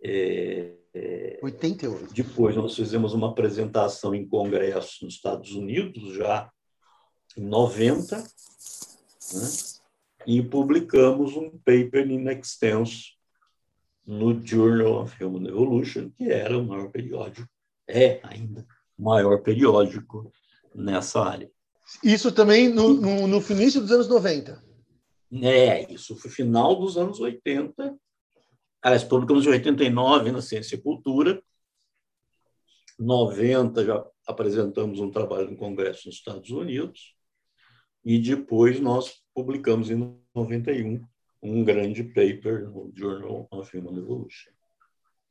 É, 0.01 0.75
é, 0.95 1.41
88. 1.43 2.15
Depois 2.15 2.55
nós 2.55 2.77
fizemos 2.77 3.13
uma 3.13 3.31
apresentação 3.31 4.15
em 4.15 4.29
congresso 4.29 5.05
nos 5.05 5.15
Estados 5.15 5.53
Unidos, 5.53 6.15
já 6.15 6.49
em 7.37 7.43
90. 7.43 8.17
Né? 8.19 8.25
e 10.29 10.43
publicamos 10.43 11.35
um 11.37 11.51
paper 11.51 12.11
in 12.11 12.29
extenso 12.29 13.15
no 14.07 14.45
Journal 14.45 15.03
of 15.03 15.25
Human 15.25 15.49
Evolution, 15.49 16.11
que 16.11 16.31
era 16.31 16.59
o 16.59 16.67
maior 16.67 16.91
periódico, 16.91 17.49
é 17.89 18.21
ainda 18.23 18.67
o 18.99 19.03
maior 19.03 19.39
periódico 19.39 20.31
nessa 20.75 21.23
área. 21.23 21.51
Isso 22.05 22.31
também 22.31 22.69
no, 22.69 22.93
no, 22.93 23.27
no 23.27 23.43
início 23.51 23.81
dos 23.81 23.91
anos 23.91 24.07
90. 24.07 24.63
É, 25.33 25.93
isso 25.93 26.17
foi 26.17 26.31
final 26.31 26.77
dos 26.77 26.97
anos 26.97 27.21
80. 27.21 27.97
Aliás, 28.83 29.05
publicamos 29.05 29.45
em 29.47 29.51
89 29.51 30.33
na 30.33 30.41
Ciência 30.41 30.77
e 30.77 30.81
Cultura. 30.81 31.43
90 32.99 33.85
já 33.85 34.05
apresentamos 34.27 34.99
um 34.99 35.11
trabalho 35.11 35.51
no 35.51 35.57
Congresso 35.57 36.07
nos 36.07 36.17
Estados 36.17 36.51
Unidos. 36.51 37.15
E 38.05 38.19
depois 38.19 38.81
nós 38.81 39.23
publicamos 39.35 39.91
em 39.91 40.19
91 40.35 41.05
um 41.43 41.65
grande 41.65 42.03
paper 42.03 42.69
no 42.69 42.93
Journal 42.95 43.47
of 43.51 43.77
Human 43.77 43.97
Evolution. 43.97 44.51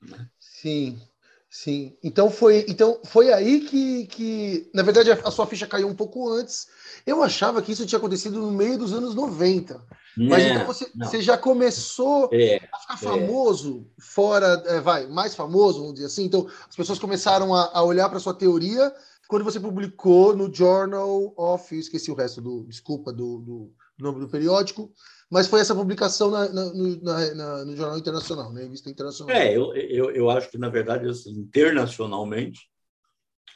Né? 0.01 0.29
Sim, 0.39 1.01
sim. 1.49 1.97
Então 2.03 2.29
foi, 2.29 2.65
então 2.67 2.99
foi 3.05 3.31
aí 3.31 3.61
que, 3.61 4.05
que, 4.07 4.69
na 4.73 4.83
verdade, 4.83 5.11
a 5.11 5.31
sua 5.31 5.47
ficha 5.47 5.67
caiu 5.67 5.87
um 5.87 5.95
pouco 5.95 6.29
antes. 6.29 6.67
Eu 7.05 7.23
achava 7.23 7.61
que 7.61 7.71
isso 7.71 7.85
tinha 7.85 7.99
acontecido 7.99 8.39
no 8.39 8.51
meio 8.51 8.77
dos 8.77 8.93
anos 8.93 9.15
90. 9.15 9.81
Mas 10.17 10.43
então 10.43 10.65
você, 10.65 10.89
você, 10.95 11.21
já 11.21 11.37
começou 11.37 12.29
é, 12.33 12.55
a 12.73 12.79
ficar 12.79 12.93
é. 12.95 12.97
famoso 12.97 13.85
é. 13.97 14.01
fora, 14.01 14.63
é, 14.65 14.81
vai, 14.81 15.05
mais 15.05 15.35
famoso, 15.35 15.79
vamos 15.79 15.93
dizer 15.93 16.07
assim. 16.07 16.25
Então 16.25 16.47
as 16.67 16.75
pessoas 16.75 16.97
começaram 16.97 17.53
a, 17.53 17.69
a 17.71 17.83
olhar 17.83 18.09
para 18.09 18.19
sua 18.19 18.33
teoria 18.33 18.91
quando 19.27 19.43
você 19.43 19.59
publicou 19.59 20.35
no 20.35 20.51
Journal 20.51 21.33
of, 21.37 21.77
esqueci 21.77 22.09
o 22.09 22.15
resto 22.15 22.41
do, 22.41 22.63
desculpa, 22.63 23.11
do, 23.11 23.39
do 23.39 23.71
nome 23.99 24.19
do 24.21 24.29
periódico, 24.29 24.91
mas 25.29 25.47
foi 25.47 25.59
essa 25.59 25.75
publicação 25.75 26.31
na, 26.31 26.47
na, 26.49 26.73
na, 26.73 27.35
na, 27.35 27.65
no 27.65 27.75
Jornal 27.75 27.97
Internacional, 27.97 28.53
né? 28.53 28.63
Revista 28.63 28.89
Internacional. 28.89 29.35
É, 29.35 29.55
eu, 29.55 29.75
eu, 29.75 30.11
eu 30.11 30.29
acho 30.29 30.49
que, 30.49 30.57
na 30.57 30.69
verdade, 30.69 31.07
assim, 31.07 31.31
internacionalmente, 31.31 32.69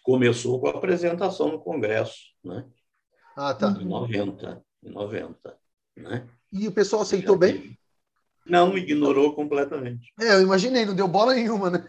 começou 0.03 0.59
com 0.59 0.67
a 0.67 0.71
apresentação 0.71 1.49
no 1.49 1.61
Congresso, 1.61 2.17
né? 2.43 2.65
Ah, 3.35 3.53
tá. 3.53 3.77
Em 3.79 3.85
90, 3.85 4.63
em 4.83 4.91
90, 4.91 5.57
né? 5.95 6.27
E 6.51 6.67
o 6.67 6.71
pessoal 6.71 7.03
aceitou 7.03 7.37
bem? 7.37 7.77
Não, 8.45 8.77
ignorou 8.77 9.33
completamente. 9.33 10.11
É, 10.19 10.33
eu 10.33 10.41
imaginei, 10.41 10.85
não 10.85 10.95
deu 10.95 11.07
bola 11.07 11.33
nenhuma, 11.33 11.69
né? 11.69 11.87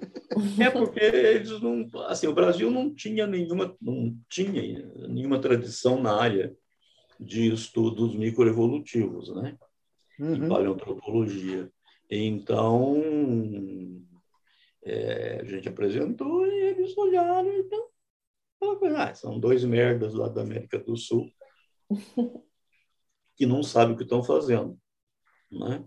É 0.60 0.70
porque 0.70 1.00
eles 1.00 1.60
não, 1.60 1.88
assim, 2.06 2.26
o 2.26 2.34
Brasil 2.34 2.70
não 2.70 2.94
tinha 2.94 3.26
nenhuma, 3.26 3.74
não 3.80 4.16
tinha 4.28 4.86
nenhuma 5.08 5.40
tradição 5.40 6.00
na 6.00 6.14
área 6.14 6.54
de 7.18 7.52
estudos 7.52 8.14
microevolutivos, 8.14 9.34
né? 9.34 9.56
Uhum. 10.22 10.34
De 10.34 10.48
paleontropologia. 10.48 11.68
Então, 12.08 13.02
é, 14.84 15.40
a 15.40 15.44
gente 15.44 15.68
apresentou 15.68 16.46
e 16.46 16.54
eles 16.54 16.96
olharam 16.96 17.52
e 17.52 17.58
então, 17.58 17.88
ah, 18.96 19.12
são 19.14 19.40
dois 19.40 19.64
merdas 19.64 20.14
lá 20.14 20.28
da 20.28 20.42
América 20.42 20.78
do 20.78 20.96
Sul 20.96 21.28
que 23.34 23.46
não 23.46 23.64
sabem 23.64 23.94
o 23.94 23.96
que 23.96 24.04
estão 24.04 24.22
fazendo, 24.22 24.78
né? 25.50 25.84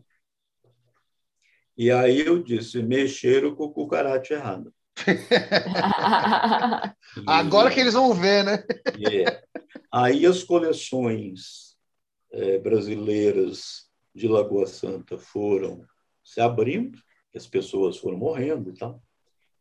E 1.77 1.89
aí 1.89 2.19
eu 2.19 2.43
disse, 2.43 2.83
mexeram 2.83 3.55
com 3.55 3.65
o 3.65 3.73
cucaracha 3.73 4.33
errado. 4.33 4.73
Agora 7.25 7.71
que 7.71 7.79
eles 7.79 7.93
vão 7.93 8.13
ver, 8.13 8.43
né? 8.43 8.61
Yeah. 8.97 9.41
Aí 9.91 10.25
as 10.25 10.43
coleções 10.43 11.77
é, 12.31 12.57
brasileiras 12.59 13.84
de 14.15 14.27
Lagoa 14.27 14.65
Santa 14.65 15.17
foram 15.17 15.85
se 16.23 16.39
abrindo, 16.39 16.97
as 17.35 17.45
pessoas 17.45 17.97
foram 17.97 18.17
morrendo 18.17 18.69
e 18.69 18.73
tal. 18.73 19.03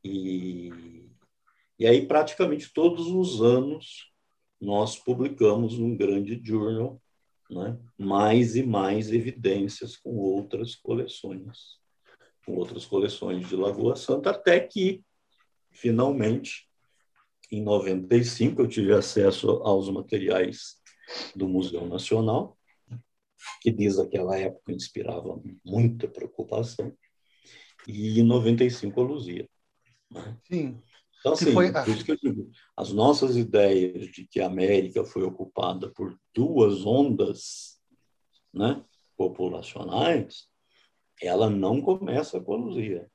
E, 0.02 0.70
e 1.78 1.86
aí, 1.86 2.06
praticamente 2.06 2.72
todos 2.72 3.08
os 3.08 3.42
anos, 3.42 4.12
nós 4.60 4.96
publicamos 4.96 5.78
um 5.78 5.96
grande 5.96 6.40
journal, 6.42 7.02
né? 7.50 7.76
mais 7.98 8.54
e 8.54 8.62
mais 8.62 9.12
evidências 9.12 9.96
com 9.96 10.16
outras 10.16 10.76
coleções, 10.76 11.78
com 12.46 12.54
outras 12.54 12.86
coleções 12.86 13.48
de 13.48 13.56
Lagoa 13.56 13.96
Santa, 13.96 14.30
até 14.30 14.60
que, 14.60 15.02
finalmente, 15.72 16.68
em 17.50 17.62
95, 17.62 18.62
eu 18.62 18.68
tive 18.68 18.92
acesso 18.92 19.50
aos 19.64 19.90
materiais 19.90 20.76
do 21.34 21.48
Museu 21.48 21.86
Nacional, 21.86 22.56
que 23.60 23.70
desde 23.70 24.00
aquela 24.00 24.36
época 24.38 24.72
inspirava 24.72 25.40
muita 25.64 26.08
preocupação, 26.08 26.92
e 27.86 28.20
em 28.20 28.22
95 28.22 29.00
a 29.00 29.04
Luzia. 29.04 29.48
Né? 30.10 30.36
Sim. 30.44 30.82
Então, 31.20 31.32
assim, 31.32 31.52
foi... 31.52 31.72
por 31.72 31.88
isso 31.88 32.04
que 32.04 32.12
eu 32.12 32.16
digo, 32.16 32.50
as 32.76 32.92
nossas 32.92 33.36
ideias 33.36 34.08
de 34.08 34.26
que 34.26 34.40
a 34.40 34.46
América 34.46 35.04
foi 35.04 35.22
ocupada 35.22 35.90
por 35.90 36.18
duas 36.34 36.84
ondas 36.84 37.78
né, 38.52 38.84
populacionais, 39.16 40.46
ela 41.22 41.48
não 41.48 41.80
começa 41.80 42.40
com 42.40 42.54
a 42.54 42.56
Luzia. 42.56 43.10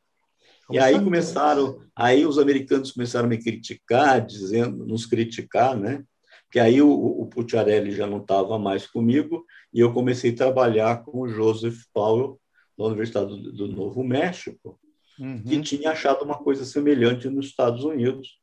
E 0.71 0.77
aí 0.77 1.03
começaram, 1.03 1.83
aí 1.95 2.25
os 2.25 2.37
americanos 2.37 2.91
começaram 2.91 3.25
a 3.25 3.29
me 3.29 3.41
criticar, 3.41 4.23
dizendo, 4.25 4.85
nos 4.85 5.05
criticar, 5.05 5.75
né? 5.77 6.03
Que 6.51 6.59
aí 6.59 6.81
o, 6.81 6.89
o 6.89 7.27
Pucciarelli 7.27 7.91
já 7.91 8.07
não 8.07 8.19
estava 8.19 8.57
mais 8.57 8.87
comigo 8.87 9.45
e 9.73 9.79
eu 9.79 9.93
comecei 9.93 10.31
a 10.31 10.35
trabalhar 10.35 11.03
com 11.03 11.21
o 11.21 11.27
Joseph 11.27 11.83
Powell 11.93 12.39
da 12.77 12.85
Universidade 12.85 13.27
do, 13.27 13.51
do 13.51 13.67
Novo 13.67 14.03
México, 14.03 14.79
uhum. 15.19 15.43
que 15.43 15.61
tinha 15.61 15.91
achado 15.91 16.23
uma 16.23 16.37
coisa 16.37 16.65
semelhante 16.65 17.29
nos 17.29 17.47
Estados 17.47 17.83
Unidos, 17.83 18.39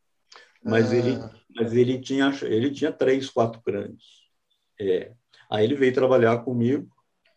mas 0.63 0.93
ah. 0.93 0.97
ele, 0.97 1.19
mas 1.55 1.73
ele 1.73 1.99
tinha, 1.99 2.33
ele 2.43 2.71
tinha 2.71 2.93
três, 2.93 3.31
quatro 3.31 3.61
crânios. 3.63 4.27
É. 4.81 5.13
Aí 5.51 5.65
ele 5.65 5.75
veio 5.75 5.95
trabalhar 5.95 6.39
comigo 6.39 6.97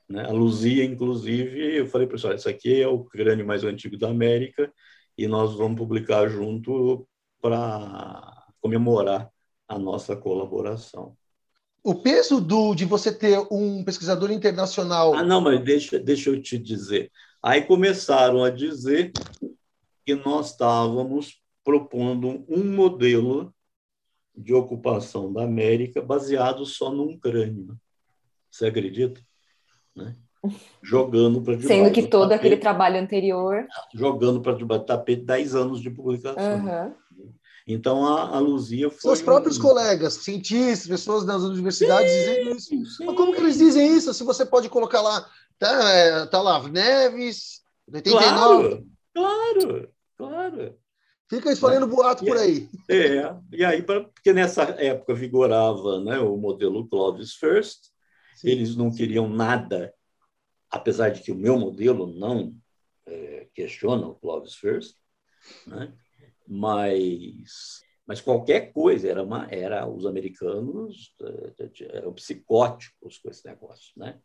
né? 0.10 0.26
A 0.26 0.32
Luzia, 0.32 0.84
inclusive, 0.84 1.78
eu 1.78 1.88
falei, 1.88 2.08
pessoal, 2.08 2.34
esse 2.34 2.50
aqui 2.50 2.82
é 2.82 2.88
o 2.88 3.04
crânio 3.04 3.46
mais 3.46 3.64
antigo 3.64 3.96
da 3.98 4.10
América 4.10 4.74
e 5.16 5.28
nós 5.28 5.54
vamos 5.56 5.78
publicar 5.78 6.28
junto 6.28 7.08
para 7.40 8.48
comemorar 8.60 9.30
a 9.70 9.78
nossa 9.78 10.16
colaboração. 10.16 11.16
O 11.84 11.96
peso 11.96 12.42
do, 12.42 12.76
de 12.76 12.84
você 12.84 13.14
ter 13.14 13.40
um 13.50 13.84
pesquisador 13.84 14.32
internacional. 14.32 15.14
Ah, 15.14 15.24
não, 15.24 15.40
mas 15.40 15.64
deixa, 15.64 15.98
deixa 15.98 16.30
eu 16.30 16.42
te 16.42 16.58
dizer. 16.58 17.10
Aí 17.42 17.62
começaram 17.62 18.44
a 18.44 18.50
dizer 18.50 19.14
que 20.06 20.16
nós 20.16 20.52
estávamos 20.52 21.42
propondo 21.64 22.44
um 22.50 22.66
modelo 22.76 23.54
de 24.36 24.54
ocupação 24.54 25.32
da 25.32 25.44
América 25.44 26.02
baseado 26.02 26.66
só 26.66 26.92
num 26.92 27.18
crânio. 27.18 27.78
Você 28.50 28.66
acredita? 28.66 29.22
né? 29.96 30.16
jogando 30.82 31.42
para 31.42 31.56
debaixo 31.56 31.68
Sendo 31.68 31.94
que 31.94 32.08
todo 32.08 32.30
tapete, 32.30 32.40
aquele 32.40 32.58
trabalho 32.58 33.00
anterior... 33.00 33.68
Jogando 33.94 34.42
para 34.42 34.56
debaixo 34.56 34.84
do 34.84 34.88
tapete 34.88 35.24
10 35.24 35.56
anos 35.56 35.82
de 35.82 35.90
publicação. 35.90 36.66
Uhum. 36.66 36.94
Então, 37.68 38.06
a, 38.06 38.36
a 38.36 38.40
Luzia 38.40 38.90
foi... 38.90 39.00
Seus 39.00 39.22
próprios 39.22 39.58
um... 39.58 39.62
colegas, 39.62 40.16
cientistas, 40.16 40.88
pessoas 40.88 41.26
das 41.26 41.44
universidades 41.44 42.12
sim, 42.12 42.20
dizendo 42.20 42.56
isso. 42.56 42.98
Sim. 42.98 43.06
Mas 43.06 43.16
como 43.16 43.34
que 43.34 43.42
eles 43.42 43.58
dizem 43.58 43.96
isso? 43.96 44.14
Se 44.14 44.24
você 44.24 44.46
pode 44.46 44.70
colocar 44.70 45.02
lá, 45.02 45.30
tá, 45.58 45.90
é, 45.90 46.26
tá 46.26 46.42
lá, 46.42 46.68
Neves, 46.68 47.62
89... 47.88 48.24
Claro, 48.34 48.88
claro, 49.14 49.90
claro. 50.18 50.76
Fica 51.30 51.52
espalhando 51.52 51.88
boato 51.88 52.26
por 52.26 52.38
aí. 52.38 52.68
É, 52.90 53.36
e 53.52 53.64
aí, 53.64 53.84
porque 53.84 54.34
nessa 54.34 54.64
época 54.64 55.14
vigorava 55.14 56.00
né, 56.00 56.20
o 56.20 56.36
modelo 56.38 56.88
Clovis 56.88 57.34
First, 57.34 57.90
Sim. 58.40 58.52
Eles 58.52 58.74
não 58.74 58.90
queriam 58.90 59.28
nada, 59.28 59.94
apesar 60.72 61.10
de 61.10 61.22
que 61.22 61.30
o 61.30 61.36
meu 61.36 61.60
modelo 61.60 62.08
não 62.08 62.56
é, 63.06 63.50
questiona 63.54 64.08
o 64.08 64.16
Clovis 64.16 64.56
First, 64.56 64.96
né? 65.68 65.94
Mas, 66.50 67.82
mas 68.08 68.20
qualquer 68.20 68.74
coisa 68.74 69.08
era, 69.08 69.24
uma, 69.24 69.48
era 69.52 69.88
os 69.88 70.08
americanos 70.08 71.14
é, 71.22 71.98
eram 71.98 72.12
psicóticos 72.12 73.20
com 73.20 73.30
esse 73.30 73.46
negócio, 73.46 73.94
né? 73.96 74.20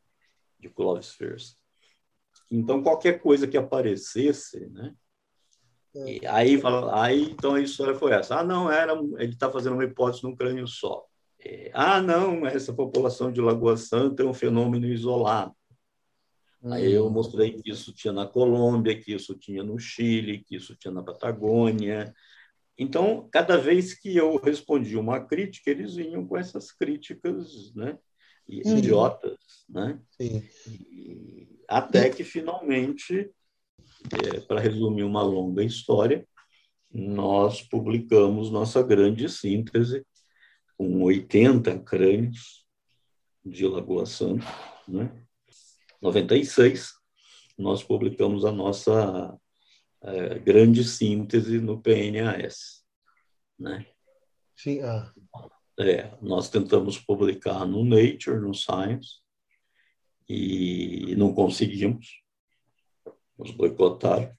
De 0.58 0.70
Clovis 0.70 1.10
First. 1.10 1.58
Então 2.50 2.82
qualquer 2.82 3.20
coisa 3.20 3.46
que 3.46 3.58
aparecesse, 3.58 4.66
né? 4.70 4.94
É. 5.94 6.26
Aí, 6.26 6.60
aí 6.92 7.30
então 7.30 7.54
a 7.54 7.60
história 7.60 7.94
foi 7.94 8.12
essa. 8.12 8.36
Ah, 8.36 8.44
não, 8.44 8.72
era 8.72 8.94
ele 8.94 9.32
está 9.32 9.50
fazendo 9.50 9.74
uma 9.74 9.84
hipótese 9.84 10.24
num 10.24 10.34
crânio 10.34 10.66
só. 10.66 11.04
É, 11.38 11.70
ah, 11.74 12.00
não, 12.00 12.46
essa 12.46 12.72
população 12.72 13.30
de 13.30 13.40
Lagoa 13.40 13.76
Santa 13.76 14.22
é 14.22 14.26
um 14.26 14.34
fenômeno 14.34 14.86
isolado. 14.86 15.54
Aí 16.64 16.92
eu 16.92 17.06
hum. 17.06 17.10
mostrei 17.10 17.52
que 17.52 17.70
isso 17.70 17.92
tinha 17.92 18.12
na 18.12 18.26
Colômbia, 18.26 18.98
que 18.98 19.12
isso 19.12 19.34
tinha 19.36 19.62
no 19.62 19.78
Chile, 19.78 20.42
que 20.44 20.56
isso 20.56 20.74
tinha 20.76 20.92
na 20.92 21.02
Patagônia. 21.02 22.14
Então, 22.78 23.28
cada 23.30 23.56
vez 23.56 23.94
que 23.94 24.16
eu 24.16 24.36
respondia 24.36 24.98
uma 24.98 25.20
crítica, 25.20 25.70
eles 25.70 25.94
vinham 25.94 26.26
com 26.26 26.36
essas 26.36 26.72
críticas, 26.72 27.74
né? 27.74 27.98
idiotas, 28.48 29.38
né? 29.68 29.98
E, 30.66 31.48
até 31.68 32.10
que 32.10 32.22
finalmente, 32.22 33.30
é, 34.22 34.40
para 34.40 34.60
resumir 34.60 35.02
uma 35.02 35.22
longa 35.22 35.62
história, 35.64 36.26
nós 36.92 37.62
publicamos 37.62 38.50
nossa 38.50 38.82
grande 38.82 39.28
síntese 39.28 40.04
com 40.76 41.02
80 41.02 41.78
crânios 41.80 42.66
de 43.44 43.66
Lagoa 43.66 44.06
Santa, 44.06 44.46
né? 44.86 45.23
96, 46.04 46.92
nós 47.58 47.82
publicamos 47.82 48.44
a 48.44 48.52
nossa 48.52 49.34
é, 50.02 50.38
grande 50.38 50.84
síntese 50.84 51.58
no 51.58 51.80
PNAS, 51.80 52.84
né? 53.58 53.86
Sim, 54.54 54.82
ah. 54.82 55.10
É, 55.80 56.12
nós 56.20 56.50
tentamos 56.50 56.98
publicar 56.98 57.64
no 57.64 57.84
Nature, 57.84 58.38
no 58.38 58.52
Science, 58.54 59.22
e 60.28 61.14
não 61.16 61.32
conseguimos, 61.32 62.06
nos 63.38 63.50
boicotaram, 63.52 64.30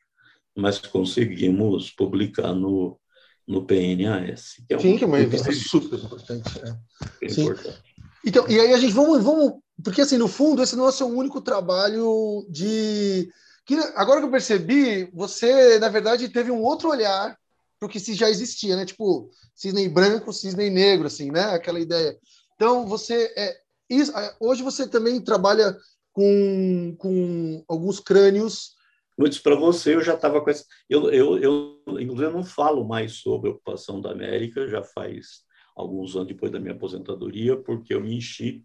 mas 0.56 0.78
conseguimos 0.80 1.90
publicar 1.90 2.54
no, 2.54 3.00
no 3.48 3.66
PNAS. 3.66 4.62
Que 4.68 4.76
é 4.76 4.80
Sim, 4.80 4.98
que 4.98 5.04
é 5.04 5.08
uma 5.08 5.18
revista 5.18 5.52
super 5.52 5.98
importante. 5.98 6.48
É. 6.60 7.26
importante. 7.26 7.84
Então, 8.24 8.48
e 8.48 8.60
aí 8.60 8.72
a 8.72 8.78
gente 8.78 8.94
vamos, 8.94 9.24
vamos, 9.24 9.65
porque 9.84 10.02
assim, 10.02 10.18
no 10.18 10.28
fundo, 10.28 10.62
esse 10.62 10.76
não 10.76 10.86
é 10.86 10.90
o 10.90 10.92
seu 10.92 11.08
único 11.08 11.42
trabalho 11.42 12.46
de. 12.50 13.30
Que, 13.66 13.76
agora 13.96 14.20
que 14.20 14.28
eu 14.28 14.32
percebi, 14.32 15.10
você, 15.14 15.80
na 15.80 15.90
verdade, 15.90 16.30
teve 16.30 16.52
um 16.52 16.62
outro 16.62 16.90
olhar 16.90 17.38
para 17.80 17.88
o 17.88 17.90
que 17.90 18.00
já 18.14 18.30
existia, 18.30 18.76
né? 18.76 18.86
Tipo, 18.86 19.30
cisne 19.54 19.90
branco, 19.90 20.32
cisne 20.32 20.70
negro, 20.70 21.08
assim, 21.08 21.32
né? 21.32 21.46
Aquela 21.46 21.80
ideia. 21.80 22.18
Então, 22.56 22.86
você 22.88 23.34
é, 23.36 23.58
isso, 23.90 24.16
é, 24.18 24.36
hoje 24.40 24.64
você 24.64 24.88
também 24.88 25.22
trabalha 25.22 25.76
com, 26.12 26.96
com 26.98 27.64
alguns 27.68 28.00
crânios. 28.00 28.76
Muitos 29.18 29.40
para 29.40 29.56
você, 29.56 29.96
eu 29.96 30.02
já 30.02 30.14
estava 30.14 30.42
com 30.42 30.50
essa. 30.50 30.66
Eu, 30.90 31.12
eu, 31.12 31.38
eu, 31.38 31.82
inclusive, 32.00 32.26
eu 32.26 32.34
não 32.34 32.44
falo 32.44 32.86
mais 32.86 33.14
sobre 33.14 33.50
a 33.50 33.54
ocupação 33.54 34.02
da 34.02 34.12
América, 34.12 34.68
já 34.68 34.82
faz 34.82 35.44
alguns 35.76 36.16
anos 36.16 36.28
depois 36.28 36.52
da 36.52 36.60
minha 36.60 36.74
aposentadoria, 36.74 37.58
porque 37.58 37.94
eu 37.94 38.02
me 38.02 38.16
enchi. 38.16 38.64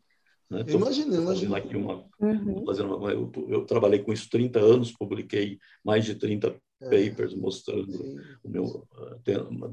Né? 0.50 0.64
Imagina, 0.68 1.16
imagina. 1.16 1.56
Aqui 1.56 1.76
uma, 1.76 2.04
uhum. 2.18 2.64
fazendo 2.66 2.96
uma, 2.96 3.12
eu, 3.12 3.30
eu, 3.48 3.64
trabalhei 3.64 4.00
com 4.00 4.12
isso 4.12 4.28
30 4.28 4.58
anos, 4.58 4.90
publiquei 4.90 5.58
mais 5.84 6.04
de 6.04 6.16
30 6.16 6.60
é. 6.80 6.84
papers 6.84 7.34
mostrando 7.34 7.92
Sim. 7.92 8.18
o 8.42 8.48
meu, 8.48 8.88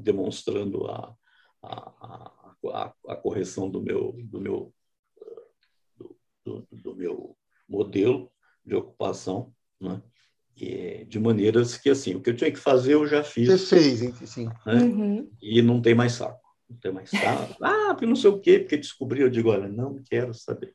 demonstrando 0.00 0.86
a, 0.86 1.14
a, 1.62 2.32
a, 2.66 2.94
a, 3.08 3.16
correção 3.16 3.68
do 3.68 3.82
meu, 3.82 4.14
do 4.22 4.40
meu 4.40 4.72
do, 6.44 6.66
do 6.70 6.94
meu 6.94 7.36
modelo 7.68 8.30
de 8.64 8.74
ocupação, 8.74 9.52
né? 9.80 10.00
E, 10.56 11.04
de 11.04 11.20
maneiras 11.20 11.76
que, 11.76 11.88
assim, 11.88 12.14
o 12.14 12.20
que 12.20 12.30
eu 12.30 12.36
tinha 12.36 12.50
que 12.50 12.58
fazer 12.58 12.94
eu 12.94 13.06
já 13.06 13.22
fiz. 13.22 13.48
Você 13.48 13.76
fez, 13.76 14.30
sim. 14.30 14.46
Né? 14.66 14.74
Uhum. 14.74 15.30
E 15.40 15.62
não 15.62 15.80
tem 15.80 15.94
mais 15.94 16.12
saco. 16.12 16.47
Não 16.68 16.76
tem 16.78 16.92
mais 16.92 17.10
saco. 17.10 17.56
Ah, 17.62 17.88
porque 17.90 18.06
não 18.06 18.16
sei 18.16 18.30
o 18.30 18.40
quê, 18.40 18.58
porque 18.58 18.76
descobri. 18.76 19.22
Eu 19.22 19.30
digo, 19.30 19.50
olha, 19.50 19.68
não 19.68 20.02
quero 20.02 20.34
saber. 20.34 20.74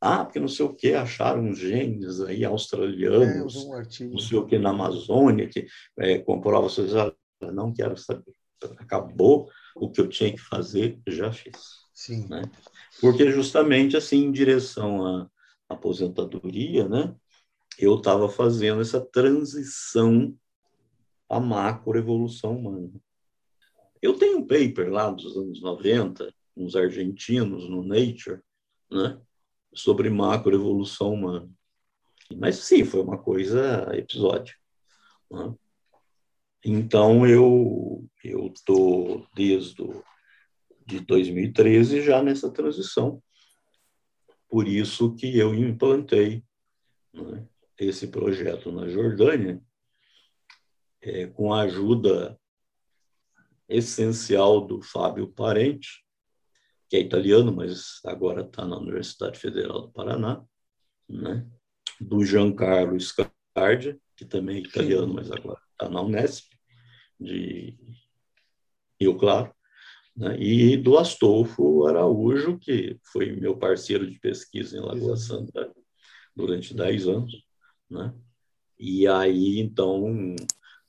Ah, 0.00 0.24
porque 0.24 0.38
não 0.38 0.48
sei 0.48 0.66
o 0.66 0.74
quê, 0.74 0.92
acharam 0.92 1.54
genes 1.54 2.20
aí 2.20 2.44
australianos, 2.44 3.56
é, 3.56 4.04
um 4.04 4.10
não 4.10 4.18
sei 4.18 4.38
o 4.38 4.44
quê 4.44 4.58
na 4.58 4.70
Amazônia, 4.70 5.48
que 5.48 5.66
é, 5.98 6.18
comprova 6.18 6.68
vocês, 6.68 6.92
não 7.40 7.72
quero 7.72 7.96
saber. 7.96 8.34
Acabou 8.78 9.48
o 9.74 9.90
que 9.90 10.00
eu 10.00 10.08
tinha 10.08 10.30
que 10.30 10.40
fazer, 10.40 11.00
já 11.06 11.32
fiz. 11.32 11.84
Sim. 11.94 12.26
Né? 12.28 12.42
porque 13.00 13.30
justamente 13.30 13.96
assim, 13.96 14.24
em 14.24 14.32
direção 14.32 15.06
à 15.06 15.30
aposentadoria, 15.68 16.88
né, 16.88 17.14
eu 17.78 17.96
estava 17.96 18.28
fazendo 18.28 18.80
essa 18.80 19.00
transição 19.00 20.34
à 21.28 21.40
macroevolução 21.40 22.56
humana. 22.58 22.90
Eu 24.04 24.18
tenho 24.18 24.40
um 24.40 24.46
paper 24.46 24.92
lá 24.92 25.10
dos 25.10 25.34
anos 25.34 25.62
90, 25.62 26.30
uns 26.54 26.76
argentinos 26.76 27.66
no 27.70 27.82
Nature, 27.82 28.38
né, 28.90 29.18
sobre 29.72 30.10
macroevolução 30.10 31.14
humana. 31.14 31.50
Mas 32.36 32.56
sim, 32.56 32.84
foi 32.84 33.00
uma 33.00 33.16
coisa 33.16 33.88
episódica. 33.96 34.60
Né? 35.30 35.54
Então 36.62 37.26
eu 37.26 38.06
eu 38.22 38.52
tô 38.66 39.26
desde 39.34 39.80
o 39.80 40.04
de 40.86 41.00
2013 41.00 42.02
já 42.02 42.22
nessa 42.22 42.50
transição. 42.50 43.22
Por 44.50 44.68
isso 44.68 45.14
que 45.14 45.38
eu 45.38 45.54
implantei 45.54 46.44
né, 47.10 47.48
esse 47.78 48.08
projeto 48.08 48.70
na 48.70 48.86
Jordânia, 48.86 49.62
é, 51.00 51.26
com 51.26 51.54
a 51.54 51.62
ajuda 51.62 52.38
essencial 53.68 54.66
do 54.66 54.80
Fábio 54.82 55.28
Parente, 55.28 56.04
que 56.88 56.96
é 56.96 57.00
italiano, 57.00 57.52
mas 57.52 58.00
agora 58.04 58.42
está 58.42 58.64
na 58.64 58.78
Universidade 58.78 59.38
Federal 59.38 59.82
do 59.82 59.92
Paraná, 59.92 60.42
né? 61.08 61.46
do 62.00 62.24
Giancarlo 62.24 62.98
Scardi, 63.00 63.98
que 64.16 64.24
também 64.24 64.58
é 64.58 64.60
italiano, 64.60 65.12
mas 65.12 65.30
agora 65.30 65.60
está 65.72 65.88
na 65.88 66.02
Unesp, 66.02 66.52
de 67.18 67.76
Rio 69.00 69.16
Claro, 69.16 69.54
né? 70.16 70.36
e 70.38 70.76
do 70.76 70.98
Astolfo 70.98 71.86
Araújo, 71.86 72.58
que 72.58 72.98
foi 73.02 73.32
meu 73.32 73.56
parceiro 73.56 74.08
de 74.08 74.18
pesquisa 74.18 74.76
em 74.76 74.80
Lagoa 74.80 75.16
Santa 75.16 75.72
durante 76.34 76.74
10 76.74 77.08
anos. 77.08 77.44
Né? 77.90 78.14
E 78.78 79.06
aí, 79.06 79.60
então, 79.60 80.34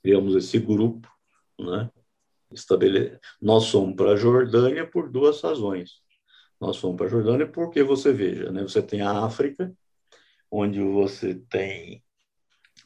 criamos 0.02 0.34
esse 0.34 0.58
grupo. 0.58 1.08
Né? 1.58 1.90
Estabele... 2.52 3.18
Nós 3.40 3.70
fomos 3.70 3.96
para 3.96 4.12
a 4.12 4.16
Jordânia 4.16 4.86
por 4.86 5.10
duas 5.10 5.40
razões. 5.40 6.00
Nós 6.60 6.76
fomos 6.76 6.96
para 6.96 7.06
a 7.06 7.10
Jordânia 7.10 7.46
porque, 7.46 7.82
você 7.82 8.12
veja, 8.12 8.50
né? 8.50 8.62
você 8.62 8.82
tem 8.82 9.00
a 9.02 9.24
África, 9.24 9.72
onde 10.50 10.80
você 10.80 11.34
tem 11.34 12.02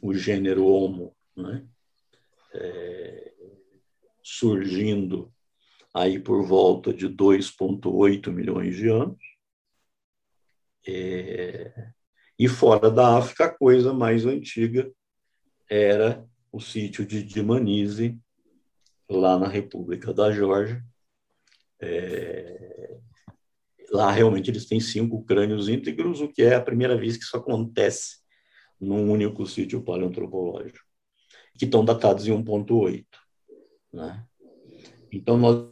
o 0.03 0.15
gênero 0.15 0.67
Homo 0.67 1.15
né? 1.37 1.65
É... 2.53 3.33
surgindo 4.23 5.33
aí 5.95 6.19
por 6.19 6.45
volta 6.45 6.93
de 6.93 7.09
2,8 7.09 8.31
milhões 8.31 8.77
de 8.77 8.89
anos. 8.89 9.19
É, 10.87 11.91
e 12.39 12.49
fora 12.49 12.91
da 12.91 13.19
África, 13.19 13.47
a 13.47 13.55
coisa 13.55 13.93
mais 13.93 14.25
antiga 14.25 14.91
era 15.69 16.27
o 16.51 16.61
sítio 16.61 17.05
de 17.05 17.23
Dimanise, 17.23 18.19
lá 19.19 19.39
na 19.39 19.49
República 19.49 20.15
da 20.15 20.31
Geórgia. 20.31 20.83
É, 21.81 22.97
lá 23.91 24.11
realmente 24.11 24.51
eles 24.51 24.67
têm 24.67 24.81
cinco 24.81 25.25
crânios 25.25 25.69
íntegros, 25.69 26.21
o 26.21 26.29
que 26.29 26.43
é 26.43 26.55
a 26.55 26.61
primeira 26.61 26.97
vez 26.97 27.17
que 27.17 27.25
isso 27.25 27.37
acontece 27.37 28.21
num 28.81 29.11
único 29.11 29.47
sítio 29.47 29.83
paleoantropológico, 29.83 30.79
que 31.59 31.65
estão 31.65 31.85
datados 31.85 32.27
em 32.27 32.33
1.8. 32.33 33.05
Né? 33.93 34.25
Então, 35.13 35.37
nós 35.37 35.69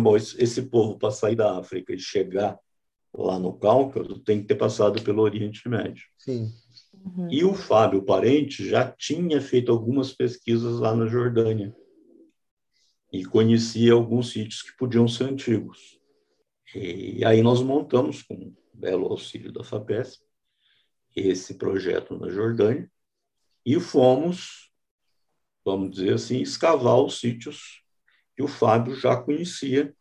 bom, 0.00 0.16
esse 0.16 0.62
povo 0.62 0.98
para 0.98 1.10
sair 1.10 1.36
da 1.36 1.58
África 1.58 1.94
e 1.94 1.98
chegar 1.98 2.58
lá 3.14 3.38
no 3.38 3.52
Cáucaso 3.52 4.18
tem 4.18 4.40
que 4.40 4.48
ter 4.48 4.56
passado 4.56 5.00
pelo 5.02 5.22
Oriente 5.22 5.68
Médio. 5.68 6.04
Sim. 6.18 6.52
Uhum. 6.92 7.28
E 7.30 7.44
o 7.44 7.54
Fábio 7.54 8.02
Parente 8.02 8.68
já 8.68 8.90
tinha 8.90 9.40
feito 9.40 9.72
algumas 9.72 10.12
pesquisas 10.12 10.80
lá 10.80 10.94
na 10.94 11.06
Jordânia 11.06 11.74
e 13.12 13.24
conhecia 13.24 13.92
alguns 13.92 14.32
sítios 14.32 14.62
que 14.62 14.76
podiam 14.76 15.08
ser 15.08 15.24
antigos. 15.24 15.98
E 16.74 17.24
aí 17.24 17.42
nós 17.42 17.60
montamos, 17.62 18.22
com 18.22 18.34
um 18.34 18.56
belo 18.72 19.06
auxílio 19.06 19.52
da 19.52 19.64
FAPESP, 19.64 20.22
esse 21.16 21.54
projeto 21.54 22.16
na 22.16 22.28
Jordânia 22.28 22.90
e 23.66 23.78
fomos, 23.80 24.70
vamos 25.64 25.90
dizer 25.90 26.14
assim, 26.14 26.40
escavar 26.40 27.00
os 27.00 27.18
sítios 27.18 27.82
que 28.36 28.42
o 28.42 28.48
Fábio 28.48 28.94
já 28.94 29.20
conhecia, 29.20 29.94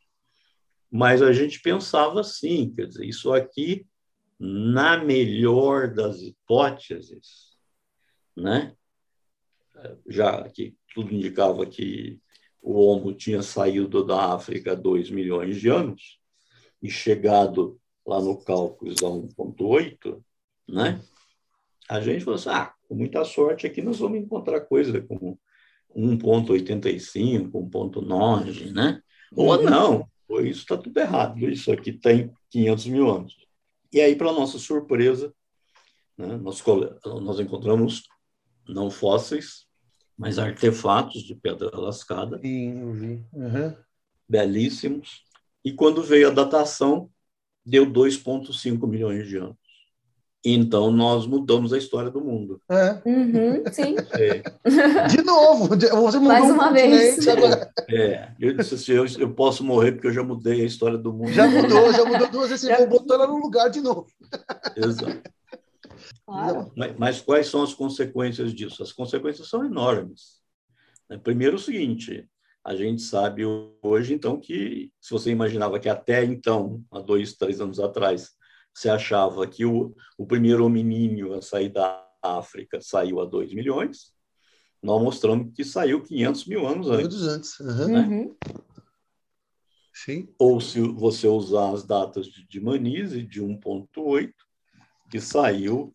mas 0.92 1.22
a 1.22 1.34
gente 1.34 1.62
pensava 1.62 2.22
assim, 2.22 2.74
quer 2.74 2.88
dizer, 2.88 3.06
isso 3.06 3.34
aqui, 3.34 3.88
na 4.40 5.04
melhor 5.04 5.94
das 5.94 6.22
hipóteses, 6.22 7.58
né? 8.38 8.76
já 10.08 10.48
que 10.50 10.76
tudo 10.94 11.14
indicava 11.14 11.66
que 11.66 12.20
o 12.62 12.74
Homo 12.74 13.14
tinha 13.14 13.42
saído 13.42 14.06
da 14.06 14.34
África 14.34 14.74
há 14.74 14.76
2 14.76 15.10
milhões 15.10 15.60
de 15.60 15.70
anos 15.70 16.20
e 16.82 16.90
chegado 16.90 17.80
lá 18.06 18.22
no 18.22 18.38
cálculo 18.38 18.92
a 18.92 19.10
1,8, 19.10 20.22
né? 20.68 21.02
A 21.90 22.00
gente 22.02 22.24
falou 22.24 22.40
assim, 22.40 22.50
ah, 22.50 22.74
com 22.88 22.96
muita 22.96 23.24
sorte 23.26 23.66
aqui 23.66 23.82
nós 23.82 24.00
vamos 24.00 24.20
encontrar 24.20 24.62
coisa 24.62 25.02
como 25.02 25.40
1,85, 25.96 27.52
1,9, 27.52 28.72
né? 28.72 29.02
Ou 29.36 29.56
uhum. 29.56 29.64
não, 29.64 30.10
isso 30.42 30.62
está 30.62 30.78
tudo 30.78 30.98
errado, 31.00 31.40
isso 31.50 31.72
aqui 31.72 31.92
tem 31.92 32.32
500 32.50 32.86
mil 32.88 33.10
anos. 33.10 33.38
E 33.92 34.00
aí, 34.00 34.16
para 34.16 34.32
nossa 34.32 34.60
surpresa, 34.60 35.34
né, 36.18 36.38
nós, 36.38 36.64
nós 37.22 37.40
encontramos 37.40 38.04
não 38.68 38.92
fósseis, 38.92 39.66
mas 40.20 40.38
artefatos 40.38 41.24
de 41.24 41.34
pedra 41.34 41.72
lascada. 41.80 42.38
Sim, 42.40 42.82
eu 42.82 42.92
vi. 42.92 43.26
Uhum. 43.32 43.74
Belíssimos. 44.28 45.24
E 45.64 45.72
quando 45.72 46.04
veio 46.04 46.28
a 46.28 46.34
datação, 46.34 47.10
deu 47.66 47.86
2,5 47.86 48.86
milhões 48.86 49.30
de 49.30 49.38
anos. 49.38 49.56
Então, 50.44 50.92
nós 50.92 51.26
mudamos 51.26 51.72
a 51.72 51.78
história 51.78 52.10
do 52.10 52.22
mundo. 52.22 52.62
É. 52.70 53.02
Uhum, 53.06 53.64
sim. 53.72 53.96
É. 54.14 55.08
De 55.08 55.22
novo, 55.22 55.68
você 55.68 56.18
mudou 56.18 56.22
Mais 56.22 56.50
uma 56.52 56.72
vez. 56.72 57.26
Agora. 57.28 57.72
É, 57.90 58.30
eu 58.40 58.56
disse 58.56 58.76
assim, 58.76 58.92
eu, 58.94 59.06
eu, 59.20 59.34
posso 59.34 59.64
morrer 59.64 59.94
porque 59.94 60.08
eu 60.08 60.14
já 60.14 60.24
mudei 60.24 60.62
a 60.62 60.66
história 60.66 60.98
do 60.98 61.14
mundo. 61.14 61.32
Já 61.32 61.48
mudou, 61.48 61.94
já 61.94 62.06
mudou 62.06 62.30
duas 62.30 62.50
vezes, 62.50 62.78
vou 62.78 62.88
botar 62.88 63.16
ela 63.16 63.28
no 63.28 63.38
lugar 63.38 63.70
de 63.70 63.82
novo. 63.82 64.08
Exato. 64.76 65.22
Claro. 66.26 66.72
Mas, 66.76 66.98
mas, 66.98 67.22
quais 67.22 67.48
são 67.48 67.64
as 67.64 67.74
consequências 67.74 68.54
disso? 68.54 68.84
As 68.84 68.92
consequências 68.92 69.48
são 69.48 69.66
enormes. 69.66 70.40
Né? 71.10 71.18
Primeiro, 71.18 71.56
o 71.56 71.60
seguinte: 71.60 72.28
a 72.64 72.76
gente 72.76 73.02
sabe 73.02 73.44
hoje, 73.82 74.14
então, 74.14 74.40
que 74.40 74.92
se 75.00 75.12
você 75.12 75.32
imaginava 75.32 75.80
que 75.80 75.90
até 75.90 76.24
então, 76.24 76.84
há 76.92 77.00
dois, 77.00 77.34
três 77.34 77.60
anos 77.60 77.80
atrás, 77.80 78.32
você 78.74 78.90
achava 78.90 79.46
que 79.48 79.66
o, 79.66 79.96
o 80.18 80.26
primeiro 80.26 80.66
hominíneo 80.66 81.34
a 81.34 81.42
sair 81.42 81.70
da 81.70 82.06
África 82.22 82.80
saiu 82.82 83.20
a 83.20 83.26
2 83.26 83.54
milhões, 83.54 84.14
nós 84.82 85.02
mostramos 85.02 85.54
que 85.54 85.64
saiu 85.64 86.04
500 86.04 86.46
mil 86.46 86.68
anos 86.68 86.90
antes. 86.90 87.22
antes. 87.24 87.60
Uhum. 87.60 87.88
Né? 87.88 88.00
Uhum. 88.00 88.36
Sim. 89.94 90.34
Ou 90.38 90.62
se 90.62 90.80
você 90.80 91.28
usar 91.28 91.74
as 91.74 91.84
datas 91.84 92.28
de, 92.28 92.48
de 92.48 92.62
Manise, 92.62 93.22
de 93.22 93.42
1.8, 93.42 94.32
que 95.10 95.20
saiu 95.20 95.94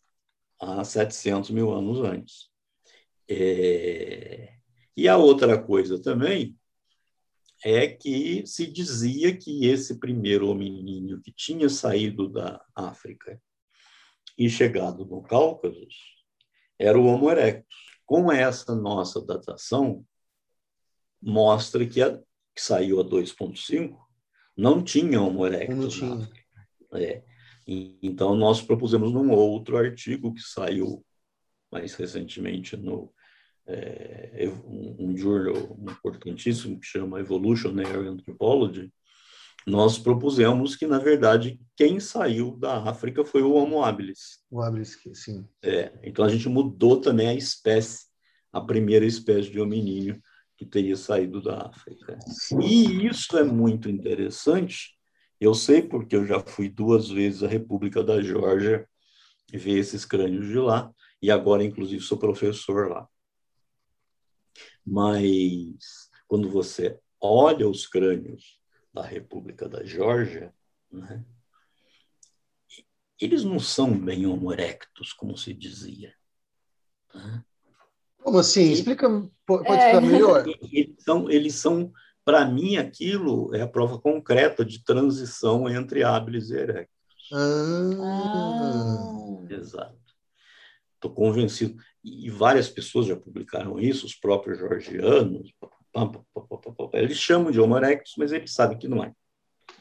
há 0.65 0.85
700 0.85 1.51
mil 1.51 1.73
anos 1.73 2.01
antes. 2.01 2.49
É... 3.29 4.55
E 4.97 5.09
a 5.09 5.17
outra 5.17 5.61
coisa 5.61 6.01
também 6.01 6.57
é 7.65 7.89
que 7.89 8.47
se 8.47 8.67
dizia 8.67 9.37
que 9.37 9.67
esse 9.67 9.99
primeiro 9.99 10.49
hominíneo 10.49 11.21
que 11.21 11.33
tinha 11.33 11.69
saído 11.69 12.29
da 12.29 12.63
África 12.75 13.41
e 14.37 14.51
chegado 14.51 15.05
no 15.07 15.23
Cáucaso 15.23 15.89
era 16.79 16.99
o 16.99 17.07
Homo 17.07 17.31
erectus. 17.31 17.75
Com 18.05 18.31
essa 18.31 18.75
nossa 18.75 19.25
datação, 19.25 20.05
mostra 21.23 21.87
que, 21.87 22.03
a, 22.03 22.19
que 22.19 22.61
saiu 22.61 23.01
a 23.01 23.05
2,5 23.05 23.97
não 24.57 24.83
tinha 24.83 25.21
Homo 25.21 25.47
erectus 25.47 26.01
não 26.01 26.19
tinha. 26.19 26.31
É. 26.93 27.25
então, 27.67 28.35
nós 28.35 28.61
propusemos 28.61 29.13
num 29.13 29.31
outro 29.31 29.77
artigo 29.77 30.35
que 30.35 30.43
saiu 30.43 31.05
mais 31.71 31.95
recentemente 31.95 32.77
no 32.77 33.13
é, 33.67 34.49
um, 34.67 34.97
um 35.11 35.17
journal 35.17 35.77
importantíssimo 35.81 36.79
que 36.79 36.87
chama 36.87 37.21
Evolutionary 37.21 38.07
Anthropology, 38.07 38.93
nós 39.67 39.99
propusemos 39.99 40.77
que, 40.77 40.87
na 40.87 40.99
verdade, 40.99 41.59
quem 41.75 41.99
saiu 41.99 42.57
da 42.57 42.83
África 42.85 43.25
foi 43.25 43.43
o 43.43 43.55
Homo 43.55 43.83
habilis. 43.83 44.43
O 44.51 44.61
habilis, 44.61 44.99
sim. 45.15 45.49
É, 45.63 45.93
então, 46.03 46.25
a 46.25 46.29
gente 46.29 46.49
mudou 46.49 47.01
também 47.01 47.29
a 47.29 47.35
espécie, 47.35 48.05
a 48.53 48.61
primeira 48.61 49.07
espécie 49.07 49.51
de 49.51 49.59
hominídeo 49.59 50.21
que 50.57 50.67
teria 50.67 50.97
saído 50.97 51.43
da 51.43 51.69
África. 51.69 52.19
E 52.63 53.07
isso 53.07 53.37
é 53.39 53.43
muito 53.43 53.89
interessante. 53.89 54.95
Eu 55.41 55.55
sei 55.55 55.83
porque 55.83 56.17
eu 56.17 56.27
já 56.27 56.41
fui 56.41 56.69
duas 56.69 57.09
vezes 57.09 57.43
à 57.43 57.49
República 57.49 58.03
da 58.03 58.23
Geórgia 58.23 58.89
ver 59.53 59.79
esses 59.79 60.05
crânios 60.05 60.47
de 60.47 60.59
lá, 60.59 60.93
e 61.21 61.31
agora, 61.31 61.65
inclusive, 61.65 62.03
sou 62.03 62.19
professor 62.19 62.91
lá. 62.91 63.09
Mas 64.85 66.11
quando 66.27 66.51
você 66.51 66.99
olha 67.21 67.69
os 67.69 67.87
crânios 67.87 68.61
da 68.93 69.03
República 69.03 69.69
da 69.69 69.85
Geórgia, 69.85 70.55
né, 70.91 71.25
eles 73.21 73.45
não 73.45 73.59
são 73.59 73.97
bem 73.99 74.27
homo 74.27 74.53
erectus, 74.53 75.13
como 75.13 75.37
se 75.37 75.55
dizia. 75.55 76.15
Né? 77.15 77.45
Como 78.19 78.39
assim? 78.39 78.73
Explica, 78.73 79.09
pode 79.47 79.69
é. 79.69 79.87
ficar 79.87 80.01
melhor? 80.01 80.45
Eles 80.73 81.03
são, 81.03 81.31
eles 81.31 81.55
são 81.55 81.93
para 82.25 82.45
mim, 82.47 82.77
aquilo 82.77 83.55
é 83.55 83.61
a 83.61 83.69
prova 83.69 83.99
concreta 83.99 84.65
de 84.65 84.83
transição 84.83 85.69
entre 85.69 86.03
habilis 86.03 86.51
e 86.51 86.57
erectus. 86.57 86.95
Ah. 87.33 89.47
Exato. 89.51 89.95
Estou 90.95 91.11
convencido 91.11 91.77
e 92.03 92.31
várias 92.31 92.69
pessoas 92.69 93.07
já 93.07 93.17
publicaram 93.17 93.79
isso, 93.79 94.07
os 94.07 94.15
próprios 94.15 94.59
georgianos, 94.59 95.53
eles 96.93 97.19
chamam 97.19 97.51
de 97.51 97.61
Homo 97.61 97.77
erectus, 97.77 98.15
mas 98.17 98.33
eles 98.33 98.53
sabem 98.53 98.79
que 98.79 98.89
não 98.89 99.05
é. 99.05 99.13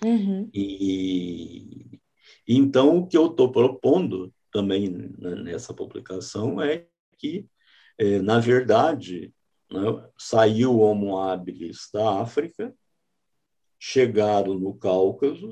Uhum. 0.03 0.49
E 0.53 1.99
então 2.47 2.97
o 2.97 3.07
que 3.07 3.17
eu 3.17 3.27
estou 3.27 3.51
propondo 3.51 4.33
também 4.51 4.89
nessa 4.89 5.73
publicação 5.73 6.61
é 6.61 6.85
que, 7.17 7.47
é, 7.97 8.19
na 8.19 8.39
verdade, 8.39 9.33
né, 9.73 10.07
saiu 10.17 10.75
o 10.75 10.79
Homo 10.81 11.19
habilis 11.19 11.89
da 11.91 12.21
África, 12.21 12.73
chegaram 13.79 14.53
no 14.53 14.75
Cáucaso, 14.75 15.49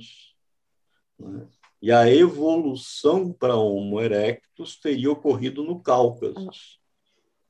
né, 1.20 1.48
e 1.82 1.92
a 1.92 2.08
evolução 2.08 3.34
para 3.34 3.56
Homo 3.56 4.00
erectus 4.00 4.80
teria 4.80 5.12
ocorrido 5.12 5.64
no 5.64 5.82
Cáucaso. 5.82 6.48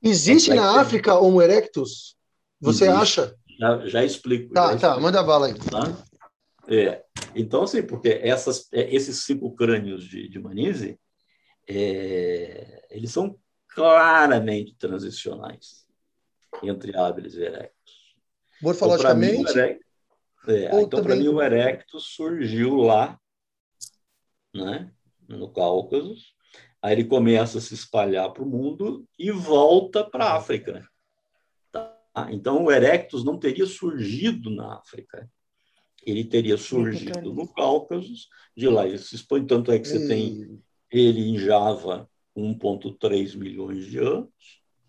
Existe 0.02 0.54
na 0.54 0.80
África 0.80 1.20
Homo 1.20 1.42
erectus? 1.42 2.16
Você 2.62 2.86
Existe. 2.86 3.20
acha? 3.20 3.36
Já, 3.60 3.86
já 3.88 4.06
explico. 4.06 4.54
Tá, 4.54 4.72
já 4.78 4.94
tá, 4.94 5.00
manda 5.00 5.22
bala 5.22 5.48
aí. 5.48 5.54
Tá? 5.56 5.98
É, 6.70 7.04
então, 7.36 7.64
assim, 7.64 7.84
porque 7.84 8.08
essas, 8.24 8.72
é, 8.72 8.96
esses 8.96 9.26
cinco 9.26 9.54
crânios 9.54 10.06
de, 10.06 10.30
de 10.30 10.40
Manise, 10.40 10.98
é, 11.68 12.88
eles 12.90 13.12
são 13.12 13.38
claramente 13.68 14.74
transicionais 14.76 15.81
entre 16.64 16.96
hábiles 16.96 17.36
e 17.36 17.44
erectus. 17.44 18.16
Morfologicamente? 18.62 19.42
Então, 19.42 19.54
para 19.54 19.68
mim, 19.68 19.80
é, 20.48 20.82
então, 20.82 21.02
também... 21.02 21.20
mim, 21.20 21.28
o 21.28 21.42
erectus 21.42 22.04
surgiu 22.16 22.76
lá 22.78 23.20
né, 24.54 24.92
no 25.28 25.52
Cáucaso. 25.52 26.16
Aí 26.82 26.94
ele 26.94 27.06
começa 27.06 27.60
a 27.60 27.62
se 27.62 27.74
espalhar 27.74 28.32
para 28.34 28.44
o 28.44 28.50
mundo 28.50 29.08
e 29.18 29.32
volta 29.32 30.04
para 30.04 30.26
a 30.26 30.36
África. 30.36 30.88
Tá? 31.72 31.96
Então, 32.32 32.66
o 32.66 32.72
Erectus 32.72 33.24
não 33.24 33.38
teria 33.38 33.66
surgido 33.66 34.50
na 34.50 34.78
África. 34.78 35.30
Ele 36.04 36.24
teria 36.24 36.58
surgido 36.58 37.32
no 37.32 37.48
Cáucaso, 37.54 38.12
de 38.58 38.68
lá 38.68 38.88
ele 38.88 38.98
se 38.98 39.16
expõe. 39.16 39.46
Tanto 39.46 39.72
é 39.72 39.78
que 39.78 39.88
você 39.88 40.08
tem 40.08 40.60
ele 40.90 41.22
em 41.22 41.38
Java 41.38 42.10
1,3 42.36 43.38
milhões 43.38 43.86
de 43.86 44.00
anos. 44.00 44.30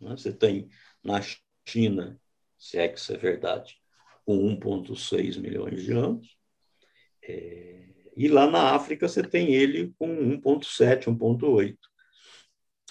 Né? 0.01 0.17
Você 0.17 0.33
tem 0.33 0.71
na 1.05 1.21
China, 1.67 2.21
se 2.59 2.79
é 2.79 2.89
que 2.89 2.99
isso 2.99 3.13
é 3.13 3.17
verdade, 3.17 3.77
com 4.25 4.37
1,6 4.37 5.37
milhões 5.37 5.83
de 5.83 5.93
anos. 5.93 6.37
É, 7.23 7.89
e 8.17 8.29
lá 8.29 8.51
na 8.51 8.75
África 8.75 9.09
você 9.09 9.23
tem 9.23 9.55
ele 9.55 9.93
com 9.99 10.09
1,7, 10.09 11.09
1,8. 11.09 11.77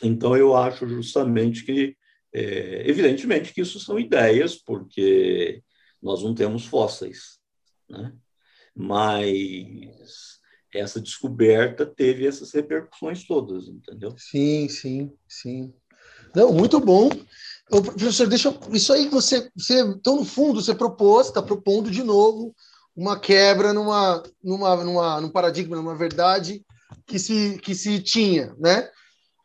Então 0.04 0.36
eu 0.36 0.56
acho 0.56 0.88
justamente 0.88 1.64
que, 1.64 1.96
é, 2.34 2.90
evidentemente 2.90 3.54
que 3.54 3.62
isso 3.62 3.80
são 3.80 4.00
ideias, 4.00 4.56
porque 4.56 5.62
nós 6.02 6.24
não 6.24 6.34
temos 6.34 6.66
fósseis, 6.66 7.40
né? 7.88 8.14
mas 8.76 10.40
essa 10.74 11.02
descoberta 11.02 11.86
teve 11.86 12.26
essas 12.26 12.52
repercussões 12.54 13.26
todas, 13.26 13.68
entendeu? 13.68 14.16
Sim, 14.18 14.68
sim, 14.70 15.14
sim. 15.28 15.74
Não, 16.34 16.54
muito 16.54 16.80
bom. 16.80 17.10
Professor, 17.72 18.28
deixa 18.28 18.54
isso 18.74 18.92
aí 18.92 19.08
você, 19.08 19.50
você, 19.56 19.80
então 19.80 20.18
no 20.18 20.26
fundo 20.26 20.62
você 20.62 20.76
propôs, 20.76 21.28
está 21.28 21.42
propondo 21.42 21.90
de 21.90 22.04
novo 22.04 22.54
uma 22.94 23.18
quebra 23.18 23.72
numa, 23.72 24.22
numa, 24.44 24.84
numa, 24.84 25.22
num 25.22 25.30
paradigma, 25.30 25.78
numa 25.78 25.96
verdade 25.96 26.66
que 27.08 27.18
se, 27.18 27.58
que 27.60 27.74
se 27.74 28.02
tinha, 28.02 28.54
né? 28.60 28.90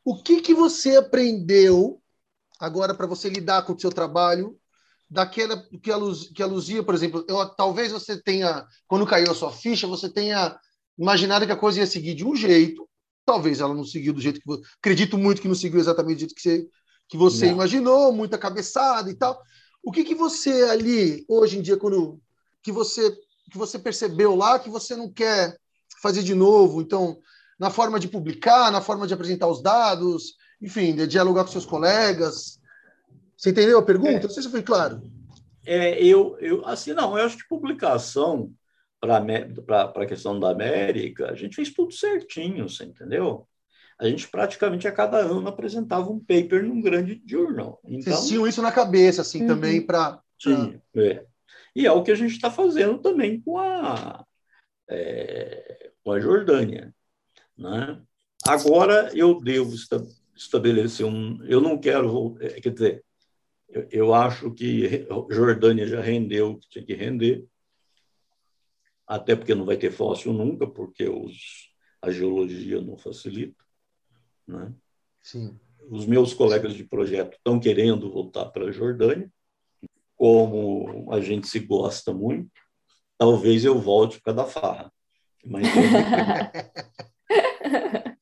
O 0.05 0.21
que, 0.21 0.41
que 0.41 0.53
você 0.53 0.97
aprendeu 0.97 2.01
agora 2.59 2.95
para 2.95 3.07
você 3.07 3.29
lidar 3.29 3.63
com 3.63 3.75
o 3.75 3.81
seu 3.81 3.91
trabalho 3.91 4.59
daquela 5.09 5.65
que 5.81 5.93
a, 5.93 5.97
luz, 5.97 6.29
que 6.35 6.43
a 6.43 6.47
Luzia, 6.47 6.83
por 6.83 6.95
exemplo, 6.95 7.25
eu, 7.29 7.47
talvez 7.51 7.93
você 7.93 8.21
tenha, 8.21 8.67
quando 8.89 9.07
caiu 9.07 9.31
a 9.31 9.35
sua 9.35 9.53
ficha, 9.53 9.87
você 9.87 10.09
tenha 10.09 10.59
imaginado 10.99 11.47
que 11.47 11.53
a 11.53 11.57
coisa 11.57 11.79
ia 11.79 11.87
seguir 11.87 12.15
de 12.15 12.25
um 12.25 12.35
jeito, 12.35 12.89
talvez 13.25 13.61
ela 13.61 13.75
não 13.75 13.85
seguiu 13.85 14.13
do 14.13 14.21
jeito 14.21 14.41
que 14.41 14.63
acredito 14.79 15.17
muito 15.17 15.41
que 15.41 15.49
não 15.49 15.55
seguiu 15.55 15.79
exatamente 15.79 16.17
do 16.17 16.21
jeito 16.21 16.35
que 16.35 16.43
você, 16.43 16.69
que 17.09 17.17
você 17.17 17.47
imaginou, 17.47 18.13
muita 18.13 18.37
cabeçada 18.37 19.11
e 19.11 19.15
tal. 19.15 19.41
O 19.83 19.93
que 19.93 20.05
que 20.05 20.15
você 20.15 20.65
ali 20.65 21.25
hoje 21.29 21.59
em 21.59 21.63
dia 21.63 21.77
quando 21.77 22.21
que 22.63 22.73
você 22.73 23.17
que 23.51 23.59
você 23.59 23.79
percebeu 23.79 24.35
lá 24.35 24.59
que 24.59 24.69
você 24.69 24.97
não 24.97 25.11
quer 25.11 25.57
fazer 26.03 26.23
de 26.23 26.35
novo. 26.35 26.81
Então, 26.81 27.19
na 27.59 27.71
forma 27.71 27.99
de 27.99 28.09
publicar, 28.09 28.71
na 28.71 28.81
forma 28.81 29.07
de 29.07 29.15
apresentar 29.15 29.47
os 29.47 29.63
dados, 29.63 30.35
enfim, 30.61 30.95
de 30.95 31.07
dialogar 31.07 31.45
com 31.45 31.51
seus 31.51 31.67
colegas? 31.67 32.61
Você 33.37 33.51
entendeu 33.51 33.79
a 33.79 33.83
pergunta? 33.83 34.11
É, 34.11 34.23
não 34.23 34.31
sei 34.31 34.43
se 34.43 34.51
foi 34.51 34.63
claro. 34.63 35.03
É, 35.65 36.03
eu, 36.03 36.37
eu, 36.41 36.67
assim, 36.67 36.93
não, 36.93 37.19
eu 37.19 37.25
acho 37.25 37.39
que 37.39 37.49
publicação 37.49 38.53
para 39.01 39.19
a 39.95 40.07
questão 40.07 40.39
da 40.41 40.51
América, 40.51 41.31
a 41.31 41.35
gente 41.35 41.55
fez 41.55 41.73
tudo 41.73 41.93
certinho, 41.93 42.69
você 42.69 42.85
entendeu? 42.85 43.47
A 43.99 44.07
gente 44.09 44.29
praticamente 44.29 44.87
a 44.87 44.93
cada 44.93 45.19
ano 45.19 45.49
apresentava 45.49 46.11
um 46.11 46.21
paper 46.21 46.65
num 46.65 46.81
grande 46.81 47.23
journal. 47.27 47.81
Então, 47.85 48.13
Vocês 48.13 48.29
tinham 48.29 48.47
isso 48.47 48.61
na 48.61 48.71
cabeça, 48.71 49.23
assim, 49.23 49.43
uhum. 49.43 49.49
também 49.49 49.85
para. 49.85 50.21
Sim, 50.39 50.81
é. 50.95 51.25
E 51.75 51.87
é 51.87 51.93
o 51.93 52.03
que 52.03 52.11
a 52.11 52.15
gente 52.15 52.33
está 52.33 52.51
fazendo 52.51 52.99
também 52.99 53.41
com 53.41 53.59
a, 53.59 54.25
é, 54.89 55.91
com 56.05 56.13
a 56.13 56.21
Jordânia. 56.21 56.95
Né? 57.57 58.01
Agora 58.47 59.11
eu 59.15 59.41
devo 59.41 59.75
estabelecer 60.35 61.07
um. 61.07 61.43
Eu 61.45 61.61
não 61.61 61.79
quero. 61.79 62.37
É, 62.41 62.61
quer 62.61 62.73
dizer, 62.73 63.05
eu, 63.69 63.89
eu 63.91 64.15
acho 64.15 64.53
que 64.53 65.07
Jordânia 65.31 65.87
já 65.87 66.01
rendeu 66.01 66.51
o 66.51 66.59
que 66.59 66.69
tinha 66.69 66.85
que 66.85 66.95
render 66.95 67.47
até 69.07 69.37
porque 69.37 69.55
não 69.55 69.65
vai 69.65 69.77
ter 69.77 69.93
fóssil 69.93 70.33
nunca, 70.33 70.67
porque 70.67 71.09
os, 71.09 71.71
a 72.03 72.11
geologia 72.11 72.81
não 72.81 72.97
facilita. 72.97 73.65
Né? 74.47 74.73
Sim. 75.23 75.59
Os 75.89 76.07
meus 76.07 76.35
colegas 76.35 76.75
de 76.75 76.85
projeto 76.85 77.37
estão 77.37 77.61
querendo 77.61 78.11
voltar 78.11 78.47
para 78.47 78.67
a 78.67 78.73
Jordânia, 78.73 79.31
como 80.17 81.13
a 81.13 81.21
gente 81.21 81.47
se 81.47 81.61
gosta 81.61 82.13
muito, 82.13 82.51
talvez 83.19 83.65
eu 83.65 83.79
volte 83.79 84.21
para 84.21 84.33
da 84.33 84.45
farra. 84.45 84.93
Mas 85.45 85.67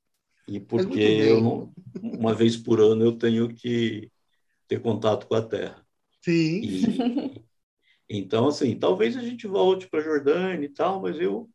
e 0.47 0.61
porque 0.61 1.01
eu 1.01 1.41
não, 1.41 1.73
uma 2.03 2.35
vez 2.35 2.55
por 2.57 2.81
ano 2.81 3.05
eu 3.05 3.17
tenho 3.17 3.55
que 3.55 4.11
ter 4.69 4.81
contato 4.81 5.27
com 5.27 5.35
a 5.35 5.43
Terra. 5.43 5.85
Sim. 6.23 6.61
E, 6.63 7.45
então, 8.09 8.49
assim, 8.49 8.79
talvez 8.79 9.17
a 9.17 9.23
gente 9.23 9.47
volte 9.47 9.89
para 9.89 10.01
a 10.01 10.03
Jordânia 10.03 10.67
e 10.67 10.69
tal, 10.69 11.01
mas 11.01 11.19
eu 11.19 11.49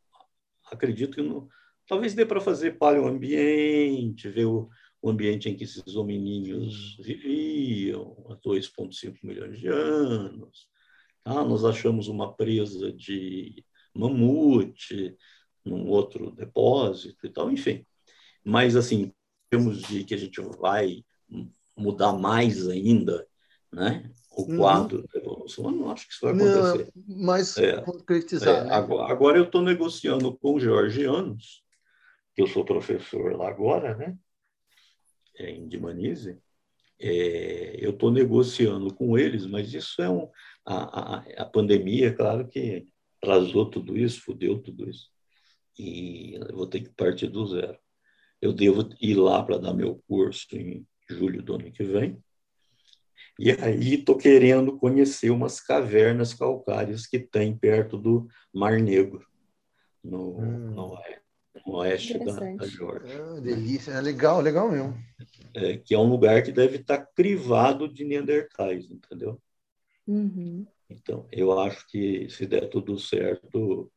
acredito 0.72 1.16
que 1.16 1.22
não, 1.22 1.48
talvez 1.90 2.14
dê 2.14 2.24
para 2.24 2.40
fazer 2.40 2.78
paleoambiente, 2.78 4.30
ver 4.30 4.46
o, 4.46 4.70
o 5.02 5.10
ambiente 5.10 5.50
em 5.50 5.56
que 5.56 5.64
esses 5.64 5.96
hominíneos 5.96 6.96
viviam 7.00 8.16
há 8.30 8.36
2,5 8.36 9.18
milhões 9.24 9.60
de 9.60 9.68
anos. 9.68 10.70
Tá? 11.24 11.44
Nós 11.44 11.66
achamos 11.66 12.08
uma 12.08 12.32
presa 12.32 12.94
de 12.94 13.66
mamute 13.94 15.18
num 15.66 15.88
outro 15.88 16.30
depósito 16.30 17.26
e 17.26 17.30
tal, 17.30 17.52
enfim. 17.52 17.84
Mas, 18.44 18.76
assim, 18.76 19.12
temos 19.50 19.82
de 19.82 20.04
que 20.04 20.14
a 20.14 20.18
gente 20.18 20.40
vai 20.60 21.04
mudar 21.76 22.14
mais 22.14 22.68
ainda 22.68 23.28
né? 23.72 24.12
o 24.32 24.44
uhum. 24.44 24.58
quadro 24.58 25.08
da 25.12 25.20
evolução. 25.20 25.66
Eu 25.66 25.72
não 25.72 25.92
acho 25.92 26.08
que 26.08 26.14
isso 26.14 26.22
vai 26.22 26.36
acontecer. 26.36 26.92
Não, 26.96 27.26
mas 27.26 27.58
é, 27.58 27.82
concretizar. 27.82 28.58
É, 28.58 28.66
né? 28.66 28.74
agora, 28.74 29.12
agora, 29.12 29.38
eu 29.38 29.46
estou 29.46 29.62
negociando 29.64 30.38
com 30.38 30.60
georgianos, 30.60 31.64
que 32.40 32.44
eu 32.44 32.48
sou 32.48 32.64
professor 32.64 33.36
lá 33.36 33.50
agora, 33.50 33.98
né? 33.98 34.18
É, 35.36 35.52
em 35.52 35.68
Dimanise. 35.68 36.40
É, 36.98 37.76
eu 37.78 37.92
estou 37.92 38.10
negociando 38.10 38.94
com 38.94 39.18
eles, 39.18 39.46
mas 39.46 39.74
isso 39.74 40.02
é 40.02 40.10
um. 40.10 40.30
A, 40.66 41.18
a, 41.18 41.18
a 41.42 41.46
pandemia, 41.46 42.14
claro 42.14 42.48
que 42.48 42.88
atrasou 43.18 43.70
tudo 43.70 43.98
isso, 43.98 44.22
fudeu 44.22 44.58
tudo 44.58 44.90
isso. 44.90 45.10
E 45.78 46.40
vou 46.54 46.66
ter 46.66 46.80
que 46.80 46.90
partir 46.92 47.28
do 47.28 47.46
zero. 47.46 47.78
Eu 48.42 48.54
devo 48.54 48.88
ir 49.02 49.16
lá 49.16 49.44
para 49.44 49.58
dar 49.58 49.74
meu 49.74 50.02
curso 50.08 50.56
em 50.56 50.88
julho 51.10 51.44
do 51.44 51.56
ano 51.56 51.70
que 51.74 51.84
vem 51.84 52.24
e 53.38 53.52
aí 53.52 53.96
estou 53.96 54.18
querendo 54.18 54.78
conhecer 54.78 55.30
umas 55.30 55.60
cavernas 55.60 56.34
calcárias 56.34 57.06
que 57.06 57.20
tem 57.20 57.58
perto 57.58 57.98
do 57.98 58.28
Mar 58.54 58.80
Negro, 58.80 59.26
no, 60.04 60.38
hum. 60.38 60.72
no, 60.72 60.98
no 61.66 61.78
oeste 61.78 62.18
da, 62.20 62.34
da 62.34 62.68
Geórgia. 62.68 63.24
Ah, 63.24 63.40
delícia, 63.40 63.92
é 63.92 64.02
legal, 64.02 64.42
legal 64.42 64.72
mesmo. 64.72 64.98
É, 65.54 65.78
que 65.78 65.94
é 65.94 65.98
um 65.98 66.10
lugar 66.10 66.42
que 66.44 66.52
deve 66.52 66.78
estar 66.78 67.06
crivado 67.16 67.88
de 67.88 68.06
Neandertais, 68.06 68.90
entendeu? 68.90 69.42
Uhum. 70.08 70.66
Então, 70.90 71.28
eu 71.32 71.58
acho 71.60 71.88
que 71.88 72.30
se 72.30 72.46
der 72.46 72.70
tudo 72.70 73.00
certo, 73.00 73.92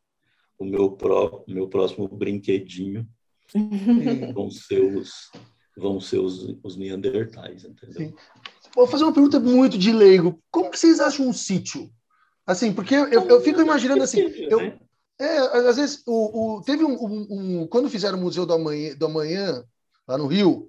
o 0.59 0.65
meu, 0.65 0.93
pró, 0.93 1.45
meu 1.49 1.69
próximo 1.69 2.07
brinquedinho 2.09 3.09
vão 4.35 4.51
ser 4.51 4.81
os, 4.81 5.31
vão 5.77 6.01
ser 6.01 6.19
os, 6.19 6.57
os 6.63 6.77
Neandertais, 6.77 7.65
entendeu? 7.65 8.09
Sim. 8.09 8.15
Vou 8.75 8.87
fazer 8.87 9.05
uma 9.05 9.13
pergunta 9.13 9.39
muito 9.39 9.77
de 9.77 9.93
leigo. 9.93 10.43
Como 10.51 10.71
que 10.71 10.79
vocês 10.79 11.01
acham 11.01 11.29
um 11.29 11.33
sítio? 11.33 11.91
Assim, 12.47 12.73
porque 12.73 12.95
eu, 12.95 13.07
eu, 13.09 13.29
eu 13.29 13.41
fico 13.41 13.61
imaginando 13.61 14.03
assim. 14.03 14.21
Eu, 14.21 14.79
é, 15.23 15.69
às 15.69 15.77
vezes, 15.77 16.03
o, 16.07 16.57
o 16.57 16.63
teve 16.63 16.85
um, 16.85 16.95
um, 16.95 17.27
um, 17.31 17.67
Quando 17.67 17.91
fizeram 17.91 18.19
o 18.19 18.21
Museu 18.21 18.45
do 18.45 18.55
Amanhã, 18.55 18.95
do 18.97 19.07
Amanhã, 19.07 19.65
lá 20.07 20.19
no 20.19 20.27
Rio, 20.27 20.69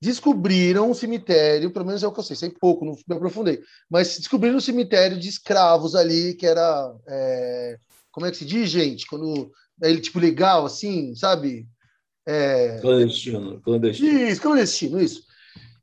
descobriram 0.00 0.90
um 0.90 0.94
cemitério, 0.94 1.70
pelo 1.70 1.86
menos 1.86 2.02
é 2.02 2.06
o 2.08 2.12
que 2.12 2.18
eu 2.18 2.24
sei, 2.24 2.34
sei 2.34 2.50
pouco, 2.50 2.84
não 2.84 2.92
me 2.92 3.16
aprofundei, 3.16 3.62
mas 3.88 4.18
descobriram 4.18 4.56
um 4.56 4.60
cemitério 4.60 5.18
de 5.18 5.28
escravos 5.28 5.94
ali, 5.94 6.34
que 6.34 6.46
era. 6.46 6.94
É, 7.06 7.78
como 8.10 8.26
é 8.26 8.30
que 8.30 8.36
se 8.36 8.44
diz, 8.44 8.68
gente? 8.68 9.06
Quando. 9.06 9.50
É 9.82 9.90
ele, 9.90 10.00
tipo, 10.00 10.18
legal, 10.20 10.64
assim, 10.64 11.14
sabe? 11.14 11.66
É... 12.26 12.78
Clandestino, 12.80 13.60
clandestino. 13.60 14.18
Isso, 14.18 14.40
clandestino, 14.40 15.00
isso. 15.00 15.24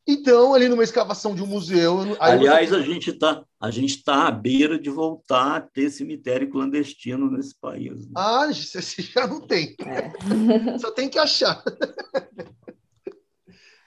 Então, 0.07 0.53
ali 0.53 0.67
numa 0.67 0.83
escavação 0.83 1.35
de 1.35 1.43
um 1.43 1.47
museu. 1.47 1.99
Aliás, 2.19 2.69
você... 2.69 2.75
a 2.75 2.81
gente 2.81 3.09
está 3.11 3.43
a 3.61 3.69
gente 3.69 3.97
está 3.97 4.27
à 4.27 4.31
beira 4.31 4.79
de 4.79 4.89
voltar 4.89 5.57
a 5.57 5.61
ter 5.61 5.89
cemitério 5.89 6.49
clandestino 6.49 7.29
nesse 7.29 7.53
país. 7.59 8.05
Né? 8.05 8.13
Ah, 8.15 8.47
já 8.53 9.27
não 9.27 9.41
tem. 9.41 9.75
É. 9.81 10.77
Só 10.79 10.91
tem 10.91 11.09
que 11.09 11.19
achar. 11.19 11.61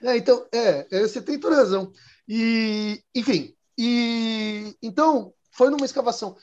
É, 0.03 0.17
então, 0.17 0.45
é, 0.53 0.85
é, 0.91 1.01
você 1.01 1.21
tem 1.21 1.39
toda 1.39 1.55
razão. 1.55 1.91
E, 2.27 3.01
enfim, 3.15 3.55
e 3.77 4.75
então 4.81 5.33
foi 5.51 5.69
numa 5.69 5.85
escavação. 5.85 6.35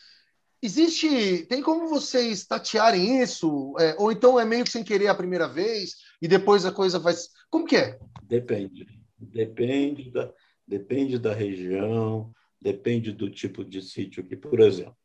Existe, 0.62 1.46
tem 1.48 1.62
como 1.62 1.88
vocês 1.88 2.44
tatearem 2.46 3.22
isso? 3.22 3.74
É, 3.78 3.94
ou 3.98 4.10
então 4.10 4.40
é 4.40 4.44
meio 4.44 4.64
que 4.64 4.72
sem 4.72 4.82
querer 4.82 5.08
a 5.08 5.14
primeira 5.14 5.46
vez 5.46 5.94
e 6.20 6.26
depois 6.26 6.66
a 6.66 6.72
coisa 6.72 6.98
vai. 6.98 7.14
Como 7.48 7.64
que 7.64 7.76
é? 7.76 7.98
Depende. 8.22 8.86
Depende 9.20 10.10
da, 10.10 10.32
depende 10.66 11.18
da 11.18 11.34
região, 11.34 12.32
depende 12.60 13.12
do 13.12 13.30
tipo 13.30 13.64
de 13.64 13.82
sítio 13.82 14.26
que, 14.26 14.36
por 14.36 14.60
exemplo, 14.60 14.96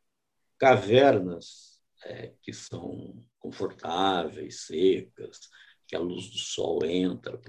cavernas 0.58 1.82
é, 2.04 2.32
que 2.42 2.52
são 2.52 3.22
confortáveis, 3.38 4.62
secas, 4.62 5.50
que 5.86 5.94
a 5.94 6.00
luz 6.00 6.30
do 6.30 6.38
sol 6.38 6.84
entra, 6.84 7.40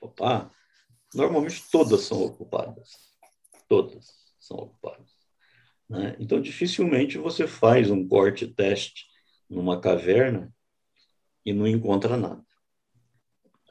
papá, 0.00 0.50
normalmente 1.14 1.62
todas 1.70 2.02
são 2.02 2.22
ocupadas. 2.24 2.90
Todas 3.68 4.06
são 4.38 4.58
ocupadas. 4.58 5.10
Né? 5.88 6.16
Então, 6.18 6.40
dificilmente 6.40 7.18
você 7.18 7.46
faz 7.46 7.90
um 7.90 8.06
corte 8.06 8.46
teste 8.46 9.06
numa 9.48 9.80
caverna 9.80 10.54
e 11.44 11.52
não 11.52 11.66
encontra 11.66 12.16
nada. 12.16 12.44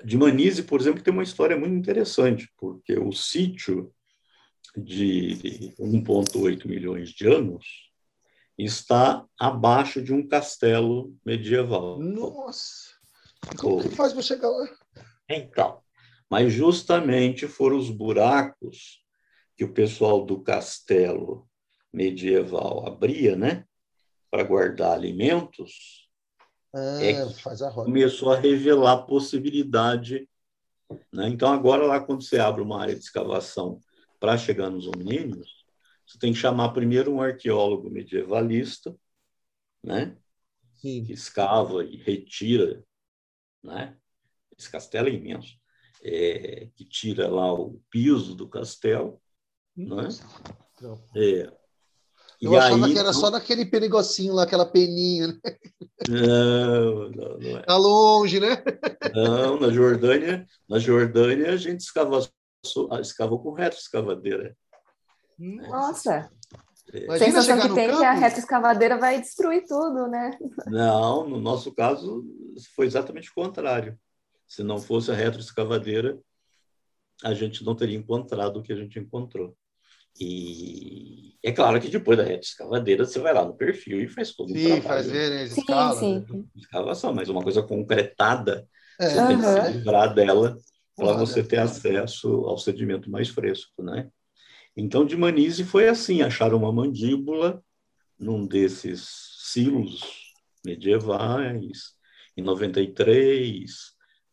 De 0.04 0.18
Manise, 0.18 0.64
por 0.64 0.82
exemplo, 0.82 1.02
tem 1.02 1.14
uma 1.14 1.24
história 1.24 1.58
muito 1.58 1.76
interessante, 1.76 2.52
porque 2.58 3.00
o 3.00 3.12
sítio 3.12 3.94
de 4.76 5.74
1,8 5.80 6.68
milhões 6.68 7.10
de 7.10 7.28
anos 7.28 7.92
está 8.58 9.26
abaixo 9.40 10.02
de 10.02 10.14
um 10.14 10.28
castelo 10.28 11.16
medieval. 11.26 12.00
Nossa! 12.00 12.94
Como 13.58 13.82
que 13.82 13.96
faz 13.96 14.14
para 14.14 14.22
chegar 14.22 14.50
lá? 14.50 14.70
Então, 15.30 15.82
mas 16.30 16.52
justamente 16.52 17.48
foram 17.48 17.78
os 17.78 17.90
buracos 17.90 19.04
que 19.56 19.64
o 19.64 19.74
pessoal 19.74 20.26
do 20.26 20.42
castelo 20.42 21.48
medieval 21.94 22.88
abria, 22.88 23.36
né, 23.36 23.66
para 24.32 24.44
guardar 24.44 24.94
alimentos, 24.94 26.03
é, 26.74 27.12
é 27.12 27.30
faz 27.30 27.62
a 27.62 27.72
começou 27.72 28.32
a 28.32 28.40
revelar 28.40 29.06
possibilidade. 29.06 30.28
Né? 31.12 31.30
Então, 31.30 31.52
agora, 31.52 31.86
lá 31.86 32.00
quando 32.00 32.24
você 32.24 32.40
abre 32.40 32.62
uma 32.62 32.82
área 32.82 32.96
de 32.96 33.02
escavação 33.02 33.80
para 34.20 34.38
chegar 34.38 34.70
nos 34.70 34.88
hominíneos, 34.88 35.64
você 36.06 36.18
tem 36.18 36.34
que 36.34 36.40
chamar 36.40 36.70
primeiro 36.70 37.14
um 37.14 37.22
arqueólogo 37.22 37.90
medievalista, 37.90 38.96
né? 39.84 40.18
Sim. 40.76 41.06
que 41.06 41.14
escava 41.14 41.84
e 41.84 41.96
retira. 41.96 42.84
Né? 43.64 43.98
Esse 44.58 44.70
castelo 44.70 45.08
é 45.08 45.14
imenso. 45.14 45.58
É, 46.04 46.70
que 46.76 46.84
tira 46.84 47.30
lá 47.30 47.54
o 47.54 47.82
piso 47.90 48.36
do 48.36 48.50
castelo. 48.50 49.22
Né? 49.76 50.10
É, 51.16 51.63
Eu 52.44 52.52
e 52.52 52.58
achava 52.58 52.86
aí, 52.86 52.92
que 52.92 53.00
era 53.00 53.14
não... 53.14 53.20
só 53.20 53.32
naquele 53.32 53.64
negocinho 53.64 54.34
lá, 54.34 54.44
aquela 54.44 54.66
peninha, 54.66 55.28
né? 55.28 55.40
Não, 56.10 57.10
não, 57.10 57.38
não 57.40 57.58
é. 57.58 57.62
Tá 57.62 57.78
longe, 57.78 58.38
né? 58.38 58.62
Não, 59.16 59.58
na 59.58 59.70
Jordânia, 59.70 60.46
na 60.68 60.78
Jordânia 60.78 61.54
a 61.54 61.56
gente 61.56 61.80
escava, 61.80 62.20
escava 63.00 63.38
com 63.38 63.54
retroescavadeira. 63.54 64.58
Nossa! 65.40 66.30
É. 66.92 67.14
A 67.14 67.18
sensação 67.18 67.62
que 67.62 67.74
tem 67.74 67.88
campo. 67.88 68.00
que 68.00 68.06
a 68.06 68.12
retroescavadeira 68.12 68.98
vai 68.98 69.22
destruir 69.22 69.64
tudo, 69.66 70.08
né? 70.08 70.38
Não, 70.68 71.26
no 71.26 71.40
nosso 71.40 71.74
caso 71.74 72.26
foi 72.76 72.88
exatamente 72.88 73.30
o 73.30 73.34
contrário. 73.34 73.98
Se 74.46 74.64
não 74.64 74.78
fosse 74.78 75.10
a 75.10 75.16
retroescavadeira, 75.16 76.20
a 77.24 77.34
gente 77.34 77.64
não 77.64 77.74
teria 77.74 77.98
encontrado 77.98 78.58
o 78.58 78.62
que 78.62 78.74
a 78.74 78.76
gente 78.76 79.00
encontrou. 79.00 79.56
E 80.20 81.34
é 81.44 81.52
claro 81.52 81.80
que 81.82 81.90
depois 81.90 82.18
da 82.18 82.24
reta 82.24 82.46
escavadeira 82.46 83.06
você 83.06 83.20
vai 83.20 83.34
lá 83.34 83.44
no 83.44 83.56
perfil 83.56 84.02
e 84.02 84.08
faz 84.08 84.34
todo 84.34 84.50
sim, 84.50 84.64
trabalho. 84.64 84.84
Fazer, 84.84 85.30
né, 85.30 85.48
sim, 85.48 85.62
sim. 86.00 86.26
Né? 86.30 86.44
Escavação, 86.56 87.14
mas 87.14 87.30
uma 87.30 87.42
coisa 87.42 87.64
concretada, 87.64 88.68
é. 89.00 89.10
você 89.10 89.20
uhum. 89.20 89.28
tem 89.28 89.38
que 89.38 89.46
se 89.46 89.78
livrar 89.78 90.14
dela 90.14 90.58
para 90.96 91.14
você 91.14 91.44
ter 91.44 91.60
acesso 91.60 92.30
ao 92.46 92.58
sedimento 92.58 93.10
mais 93.10 93.30
fresco, 93.30 93.82
né? 93.82 94.10
Então, 94.76 95.06
de 95.06 95.16
Manise 95.18 95.64
foi 95.64 95.88
assim, 95.88 96.22
acharam 96.22 96.58
uma 96.58 96.72
mandíbula 96.72 97.64
num 98.18 98.46
desses 98.46 99.08
silos 99.52 100.02
medievais, 100.66 101.94
em 102.38 102.42
93, 102.42 103.72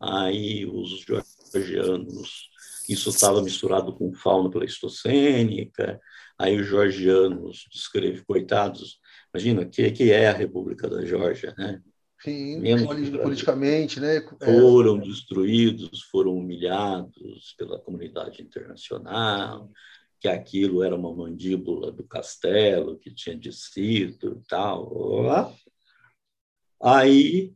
aí 0.01 0.65
os 0.67 1.01
georgianos 1.01 2.49
isso 2.93 3.11
estava 3.11 3.43
misturado 3.43 3.95
com 3.95 4.13
fauna 4.13 4.51
pleistocênica, 4.51 6.01
aí 6.39 6.59
os 6.59 6.67
georgianos 6.67 7.67
descrevem, 7.73 8.25
coitados, 8.25 8.99
imagina, 9.33 9.63
o 9.63 9.69
que, 9.69 9.91
que 9.93 10.11
é 10.11 10.29
a 10.29 10.35
República 10.35 10.89
da 10.89 11.05
Geórgia, 11.05 11.55
né? 11.57 11.81
Sim, 12.23 12.61
politicamente, 13.23 13.99
né? 13.99 14.17
É. 14.17 14.61
Foram 14.61 14.99
destruídos, 14.99 16.03
foram 16.11 16.37
humilhados 16.37 17.55
pela 17.57 17.79
comunidade 17.79 18.43
internacional, 18.43 19.71
que 20.19 20.29
aquilo 20.29 20.83
era 20.83 20.95
uma 20.95 21.15
mandíbula 21.15 21.91
do 21.91 22.05
castelo 22.05 22.99
que 22.99 23.15
tinha 23.15 23.35
descido 23.35 24.43
e 24.45 24.49
tal. 24.49 25.25
Aí 26.83 27.55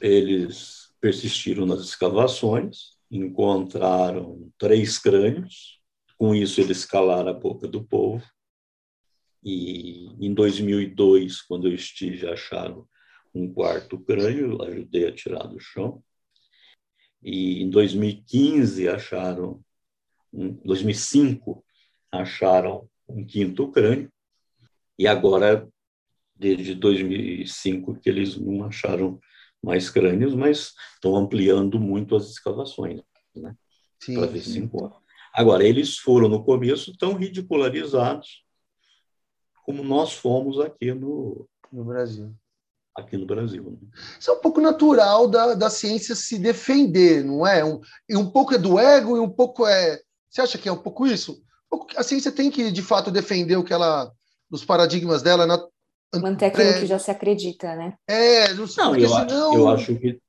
eles 0.00 0.92
persistiram 1.00 1.64
nas 1.64 1.80
escavações, 1.80 2.96
encontraram 3.12 4.50
três 4.56 4.98
crânios. 4.98 5.78
Com 6.16 6.34
isso, 6.34 6.60
eles 6.60 6.78
escalaram 6.78 7.28
a 7.28 7.34
boca 7.34 7.68
do 7.68 7.84
povo. 7.84 8.24
E 9.44 10.06
em 10.24 10.32
2002, 10.32 11.42
quando 11.42 11.68
eu 11.68 11.74
estive, 11.74 12.26
acharam 12.26 12.88
um 13.34 13.52
quarto 13.52 13.98
crânio, 13.98 14.62
ajudei 14.62 15.08
a 15.08 15.12
tirar 15.12 15.46
do 15.46 15.60
chão. 15.60 16.02
E 17.22 17.62
em 17.62 17.68
2015 17.68 18.88
acharam, 18.88 19.62
em 20.32 20.52
2005 20.64 21.62
acharam 22.10 22.88
um 23.08 23.24
quinto 23.24 23.70
crânio. 23.70 24.10
E 24.98 25.06
agora, 25.06 25.68
desde 26.34 26.74
2005 26.74 28.00
que 28.00 28.08
eles 28.08 28.36
não 28.36 28.64
acharam 28.64 29.20
mais 29.62 29.88
crânios, 29.88 30.34
mas 30.34 30.74
estão 30.94 31.16
ampliando 31.16 31.78
muito 31.78 32.16
as 32.16 32.28
escavações, 32.28 33.00
né? 33.34 33.54
Para 34.14 34.26
ver 34.26 34.42
se 34.42 34.58
encontra. 34.58 34.98
Agora, 35.32 35.64
eles 35.64 35.96
foram 35.96 36.28
no 36.28 36.44
começo 36.44 36.96
tão 36.98 37.14
ridicularizados 37.14 38.44
como 39.64 39.82
nós 39.84 40.12
fomos 40.12 40.60
aqui 40.60 40.92
no, 40.92 41.48
no 41.72 41.84
Brasil. 41.84 42.34
Aqui 42.94 43.16
no 43.16 43.24
Brasil. 43.24 43.62
Né? 43.62 43.88
Isso 44.20 44.30
é 44.30 44.34
um 44.34 44.40
pouco 44.40 44.60
natural 44.60 45.28
da, 45.28 45.54
da 45.54 45.70
ciência 45.70 46.14
se 46.14 46.38
defender, 46.38 47.24
não 47.24 47.46
é? 47.46 47.64
Um, 47.64 47.80
e 48.08 48.16
um 48.16 48.28
pouco 48.28 48.54
é 48.54 48.58
do 48.58 48.78
ego 48.78 49.16
e 49.16 49.20
um 49.20 49.30
pouco 49.30 49.66
é. 49.66 50.00
Você 50.28 50.42
acha 50.42 50.58
que 50.58 50.68
é 50.68 50.72
um 50.72 50.82
pouco 50.82 51.06
isso? 51.06 51.42
A 51.96 52.02
ciência 52.02 52.30
tem 52.30 52.50
que, 52.50 52.70
de 52.70 52.82
fato, 52.82 53.10
defender 53.10 53.56
o 53.56 53.64
que 53.64 53.72
ela. 53.72 54.12
os 54.50 54.64
paradigmas 54.64 55.22
dela 55.22 55.46
Manter 56.14 56.46
aquilo 56.46 56.68
é, 56.68 56.80
que 56.80 56.86
já 56.86 56.98
se 56.98 57.10
acredita, 57.10 57.74
né? 57.74 57.94
É, 58.06 58.52
não, 58.54 58.66
não 58.66 58.96
eu, 58.96 59.08
senão... 59.08 59.54
eu 59.54 59.68
acho 59.68 59.96
que 59.96 60.20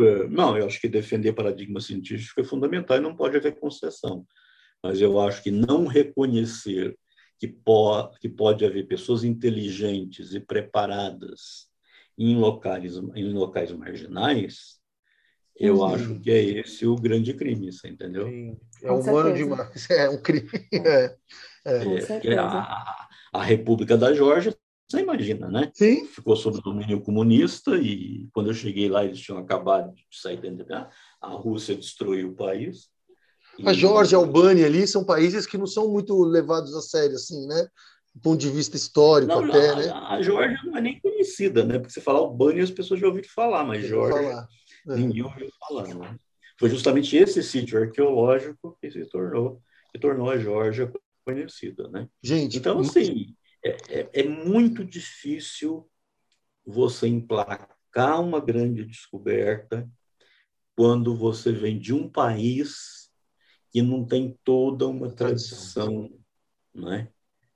é, 0.00 0.26
não, 0.28 0.56
eu 0.56 0.66
acho 0.66 0.80
que 0.80 0.88
defender 0.88 1.32
paradigma 1.32 1.80
científico 1.80 2.40
é 2.40 2.44
fundamental 2.44 2.96
e 2.96 3.00
não 3.00 3.14
pode 3.14 3.36
haver 3.36 3.58
concessão. 3.58 4.26
Mas 4.82 5.00
eu 5.00 5.20
acho 5.20 5.42
que 5.42 5.50
não 5.50 5.86
reconhecer 5.86 6.96
que, 7.38 7.48
po 7.48 8.08
que 8.20 8.28
pode 8.28 8.64
haver 8.64 8.86
pessoas 8.86 9.24
inteligentes 9.24 10.34
e 10.34 10.40
preparadas 10.40 11.68
em 12.18 12.36
locais, 12.36 12.96
em 13.14 13.32
locais 13.32 13.70
marginais, 13.72 14.76
eu 15.58 15.78
uhum. 15.78 15.84
acho 15.86 16.20
que 16.20 16.30
é 16.30 16.42
esse 16.42 16.86
o 16.86 16.96
grande 16.96 17.32
crime, 17.32 17.72
você 17.72 17.88
entendeu? 17.88 18.26
Sim. 18.28 18.58
É 18.82 18.90
humano 18.92 19.34
demais, 19.34 19.88
é 19.90 20.08
um 20.08 20.20
crime. 20.20 20.48
É, 20.72 21.16
é. 21.64 22.28
é 22.28 22.38
a, 22.38 23.05
a 23.32 23.42
República 23.42 23.96
da 23.96 24.12
Geórgia, 24.12 24.56
você 24.88 25.00
imagina, 25.00 25.48
né? 25.48 25.70
Sim. 25.74 26.06
Ficou 26.06 26.36
sob 26.36 26.60
domínio 26.62 27.00
comunista 27.00 27.76
e 27.76 28.28
quando 28.32 28.50
eu 28.50 28.54
cheguei 28.54 28.88
lá 28.88 29.04
eles 29.04 29.20
tinham 29.20 29.38
acabado 29.38 29.92
de 29.92 30.04
sair 30.12 30.40
da 30.40 30.88
a 31.20 31.28
Rússia 31.30 31.74
destruiu 31.74 32.30
o 32.30 32.34
país. 32.36 32.88
A 33.64 33.72
Geórgia 33.72 34.16
a 34.16 34.20
Albânia 34.20 34.66
ali 34.66 34.86
são 34.86 35.04
países 35.04 35.46
que 35.46 35.58
não 35.58 35.66
são 35.66 35.90
muito 35.90 36.22
levados 36.22 36.74
a 36.74 36.80
sério 36.80 37.16
assim, 37.16 37.46
né? 37.48 37.66
Do 38.14 38.20
ponto 38.20 38.38
de 38.38 38.48
vista 38.48 38.76
histórico 38.76 39.32
não, 39.32 39.44
até, 39.44 39.70
a, 39.70 39.76
né? 39.76 39.90
A 39.90 40.22
Geórgia 40.22 40.58
não 40.64 40.76
é 40.76 40.80
nem 40.80 41.00
conhecida, 41.00 41.64
né? 41.64 41.78
Porque 41.78 41.92
você 41.92 42.00
fala 42.00 42.20
Albânia 42.20 42.62
as 42.62 42.70
pessoas 42.70 43.00
já 43.00 43.06
ouviram 43.08 43.28
falar, 43.28 43.64
mas 43.64 43.84
Geórgia 43.84 44.46
é. 44.88 44.96
ninguém 44.96 45.24
ouviu 45.24 45.48
falar, 45.58 45.94
né? 45.94 46.16
Foi 46.58 46.70
justamente 46.70 47.16
esse 47.16 47.42
sítio 47.42 47.80
arqueológico 47.80 48.78
que 48.80 48.90
se 48.90 49.04
tornou 49.06 49.60
que 49.92 49.98
tornou 49.98 50.30
a 50.30 50.38
Geórgia 50.38 50.92
conhecida, 51.26 51.88
né? 51.88 52.08
Gente, 52.22 52.56
então 52.56 52.78
assim 52.78 53.34
é, 53.64 53.76
é, 53.88 54.10
é 54.12 54.28
muito 54.28 54.84
difícil 54.84 55.90
você 56.64 57.08
emplacar 57.08 58.22
uma 58.22 58.40
grande 58.40 58.84
descoberta 58.84 59.88
quando 60.76 61.16
você 61.16 61.50
vem 61.50 61.78
de 61.78 61.92
um 61.92 62.08
país 62.08 63.10
que 63.72 63.82
não 63.82 64.04
tem 64.04 64.38
toda 64.44 64.86
uma 64.86 65.10
tradição 65.10 66.10
né, 66.72 67.08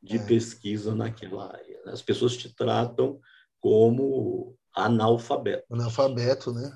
de 0.03 0.17
é. 0.17 0.27
pesquisa 0.27 0.95
naquela 0.95 1.53
área. 1.53 1.81
As 1.87 2.03
pessoas 2.03 2.37
te 2.37 2.53
tratam 2.53 3.21
como 3.61 4.57
analfabeto. 4.75 5.65
Analfabeto, 5.73 6.53
né? 6.53 6.73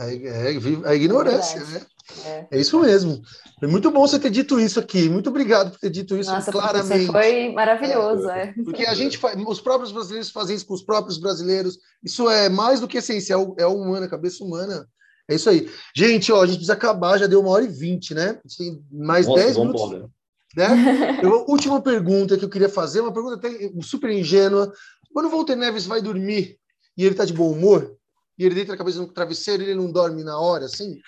É, 0.00 0.14
é, 0.14 0.54
é 0.54 0.88
a 0.88 0.94
ignorância, 0.94 1.58
é 1.58 1.66
né? 1.66 1.86
É. 2.24 2.46
é. 2.50 2.60
isso 2.60 2.78
mesmo. 2.80 3.22
É 3.62 3.66
muito 3.66 3.90
bom 3.90 4.06
você 4.06 4.18
ter 4.18 4.30
dito 4.30 4.60
isso 4.60 4.78
aqui. 4.78 5.08
Muito 5.08 5.30
obrigado 5.30 5.70
por 5.70 5.78
ter 5.78 5.90
dito 5.90 6.16
isso 6.16 6.30
Nossa, 6.30 6.52
claramente. 6.52 7.06
Foi 7.06 7.52
maravilhoso, 7.52 8.28
é. 8.28 8.52
Porque 8.64 8.84
a 8.84 8.94
gente 8.94 9.16
faz, 9.16 9.36
os 9.46 9.60
próprios 9.60 9.90
brasileiros 9.90 10.30
fazem 10.30 10.56
isso 10.56 10.66
com 10.66 10.74
os 10.74 10.82
próprios 10.82 11.18
brasileiros. 11.18 11.78
Isso 12.02 12.28
é 12.28 12.48
mais 12.48 12.80
do 12.80 12.88
que 12.88 12.98
essencial, 12.98 13.54
é 13.58 13.66
humana, 13.66 14.06
a 14.06 14.10
cabeça 14.10 14.44
humana. 14.44 14.86
É 15.28 15.34
isso 15.34 15.48
aí. 15.48 15.70
Gente, 15.96 16.30
ó, 16.30 16.42
a 16.42 16.46
gente 16.46 16.56
precisa 16.56 16.74
acabar, 16.74 17.18
já 17.18 17.26
deu 17.26 17.40
uma 17.40 17.50
hora 17.50 17.64
e 17.64 17.68
vinte, 17.68 18.12
né? 18.12 18.38
Tem 18.58 18.84
mais 18.92 19.26
Nossa, 19.26 19.42
dez 19.42 19.56
minutos. 19.56 19.82
Embora. 19.82 20.10
Né? 20.56 21.20
Eu, 21.22 21.46
última 21.48 21.80
pergunta 21.80 22.36
que 22.36 22.44
eu 22.44 22.50
queria 22.50 22.68
fazer, 22.68 23.00
uma 23.00 23.12
pergunta 23.12 23.36
até 23.36 23.70
super 23.82 24.10
ingênua. 24.10 24.72
Quando 25.12 25.26
o 25.26 25.30
Walter 25.30 25.56
Neves 25.56 25.86
vai 25.86 26.02
dormir 26.02 26.58
e 26.96 27.04
ele 27.04 27.14
tá 27.14 27.24
de 27.24 27.32
bom 27.32 27.50
humor, 27.50 27.96
e 28.38 28.44
ele 28.44 28.54
deita 28.54 28.74
a 28.74 28.76
cabeça 28.76 28.98
no 28.98 29.12
travesseiro 29.12 29.62
e 29.62 29.66
ele 29.66 29.74
não 29.74 29.90
dorme 29.90 30.22
na 30.22 30.38
hora, 30.38 30.66
assim, 30.66 30.98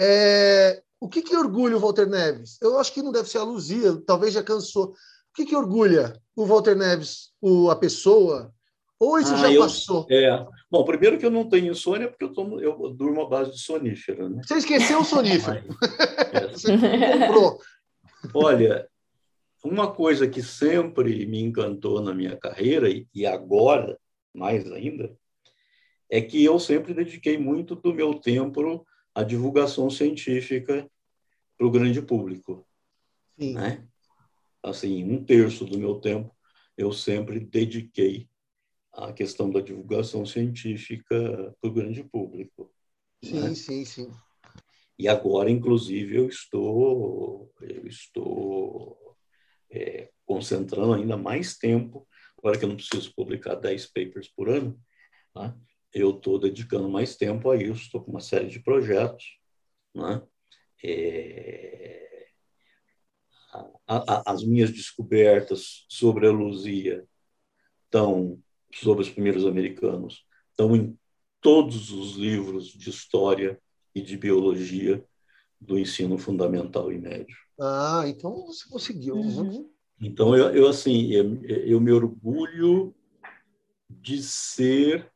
é... 0.00 0.82
o 1.00 1.08
que 1.08 1.22
que 1.22 1.36
orgulha 1.36 1.76
o 1.76 1.80
Walter 1.80 2.08
Neves? 2.08 2.58
Eu 2.60 2.78
acho 2.78 2.92
que 2.92 3.02
não 3.02 3.12
deve 3.12 3.28
ser 3.28 3.38
a 3.38 3.44
Luzia, 3.44 3.96
talvez 4.06 4.34
já 4.34 4.42
cansou. 4.42 4.88
O 4.88 5.34
que 5.34 5.46
que 5.46 5.56
orgulha 5.56 6.20
o 6.36 6.44
Walter 6.44 6.76
Neves, 6.76 7.30
o, 7.40 7.70
a 7.70 7.76
pessoa? 7.76 8.52
Ou 9.00 9.18
isso 9.18 9.34
ah, 9.34 9.38
já 9.38 9.52
eu, 9.52 9.62
passou? 9.62 10.06
É. 10.10 10.46
Bom, 10.70 10.84
primeiro 10.84 11.18
que 11.18 11.26
eu 11.26 11.30
não 11.30 11.48
tenho 11.48 11.72
insônia, 11.72 12.08
porque 12.08 12.24
eu, 12.24 12.32
tomo, 12.32 12.60
eu 12.60 12.90
durmo 12.90 13.22
à 13.22 13.28
base 13.28 13.52
de 13.52 13.60
sonífero. 13.60 14.28
Né? 14.28 14.42
Você 14.44 14.58
esqueceu 14.58 15.00
o 15.00 15.04
sonífero. 15.04 15.60
é. 16.32 16.48
Você 16.48 16.72
comprou. 16.78 17.60
Olha, 18.32 18.86
uma 19.64 19.92
coisa 19.92 20.28
que 20.28 20.42
sempre 20.42 21.26
me 21.26 21.40
encantou 21.40 22.00
na 22.00 22.14
minha 22.14 22.36
carreira, 22.36 22.88
e 23.12 23.26
agora 23.26 23.98
mais 24.32 24.70
ainda, 24.70 25.12
é 26.10 26.20
que 26.20 26.42
eu 26.42 26.58
sempre 26.58 26.94
dediquei 26.94 27.38
muito 27.38 27.74
do 27.74 27.92
meu 27.92 28.14
tempo 28.14 28.86
à 29.14 29.22
divulgação 29.22 29.90
científica 29.90 30.88
para 31.56 31.66
o 31.66 31.70
grande 31.70 32.00
público. 32.02 32.66
Sim. 33.38 33.54
Né? 33.54 33.86
Assim, 34.62 35.04
um 35.04 35.24
terço 35.24 35.64
do 35.64 35.78
meu 35.78 35.96
tempo 36.00 36.34
eu 36.76 36.92
sempre 36.92 37.38
dediquei 37.38 38.28
à 38.92 39.12
questão 39.12 39.50
da 39.50 39.60
divulgação 39.60 40.24
científica 40.24 41.54
para 41.60 41.70
o 41.70 41.72
grande 41.72 42.02
público. 42.04 42.72
Sim, 43.22 43.40
né? 43.40 43.54
sim, 43.54 43.84
sim. 43.84 44.10
E 44.98 45.08
agora, 45.08 45.50
inclusive, 45.50 46.16
eu 46.16 46.28
estou, 46.28 47.52
eu 47.60 47.86
estou 47.86 49.16
é, 49.70 50.10
concentrando 50.24 50.92
ainda 50.92 51.16
mais 51.16 51.56
tempo, 51.56 52.06
agora 52.38 52.58
que 52.58 52.64
eu 52.64 52.68
não 52.68 52.76
preciso 52.76 53.12
publicar 53.14 53.54
10 53.56 53.86
papers 53.86 54.28
por 54.28 54.48
ano, 54.48 54.78
né? 55.34 55.54
Eu 55.92 56.10
estou 56.10 56.38
dedicando 56.38 56.88
mais 56.88 57.16
tempo 57.16 57.50
a 57.50 57.56
isso, 57.56 57.82
estou 57.82 58.02
com 58.02 58.10
uma 58.10 58.20
série 58.20 58.46
de 58.46 58.60
projetos. 58.60 59.38
Né? 59.94 60.22
É... 60.84 62.28
A, 63.86 64.30
a, 64.30 64.32
as 64.32 64.42
minhas 64.42 64.70
descobertas 64.70 65.84
sobre 65.88 66.26
a 66.26 66.30
Luzia 66.30 67.06
estão, 67.84 68.40
sobre 68.72 69.02
os 69.02 69.10
primeiros 69.10 69.44
americanos, 69.44 70.24
estão 70.50 70.74
em 70.74 70.98
todos 71.40 71.90
os 71.90 72.16
livros 72.16 72.68
de 72.68 72.88
história 72.88 73.60
e 73.94 74.00
de 74.00 74.16
biologia 74.16 75.04
do 75.60 75.78
ensino 75.78 76.16
fundamental 76.16 76.90
e 76.90 76.98
médio. 76.98 77.36
Ah, 77.60 78.04
então 78.06 78.46
você 78.46 78.66
conseguiu. 78.68 79.16
Né? 79.16 79.22
Uhum. 79.22 79.70
Então, 80.00 80.34
eu, 80.34 80.50
eu 80.54 80.68
assim, 80.68 81.12
eu, 81.12 81.44
eu 81.44 81.80
me 81.80 81.92
orgulho 81.92 82.94
de 83.88 84.22
ser 84.22 85.11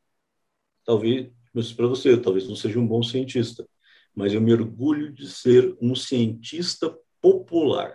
talvez, 0.87 1.29
para 1.77 1.87
você, 1.87 2.17
talvez 2.17 2.49
não 2.49 2.55
seja 2.55 2.79
um 2.79 2.87
bom 2.87 3.03
cientista, 3.03 3.67
mas 4.15 4.33
eu 4.33 4.41
me 4.41 4.53
orgulho 4.53 5.13
de 5.13 5.29
ser 5.29 5.77
um 5.83 5.95
cientista 5.95 6.97
popular. 7.21 7.95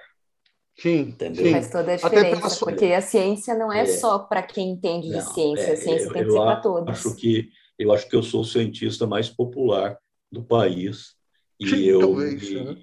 Sim, 0.77 0.99
entendeu? 0.99 1.45
Sim. 1.45 1.51
Faz 1.51 1.71
toda 1.71 1.93
a 1.93 1.95
diferença, 1.95 2.65
porque 2.65 2.85
a 2.85 3.01
ciência 3.01 3.55
não 3.55 3.71
é, 3.71 3.81
é. 3.81 3.85
só 3.85 4.19
para 4.19 4.43
quem 4.43 4.71
entende 4.71 5.09
não, 5.09 5.19
de 5.19 5.33
ciência, 5.33 5.63
é, 5.63 5.73
a 5.73 5.77
ciência 5.77 6.05
eu, 6.05 6.13
tem 6.13 6.23
que 6.23 6.31
ser 6.31 6.37
para 6.37 6.55
todos. 6.57 6.89
Acho 6.89 7.15
que, 7.15 7.49
eu 7.79 7.91
acho 7.91 8.07
que 8.09 8.15
eu 8.15 8.23
sou 8.23 8.41
o 8.41 8.45
cientista 8.45 9.07
mais 9.07 9.29
popular 9.29 9.97
do 10.31 10.43
país 10.43 11.15
e, 11.59 11.69
Sim, 11.69 11.83
eu, 11.83 11.99
talvez, 11.99 12.49
me, 12.49 12.63
né? 12.63 12.77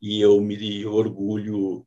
e 0.00 0.20
eu 0.20 0.40
me 0.40 0.86
orgulho 0.86 1.86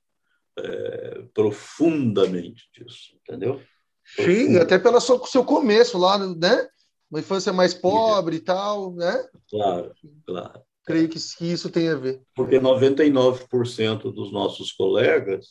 é, 0.58 1.24
profundamente 1.34 2.70
disso, 2.74 3.16
entendeu? 3.22 3.62
Sim, 4.06 4.58
até 4.58 4.78
pelo 4.78 5.00
seu 5.00 5.46
começo 5.46 5.98
lá, 5.98 6.18
né? 6.18 6.68
Uma 7.14 7.20
infância 7.20 7.54
mais 7.54 7.76
pobre 7.76 8.38
e 8.38 8.40
tal, 8.40 8.92
né? 8.96 9.24
Claro, 9.48 9.92
claro. 10.26 10.62
Creio 10.84 11.08
que, 11.08 11.20
isso 11.20 11.70
tem 11.70 11.88
a 11.88 11.96
ver. 11.96 12.24
Porque 12.36 12.60
99% 12.60 14.12
dos 14.12 14.32
nossos 14.32 14.72
colegas 14.72 15.50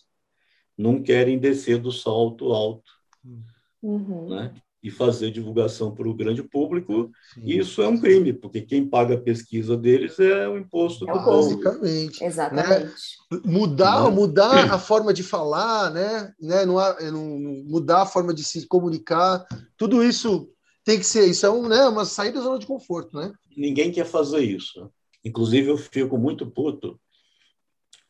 não 0.76 1.01
querem 1.01 1.39
descer 1.39 1.78
do 1.78 1.93
salto 1.93 2.52
alto, 2.52 2.90
uhum. 3.80 4.28
né? 4.30 4.52
E 4.82 4.90
fazer 4.90 5.30
divulgação 5.30 5.94
para 5.94 6.09
o 6.09 6.14
grande 6.14 6.43
público. 6.43 7.12
Sim. 7.32 7.43
Isso 7.44 7.80
é 7.80 7.86
um 7.86 8.01
crime, 8.01 8.32
porque 8.32 8.60
quem 8.60 8.84
paga 8.84 9.14
a 9.14 9.20
pesqua 9.20 9.76
deles 9.76 10.18
é 10.18 10.48
o 10.48 10.59
imposto 10.59 11.09
é 11.09 11.12
do 11.12 11.22
povo. 11.22 11.48
Basicamente. 11.48 12.24
Exatamente. 12.24 12.93
Né? 13.30 13.40
Mudar, 13.44 14.10
mudar 14.10 14.74
a 14.74 14.78
forma 14.80 15.14
de 15.14 15.22
falar, 15.22 15.93
né? 15.93 16.34
né? 16.40 16.66
Não, 16.66 16.74
não, 17.12 17.64
mudar 17.64 18.02
a 18.02 18.06
forma 18.06 18.34
de 18.34 18.43
se 18.43 18.66
comunicar, 18.66 19.47
tudo 19.76 20.02
isso 20.02 20.52
tem 20.84 20.98
que 20.98 21.06
ser, 21.06 21.26
isso 21.28 21.46
é 21.46 21.50
um, 21.50 21.68
né, 21.68 21.84
uma 21.86 22.04
saída 22.04 22.38
da 22.38 22.44
zona 22.44 22.59
de 22.59 22.66
conforto, 22.66 23.16
né? 23.16 23.32
Ninguém 23.56 23.92
quer 23.92 24.06
fazer 24.06 24.40
isso. 24.40 24.90
Inclusive, 25.24 25.68
eu 25.68 25.78
fico 25.78 26.18
muito 26.18 26.50
puto 26.50 27.00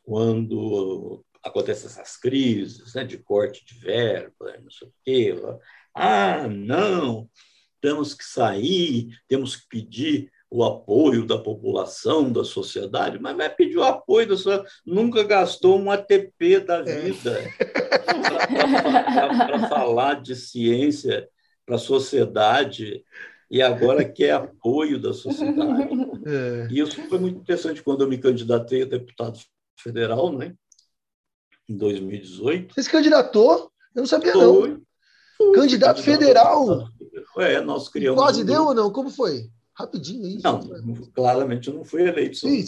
quando 0.02 1.24
acontecem 1.42 1.86
essas 1.86 2.16
crises 2.16 2.94
né, 2.94 3.04
de 3.04 3.18
corte 3.18 3.64
de 3.64 3.74
verba, 3.78 4.56
não 4.62 4.70
sei 4.70 4.88
o 4.88 4.92
quê. 5.04 5.34
Ah, 5.94 6.48
não, 6.48 7.28
temos 7.80 8.14
que 8.14 8.24
sair, 8.24 9.10
temos 9.28 9.56
que 9.56 9.68
pedir 9.68 10.32
o 10.48 10.62
apoio 10.64 11.26
da 11.26 11.38
população, 11.38 12.30
da 12.30 12.44
sociedade, 12.44 13.18
mas 13.18 13.36
vai 13.36 13.48
pedir 13.48 13.78
o 13.78 13.82
apoio 13.82 14.28
da 14.28 14.36
sua. 14.36 14.64
Nunca 14.84 15.24
gastou 15.24 15.78
um 15.78 15.90
ATP 15.90 16.60
da 16.60 16.78
é. 16.78 16.82
vida 16.82 17.38
é. 17.40 17.48
para 19.46 19.68
falar 19.68 20.20
de 20.20 20.36
ciência 20.36 21.28
para 21.64 21.76
a 21.76 21.78
sociedade 21.78 23.04
e 23.50 23.60
agora 23.60 24.04
quer 24.04 24.32
apoio 24.32 25.00
da 25.00 25.12
sociedade. 25.12 25.90
É. 26.24 26.68
E 26.70 26.78
isso 26.78 27.02
foi 27.08 27.18
muito 27.18 27.40
interessante 27.40 27.82
quando 27.82 28.02
eu 28.04 28.08
me 28.08 28.16
candidatei 28.16 28.82
a 28.82 28.86
deputado 28.86 29.40
federal, 29.76 30.32
né? 30.32 30.54
Em 31.68 31.76
2018. 31.76 32.72
Você 32.72 32.84
se 32.84 32.88
candidatou? 32.88 33.72
Eu 33.92 34.02
não 34.02 34.06
sabia, 34.06 34.32
foi, 34.32 34.80
não. 35.40 35.52
Candidato 35.52 36.00
federal? 36.00 36.88
É, 37.38 37.60
nós 37.60 37.88
criamos. 37.88 38.22
Quase 38.22 38.42
um 38.42 38.44
deu 38.44 38.66
ou 38.66 38.74
não? 38.74 38.92
Como 38.92 39.10
foi? 39.10 39.50
Rapidinho 39.74 40.28
isso. 40.28 40.44
Não, 40.44 40.60
claramente 41.12 41.66
eu 41.66 41.74
não 41.74 41.84
fui 41.84 42.02
eleito. 42.06 42.36
Sim, 42.36 42.62
sim. 42.62 42.66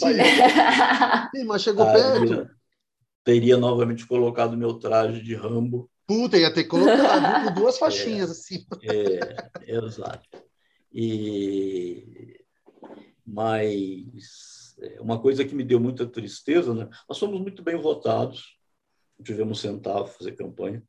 sim, 1.33 1.43
mas 1.45 1.61
chegou 1.61 1.85
perto. 1.85 2.49
Teria 3.23 3.55
novamente 3.55 4.05
colocado 4.05 4.57
meu 4.57 4.73
traje 4.73 5.21
de 5.21 5.33
Rambo 5.33 5.89
Puta, 6.07 6.37
ia 6.37 6.53
ter 6.53 6.63
que 6.63 6.69
colocar 6.69 7.49
duas 7.55 7.77
faixinhas 7.77 8.29
é, 8.29 8.31
assim. 8.31 8.65
É, 8.83 9.75
exato. 9.75 10.29
E, 10.93 12.39
mas 13.25 14.75
é, 14.79 15.01
uma 15.01 15.19
coisa 15.19 15.43
que 15.43 15.55
me 15.55 15.63
deu 15.63 15.79
muita 15.79 16.05
tristeza, 16.05 16.73
né? 16.73 16.87
nós 17.09 17.17
fomos 17.17 17.41
muito 17.41 17.63
bem 17.63 17.75
votados, 17.75 18.57
tivemos 19.23 19.59
centavo 19.59 20.07
fazer 20.07 20.33
campanha, 20.33 20.83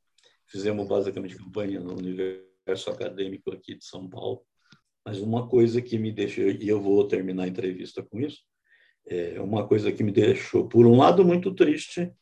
fizemos 0.46 0.86
basicamente 0.86 1.36
campanha 1.36 1.80
no 1.80 1.94
universo 1.94 2.90
acadêmico 2.90 3.50
aqui 3.52 3.74
de 3.74 3.84
São 3.84 4.08
Paulo, 4.08 4.42
mas 5.04 5.18
uma 5.18 5.48
coisa 5.48 5.80
que 5.80 5.98
me 5.98 6.12
deixou, 6.12 6.44
e 6.44 6.68
eu 6.68 6.80
vou 6.80 7.06
terminar 7.08 7.44
a 7.44 7.48
entrevista 7.48 8.02
com 8.02 8.20
isso, 8.20 8.42
é 9.08 9.40
uma 9.40 9.66
coisa 9.66 9.92
que 9.92 10.02
me 10.02 10.10
deixou, 10.10 10.68
por 10.68 10.84
um 10.84 10.96
lado, 10.96 11.24
muito 11.24 11.54
triste, 11.54 12.12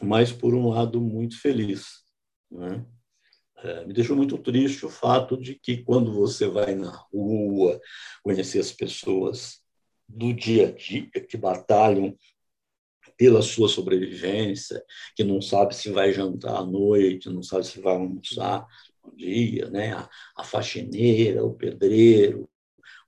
mas 0.00 0.32
por 0.32 0.54
um 0.54 0.68
lado, 0.68 1.00
muito 1.00 1.40
feliz 1.40 2.01
né? 2.52 2.84
É, 3.58 3.86
me 3.86 3.92
deixou 3.92 4.16
muito 4.16 4.36
triste 4.38 4.84
o 4.84 4.90
fato 4.90 5.36
de 5.36 5.54
que 5.54 5.84
quando 5.84 6.12
você 6.12 6.48
vai 6.48 6.74
na 6.74 6.90
rua 7.12 7.80
conhecer 8.22 8.58
as 8.58 8.72
pessoas 8.72 9.60
do 10.08 10.32
dia 10.32 10.68
a 10.68 10.72
dia 10.72 11.08
que 11.08 11.36
batalham 11.36 12.16
pela 13.16 13.40
sua 13.40 13.68
sobrevivência, 13.68 14.82
que 15.14 15.22
não 15.22 15.40
sabe 15.40 15.76
se 15.76 15.90
vai 15.90 16.12
jantar 16.12 16.56
à 16.56 16.64
noite, 16.64 17.30
não 17.30 17.42
sabe 17.42 17.64
se 17.64 17.80
vai 17.80 17.94
almoçar 17.94 18.66
no 19.04 19.14
dia, 19.14 19.70
né? 19.70 19.92
A, 19.92 20.10
a 20.36 20.44
faxineira, 20.44 21.44
o 21.44 21.54
pedreiro, 21.54 22.48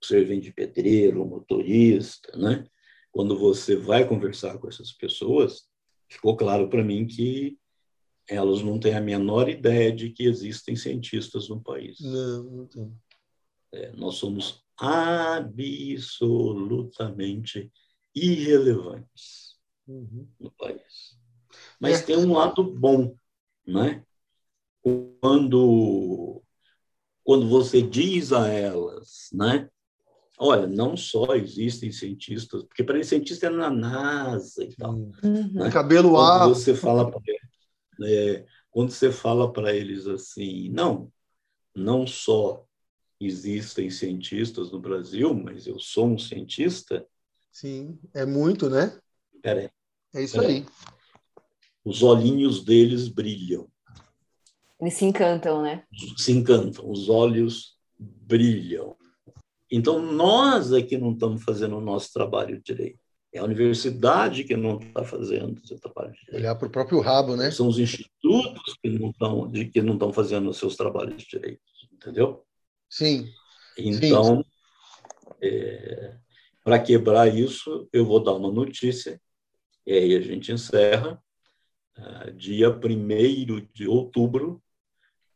o 0.00 0.06
servente 0.06 0.44
de 0.44 0.52
pedreiro, 0.52 1.22
o 1.22 1.26
motorista, 1.26 2.36
né? 2.38 2.64
Quando 3.10 3.36
você 3.36 3.76
vai 3.76 4.06
conversar 4.06 4.58
com 4.58 4.68
essas 4.68 4.92
pessoas, 4.92 5.68
ficou 6.08 6.36
claro 6.36 6.68
para 6.68 6.84
mim 6.84 7.06
que 7.06 7.58
elas 8.28 8.62
não 8.62 8.78
têm 8.78 8.94
a 8.94 9.01
menor 9.01 9.48
ideia 9.48 9.90
de 9.92 10.10
que 10.10 10.24
existem 10.24 10.76
cientistas 10.76 11.48
no 11.48 11.60
país. 11.60 11.98
Não, 12.01 12.44
não 12.44 12.66
tem. 12.66 12.94
É, 13.72 13.90
nós 13.92 14.16
somos 14.16 14.62
absolutamente 14.78 17.72
irrelevantes 18.14 19.56
uhum. 19.86 20.26
no 20.38 20.51
país. 20.52 21.18
Mas 21.80 22.01
é. 22.01 22.05
tem 22.05 22.16
um 22.16 22.32
lado 22.32 22.64
bom, 22.64 23.14
né? 23.66 24.05
Quando 25.20 26.42
quando 27.24 27.48
você 27.48 27.80
diz 27.80 28.32
a 28.32 28.48
elas, 28.48 29.28
né? 29.32 29.68
Olha, 30.38 30.66
não 30.66 30.96
só 30.96 31.34
existem 31.34 31.90
cientistas, 31.90 32.64
porque 32.64 32.84
para 32.84 33.02
cientista 33.02 33.46
é 33.46 33.51
na 33.51 33.70
NASA 33.70 34.64
e 34.64 34.74
tal. 34.74 34.94
Uhum. 34.94 35.52
Né? 35.52 35.70
Cabelo 35.70 36.18
A. 36.18 36.48
Você 36.48 36.74
fala 36.74 37.10
para 37.10 37.20
é, 38.02 38.46
quando 38.70 38.90
você 38.90 39.10
fala 39.12 39.52
para 39.52 39.74
eles 39.74 40.06
assim, 40.06 40.68
não, 40.70 41.12
não 41.74 42.06
só 42.06 42.64
existem 43.20 43.90
cientistas 43.90 44.70
no 44.70 44.80
Brasil, 44.80 45.34
mas 45.34 45.66
eu 45.66 45.78
sou 45.78 46.06
um 46.06 46.18
cientista. 46.18 47.06
Sim, 47.52 47.98
é 48.12 48.26
muito, 48.26 48.68
né? 48.68 48.98
Peraí. 49.42 49.70
É 50.14 50.22
isso 50.22 50.38
peraí. 50.38 50.56
aí. 50.56 50.66
Os 51.84 52.02
olhinhos 52.02 52.64
deles 52.64 53.08
brilham. 53.08 53.68
Eles 54.80 54.94
se 54.94 55.04
encantam, 55.04 55.62
né? 55.62 55.84
Se 56.16 56.32
encantam, 56.32 56.90
os 56.90 57.08
olhos 57.08 57.78
brilham. 57.98 58.96
Então, 59.70 60.00
nós 60.00 60.72
é 60.72 60.82
que 60.82 60.96
não 60.96 61.12
estamos 61.12 61.42
fazendo 61.42 61.76
o 61.76 61.80
nosso 61.80 62.12
trabalho 62.12 62.60
direito. 62.62 63.03
É 63.35 63.40
a 63.40 63.44
universidade 63.44 64.44
que 64.44 64.56
não 64.56 64.78
está 64.78 65.02
fazendo 65.02 65.59
o 65.59 65.66
seu 65.66 65.77
trabalho 65.78 66.12
direito. 66.12 66.36
Olhar 66.36 66.55
para 66.55 66.69
o 66.69 66.70
próprio 66.70 67.01
rabo, 67.01 67.35
né? 67.36 67.51
São 67.51 67.66
os 67.66 67.81
institutos 67.81 68.78
que 68.81 68.89
não 68.89 69.11
estão 69.11 69.51
de 69.51 69.65
que 69.65 69.82
não 69.82 69.94
estão 69.94 70.12
fazendo 70.12 70.48
os 70.48 70.56
seus 70.56 70.77
trabalhos 70.77 71.24
direitos, 71.24 71.89
entendeu? 71.93 72.44
Sim. 72.89 73.28
Então, 73.77 74.44
é, 75.43 76.16
para 76.62 76.78
quebrar 76.78 77.27
isso, 77.27 77.89
eu 77.93 78.06
vou 78.06 78.23
dar 78.23 78.35
uma 78.35 78.52
notícia 78.52 79.20
e 79.85 79.93
aí 79.93 80.16
a 80.16 80.20
gente 80.20 80.52
encerra. 80.52 81.20
Uh, 81.97 82.32
dia 82.32 82.70
1 82.70 83.69
de 83.73 83.86
outubro, 83.86 84.62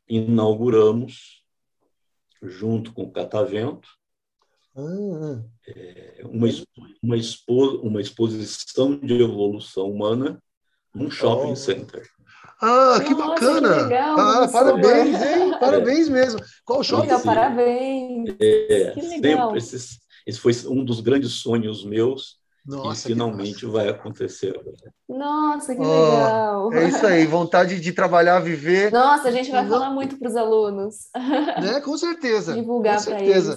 inauguramos, 0.08 1.44
junto 2.42 2.92
com 2.92 3.02
o 3.02 3.12
Catavento, 3.12 3.88
ah. 4.78 5.42
É, 5.66 6.22
uma, 6.24 6.48
uma, 7.02 7.16
expo, 7.16 7.76
uma 7.82 8.00
exposição 8.00 8.96
de 8.96 9.20
evolução 9.20 9.90
humana 9.90 10.40
num 10.94 11.10
shopping 11.10 11.52
oh. 11.52 11.56
center. 11.56 12.02
Ah, 12.60 12.98
que 13.04 13.14
Nossa, 13.14 13.28
bacana! 13.28 13.74
Que 13.74 13.82
legal, 13.82 14.18
ah, 14.18 14.48
parabéns, 14.48 15.22
hein? 15.22 15.54
Parabéns 15.60 16.08
mesmo. 16.08 16.40
Qual 16.64 16.82
shopping? 16.82 17.02
Legal, 17.02 17.22
parabéns. 17.22 18.30
É, 18.40 18.90
que 18.92 19.00
legal. 19.00 19.46
Sempre 19.46 19.58
esses, 19.58 19.98
esse 20.26 20.40
foi 20.40 20.52
um 20.66 20.84
dos 20.84 21.00
grandes 21.00 21.32
sonhos 21.34 21.84
meus. 21.84 22.38
Nossa, 22.66 23.08
e 23.08 23.12
finalmente 23.12 23.64
vai 23.64 23.88
acontecer. 23.88 24.60
Nossa, 25.08 25.74
que 25.74 25.80
oh, 25.80 25.84
legal! 25.84 26.72
É 26.74 26.88
isso 26.88 27.06
aí, 27.06 27.26
vontade 27.26 27.80
de 27.80 27.92
trabalhar, 27.92 28.40
viver. 28.40 28.92
Nossa, 28.92 29.28
a 29.28 29.30
gente 29.30 29.50
vai 29.50 29.66
falar 29.66 29.90
muito 29.90 30.18
para 30.18 30.28
os 30.28 30.36
alunos. 30.36 31.08
Né? 31.62 31.80
Com 31.80 31.96
certeza. 31.96 32.52
Divulgar 32.58 33.02
para 33.02 33.22
eles. 33.22 33.56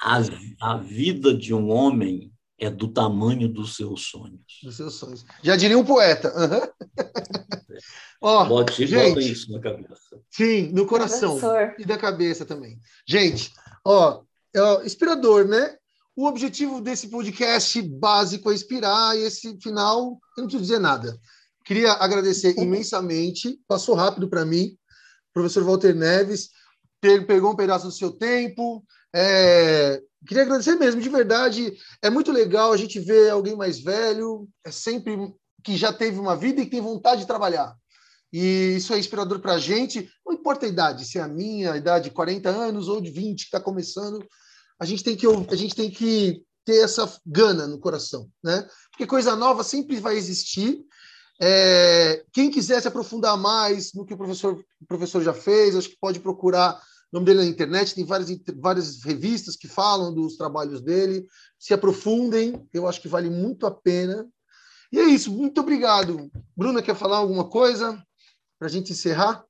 A, 0.00 0.20
a 0.60 0.76
vida 0.76 1.34
de 1.34 1.52
um 1.52 1.70
homem 1.70 2.32
é 2.58 2.70
do 2.70 2.86
tamanho 2.86 3.48
dos 3.48 3.74
seus 3.74 4.06
sonhos. 4.06 4.60
Dos 4.62 4.76
seus 4.76 4.94
sonhos. 4.94 5.24
Já 5.42 5.56
diria 5.56 5.76
um 5.78 5.84
poeta. 5.84 6.32
Uhum. 6.36 6.60
Ó, 8.20 8.44
Bote, 8.44 8.86
gente, 8.86 9.32
isso 9.32 9.50
na 9.50 9.60
cabeça. 9.60 10.20
Sim, 10.30 10.70
no 10.72 10.86
coração. 10.86 11.38
Professor. 11.38 11.74
E 11.76 11.84
na 11.84 11.98
cabeça 11.98 12.44
também. 12.46 12.78
Gente, 13.04 13.52
ó, 13.84 14.22
é 14.54 14.86
inspirador, 14.86 15.48
né? 15.48 15.76
O 16.14 16.26
objetivo 16.26 16.80
desse 16.80 17.08
podcast 17.08 17.82
básico 17.82 18.50
é 18.50 18.54
inspirar, 18.54 19.16
e 19.16 19.22
esse 19.22 19.58
final, 19.60 20.20
eu 20.36 20.42
não 20.42 20.44
preciso 20.44 20.62
dizer 20.62 20.78
nada. 20.78 21.18
Queria 21.64 21.94
agradecer 21.94 22.54
imensamente, 22.62 23.58
passou 23.66 23.96
rápido 23.96 24.28
para 24.28 24.44
mim, 24.44 24.76
professor 25.34 25.64
Walter 25.64 25.94
Neves, 25.94 26.50
pegou 27.00 27.50
um 27.52 27.56
pedaço 27.56 27.86
do 27.86 27.92
seu 27.92 28.12
tempo, 28.12 28.84
é, 29.14 30.00
queria 30.26 30.44
agradecer 30.44 30.76
mesmo, 30.76 31.00
de 31.00 31.08
verdade. 31.08 31.72
É 32.00 32.08
muito 32.08 32.32
legal 32.32 32.72
a 32.72 32.76
gente 32.76 32.98
ver 32.98 33.30
alguém 33.30 33.56
mais 33.56 33.80
velho, 33.80 34.48
é 34.64 34.70
sempre 34.70 35.16
que 35.62 35.76
já 35.76 35.92
teve 35.92 36.18
uma 36.18 36.36
vida 36.36 36.60
e 36.60 36.64
que 36.64 36.70
tem 36.70 36.80
vontade 36.80 37.22
de 37.22 37.26
trabalhar. 37.26 37.74
E 38.32 38.76
isso 38.76 38.94
é 38.94 38.98
inspirador 38.98 39.40
para 39.40 39.54
a 39.54 39.58
gente. 39.58 40.10
Não 40.26 40.32
importa 40.32 40.64
a 40.64 40.68
idade, 40.68 41.04
se 41.04 41.18
é 41.18 41.22
a 41.22 41.28
minha, 41.28 41.72
a 41.72 41.76
idade 41.76 42.04
de 42.04 42.14
40 42.14 42.48
anos 42.48 42.88
ou 42.88 43.00
de 43.00 43.10
20 43.10 43.38
que 43.38 43.44
está 43.44 43.60
começando, 43.60 44.24
a 44.80 44.86
gente 44.86 45.04
tem 45.04 45.14
que 45.14 45.26
a 45.26 45.56
gente 45.56 45.74
tem 45.74 45.90
que 45.90 46.42
ter 46.64 46.82
essa 46.82 47.12
gana 47.26 47.66
no 47.66 47.78
coração, 47.78 48.28
né? 48.42 48.66
Porque 48.90 49.06
coisa 49.06 49.36
nova 49.36 49.62
sempre 49.62 49.96
vai 50.00 50.16
existir. 50.16 50.80
É, 51.40 52.24
quem 52.32 52.50
quiser 52.50 52.80
se 52.80 52.88
aprofundar 52.88 53.36
mais 53.36 53.92
no 53.94 54.06
que 54.06 54.14
o 54.14 54.16
professor, 54.16 54.54
o 54.80 54.86
professor 54.86 55.22
já 55.22 55.34
fez, 55.34 55.76
acho 55.76 55.90
que 55.90 55.98
pode 56.00 56.20
procurar 56.20 56.80
o 57.12 57.16
nome 57.16 57.26
dele 57.26 57.40
na 57.40 57.46
internet, 57.46 57.94
tem 57.94 58.06
várias, 58.06 58.30
várias 58.56 59.02
revistas 59.02 59.54
que 59.54 59.68
falam 59.68 60.14
dos 60.14 60.36
trabalhos 60.38 60.80
dele. 60.80 61.26
Se 61.58 61.74
aprofundem, 61.74 62.66
eu 62.72 62.88
acho 62.88 63.02
que 63.02 63.08
vale 63.08 63.28
muito 63.28 63.66
a 63.66 63.70
pena. 63.70 64.26
E 64.90 64.98
é 64.98 65.04
isso, 65.04 65.30
muito 65.30 65.60
obrigado. 65.60 66.30
Bruna, 66.56 66.80
quer 66.80 66.96
falar 66.96 67.18
alguma 67.18 67.44
coisa 67.44 68.02
para 68.58 68.66
a 68.66 68.70
gente 68.70 68.92
encerrar? 68.92 69.44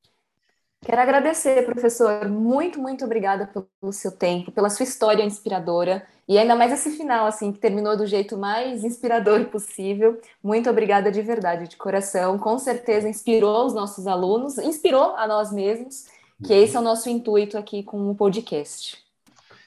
Quero 0.84 1.00
agradecer, 1.00 1.64
professor. 1.64 2.28
Muito, 2.28 2.80
muito 2.80 3.04
obrigada 3.04 3.46
pelo 3.46 3.92
seu 3.92 4.10
tempo, 4.10 4.50
pela 4.50 4.68
sua 4.68 4.82
história 4.82 5.22
inspiradora 5.22 6.04
e 6.26 6.36
ainda 6.36 6.56
mais 6.56 6.72
esse 6.72 6.90
final, 6.96 7.26
assim, 7.26 7.52
que 7.52 7.60
terminou 7.60 7.96
do 7.96 8.06
jeito 8.06 8.36
mais 8.36 8.82
inspirador 8.82 9.44
possível. 9.46 10.20
Muito 10.42 10.68
obrigada 10.68 11.12
de 11.12 11.22
verdade, 11.22 11.68
de 11.68 11.76
coração. 11.76 12.36
Com 12.36 12.58
certeza 12.58 13.08
inspirou 13.08 13.66
os 13.66 13.74
nossos 13.74 14.08
alunos, 14.08 14.58
inspirou 14.58 15.14
a 15.14 15.28
nós 15.28 15.52
mesmos 15.52 16.06
que 16.44 16.52
esse 16.52 16.76
é 16.76 16.80
o 16.80 16.82
nosso 16.82 17.08
intuito 17.08 17.56
aqui 17.56 17.82
com 17.82 18.10
o 18.10 18.14
podcast. 18.14 18.98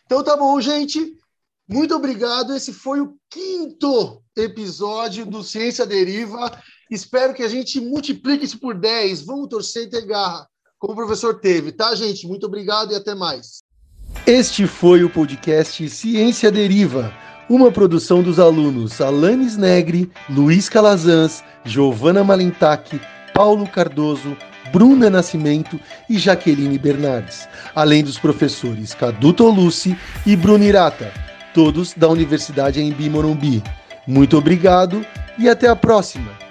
Então 0.05 0.23
tá 0.23 0.35
bom, 0.35 0.59
gente. 0.59 1.17
Muito 1.67 1.95
obrigado. 1.95 2.53
Esse 2.53 2.71
foi 2.71 3.01
o 3.01 3.15
quinto 3.29 4.21
episódio 4.37 5.25
do 5.25 5.43
Ciência 5.43 5.85
Deriva. 5.85 6.51
Espero 6.91 7.33
que 7.33 7.41
a 7.41 7.47
gente 7.47 7.79
multiplique 7.81 8.45
isso 8.45 8.59
por 8.59 8.75
10. 8.75 9.25
Vamos 9.25 9.49
torcer 9.49 9.83
e 9.83 9.89
ter 9.89 10.05
garra, 10.05 10.47
como 10.77 10.93
o 10.93 10.95
professor 10.95 11.39
teve, 11.39 11.71
tá, 11.71 11.95
gente? 11.95 12.27
Muito 12.27 12.45
obrigado 12.45 12.91
e 12.91 12.95
até 12.95 13.15
mais. 13.15 13.63
Este 14.27 14.67
foi 14.67 15.03
o 15.03 15.09
podcast 15.09 15.89
Ciência 15.89 16.51
Deriva, 16.51 17.11
uma 17.49 17.71
produção 17.71 18.21
dos 18.21 18.39
alunos 18.39 19.01
Alanis 19.01 19.57
Negri, 19.57 20.11
Luiz 20.29 20.69
Calazans, 20.69 21.43
Giovana 21.63 22.23
Malentac, 22.23 22.99
Paulo 23.33 23.67
Cardoso, 23.67 24.37
Bruna 24.75 25.09
Nascimento 25.09 25.79
e 26.09 26.17
Jaqueline 26.19 26.77
Bernardes, 26.77 27.47
além 27.73 28.03
dos 28.03 28.19
professores 28.19 28.93
Cadu 28.93 29.31
Tolucci 29.31 29.97
e 30.25 30.35
Bruno 30.35 30.65
Irata, 30.65 31.13
todos 31.53 31.93
da 31.93 32.09
Universidade 32.09 32.81
Embi 32.81 33.09
Morumbi. 33.09 33.63
Muito 34.05 34.37
obrigado 34.37 35.05
e 35.39 35.47
até 35.47 35.69
a 35.69 35.77
próxima! 35.77 36.44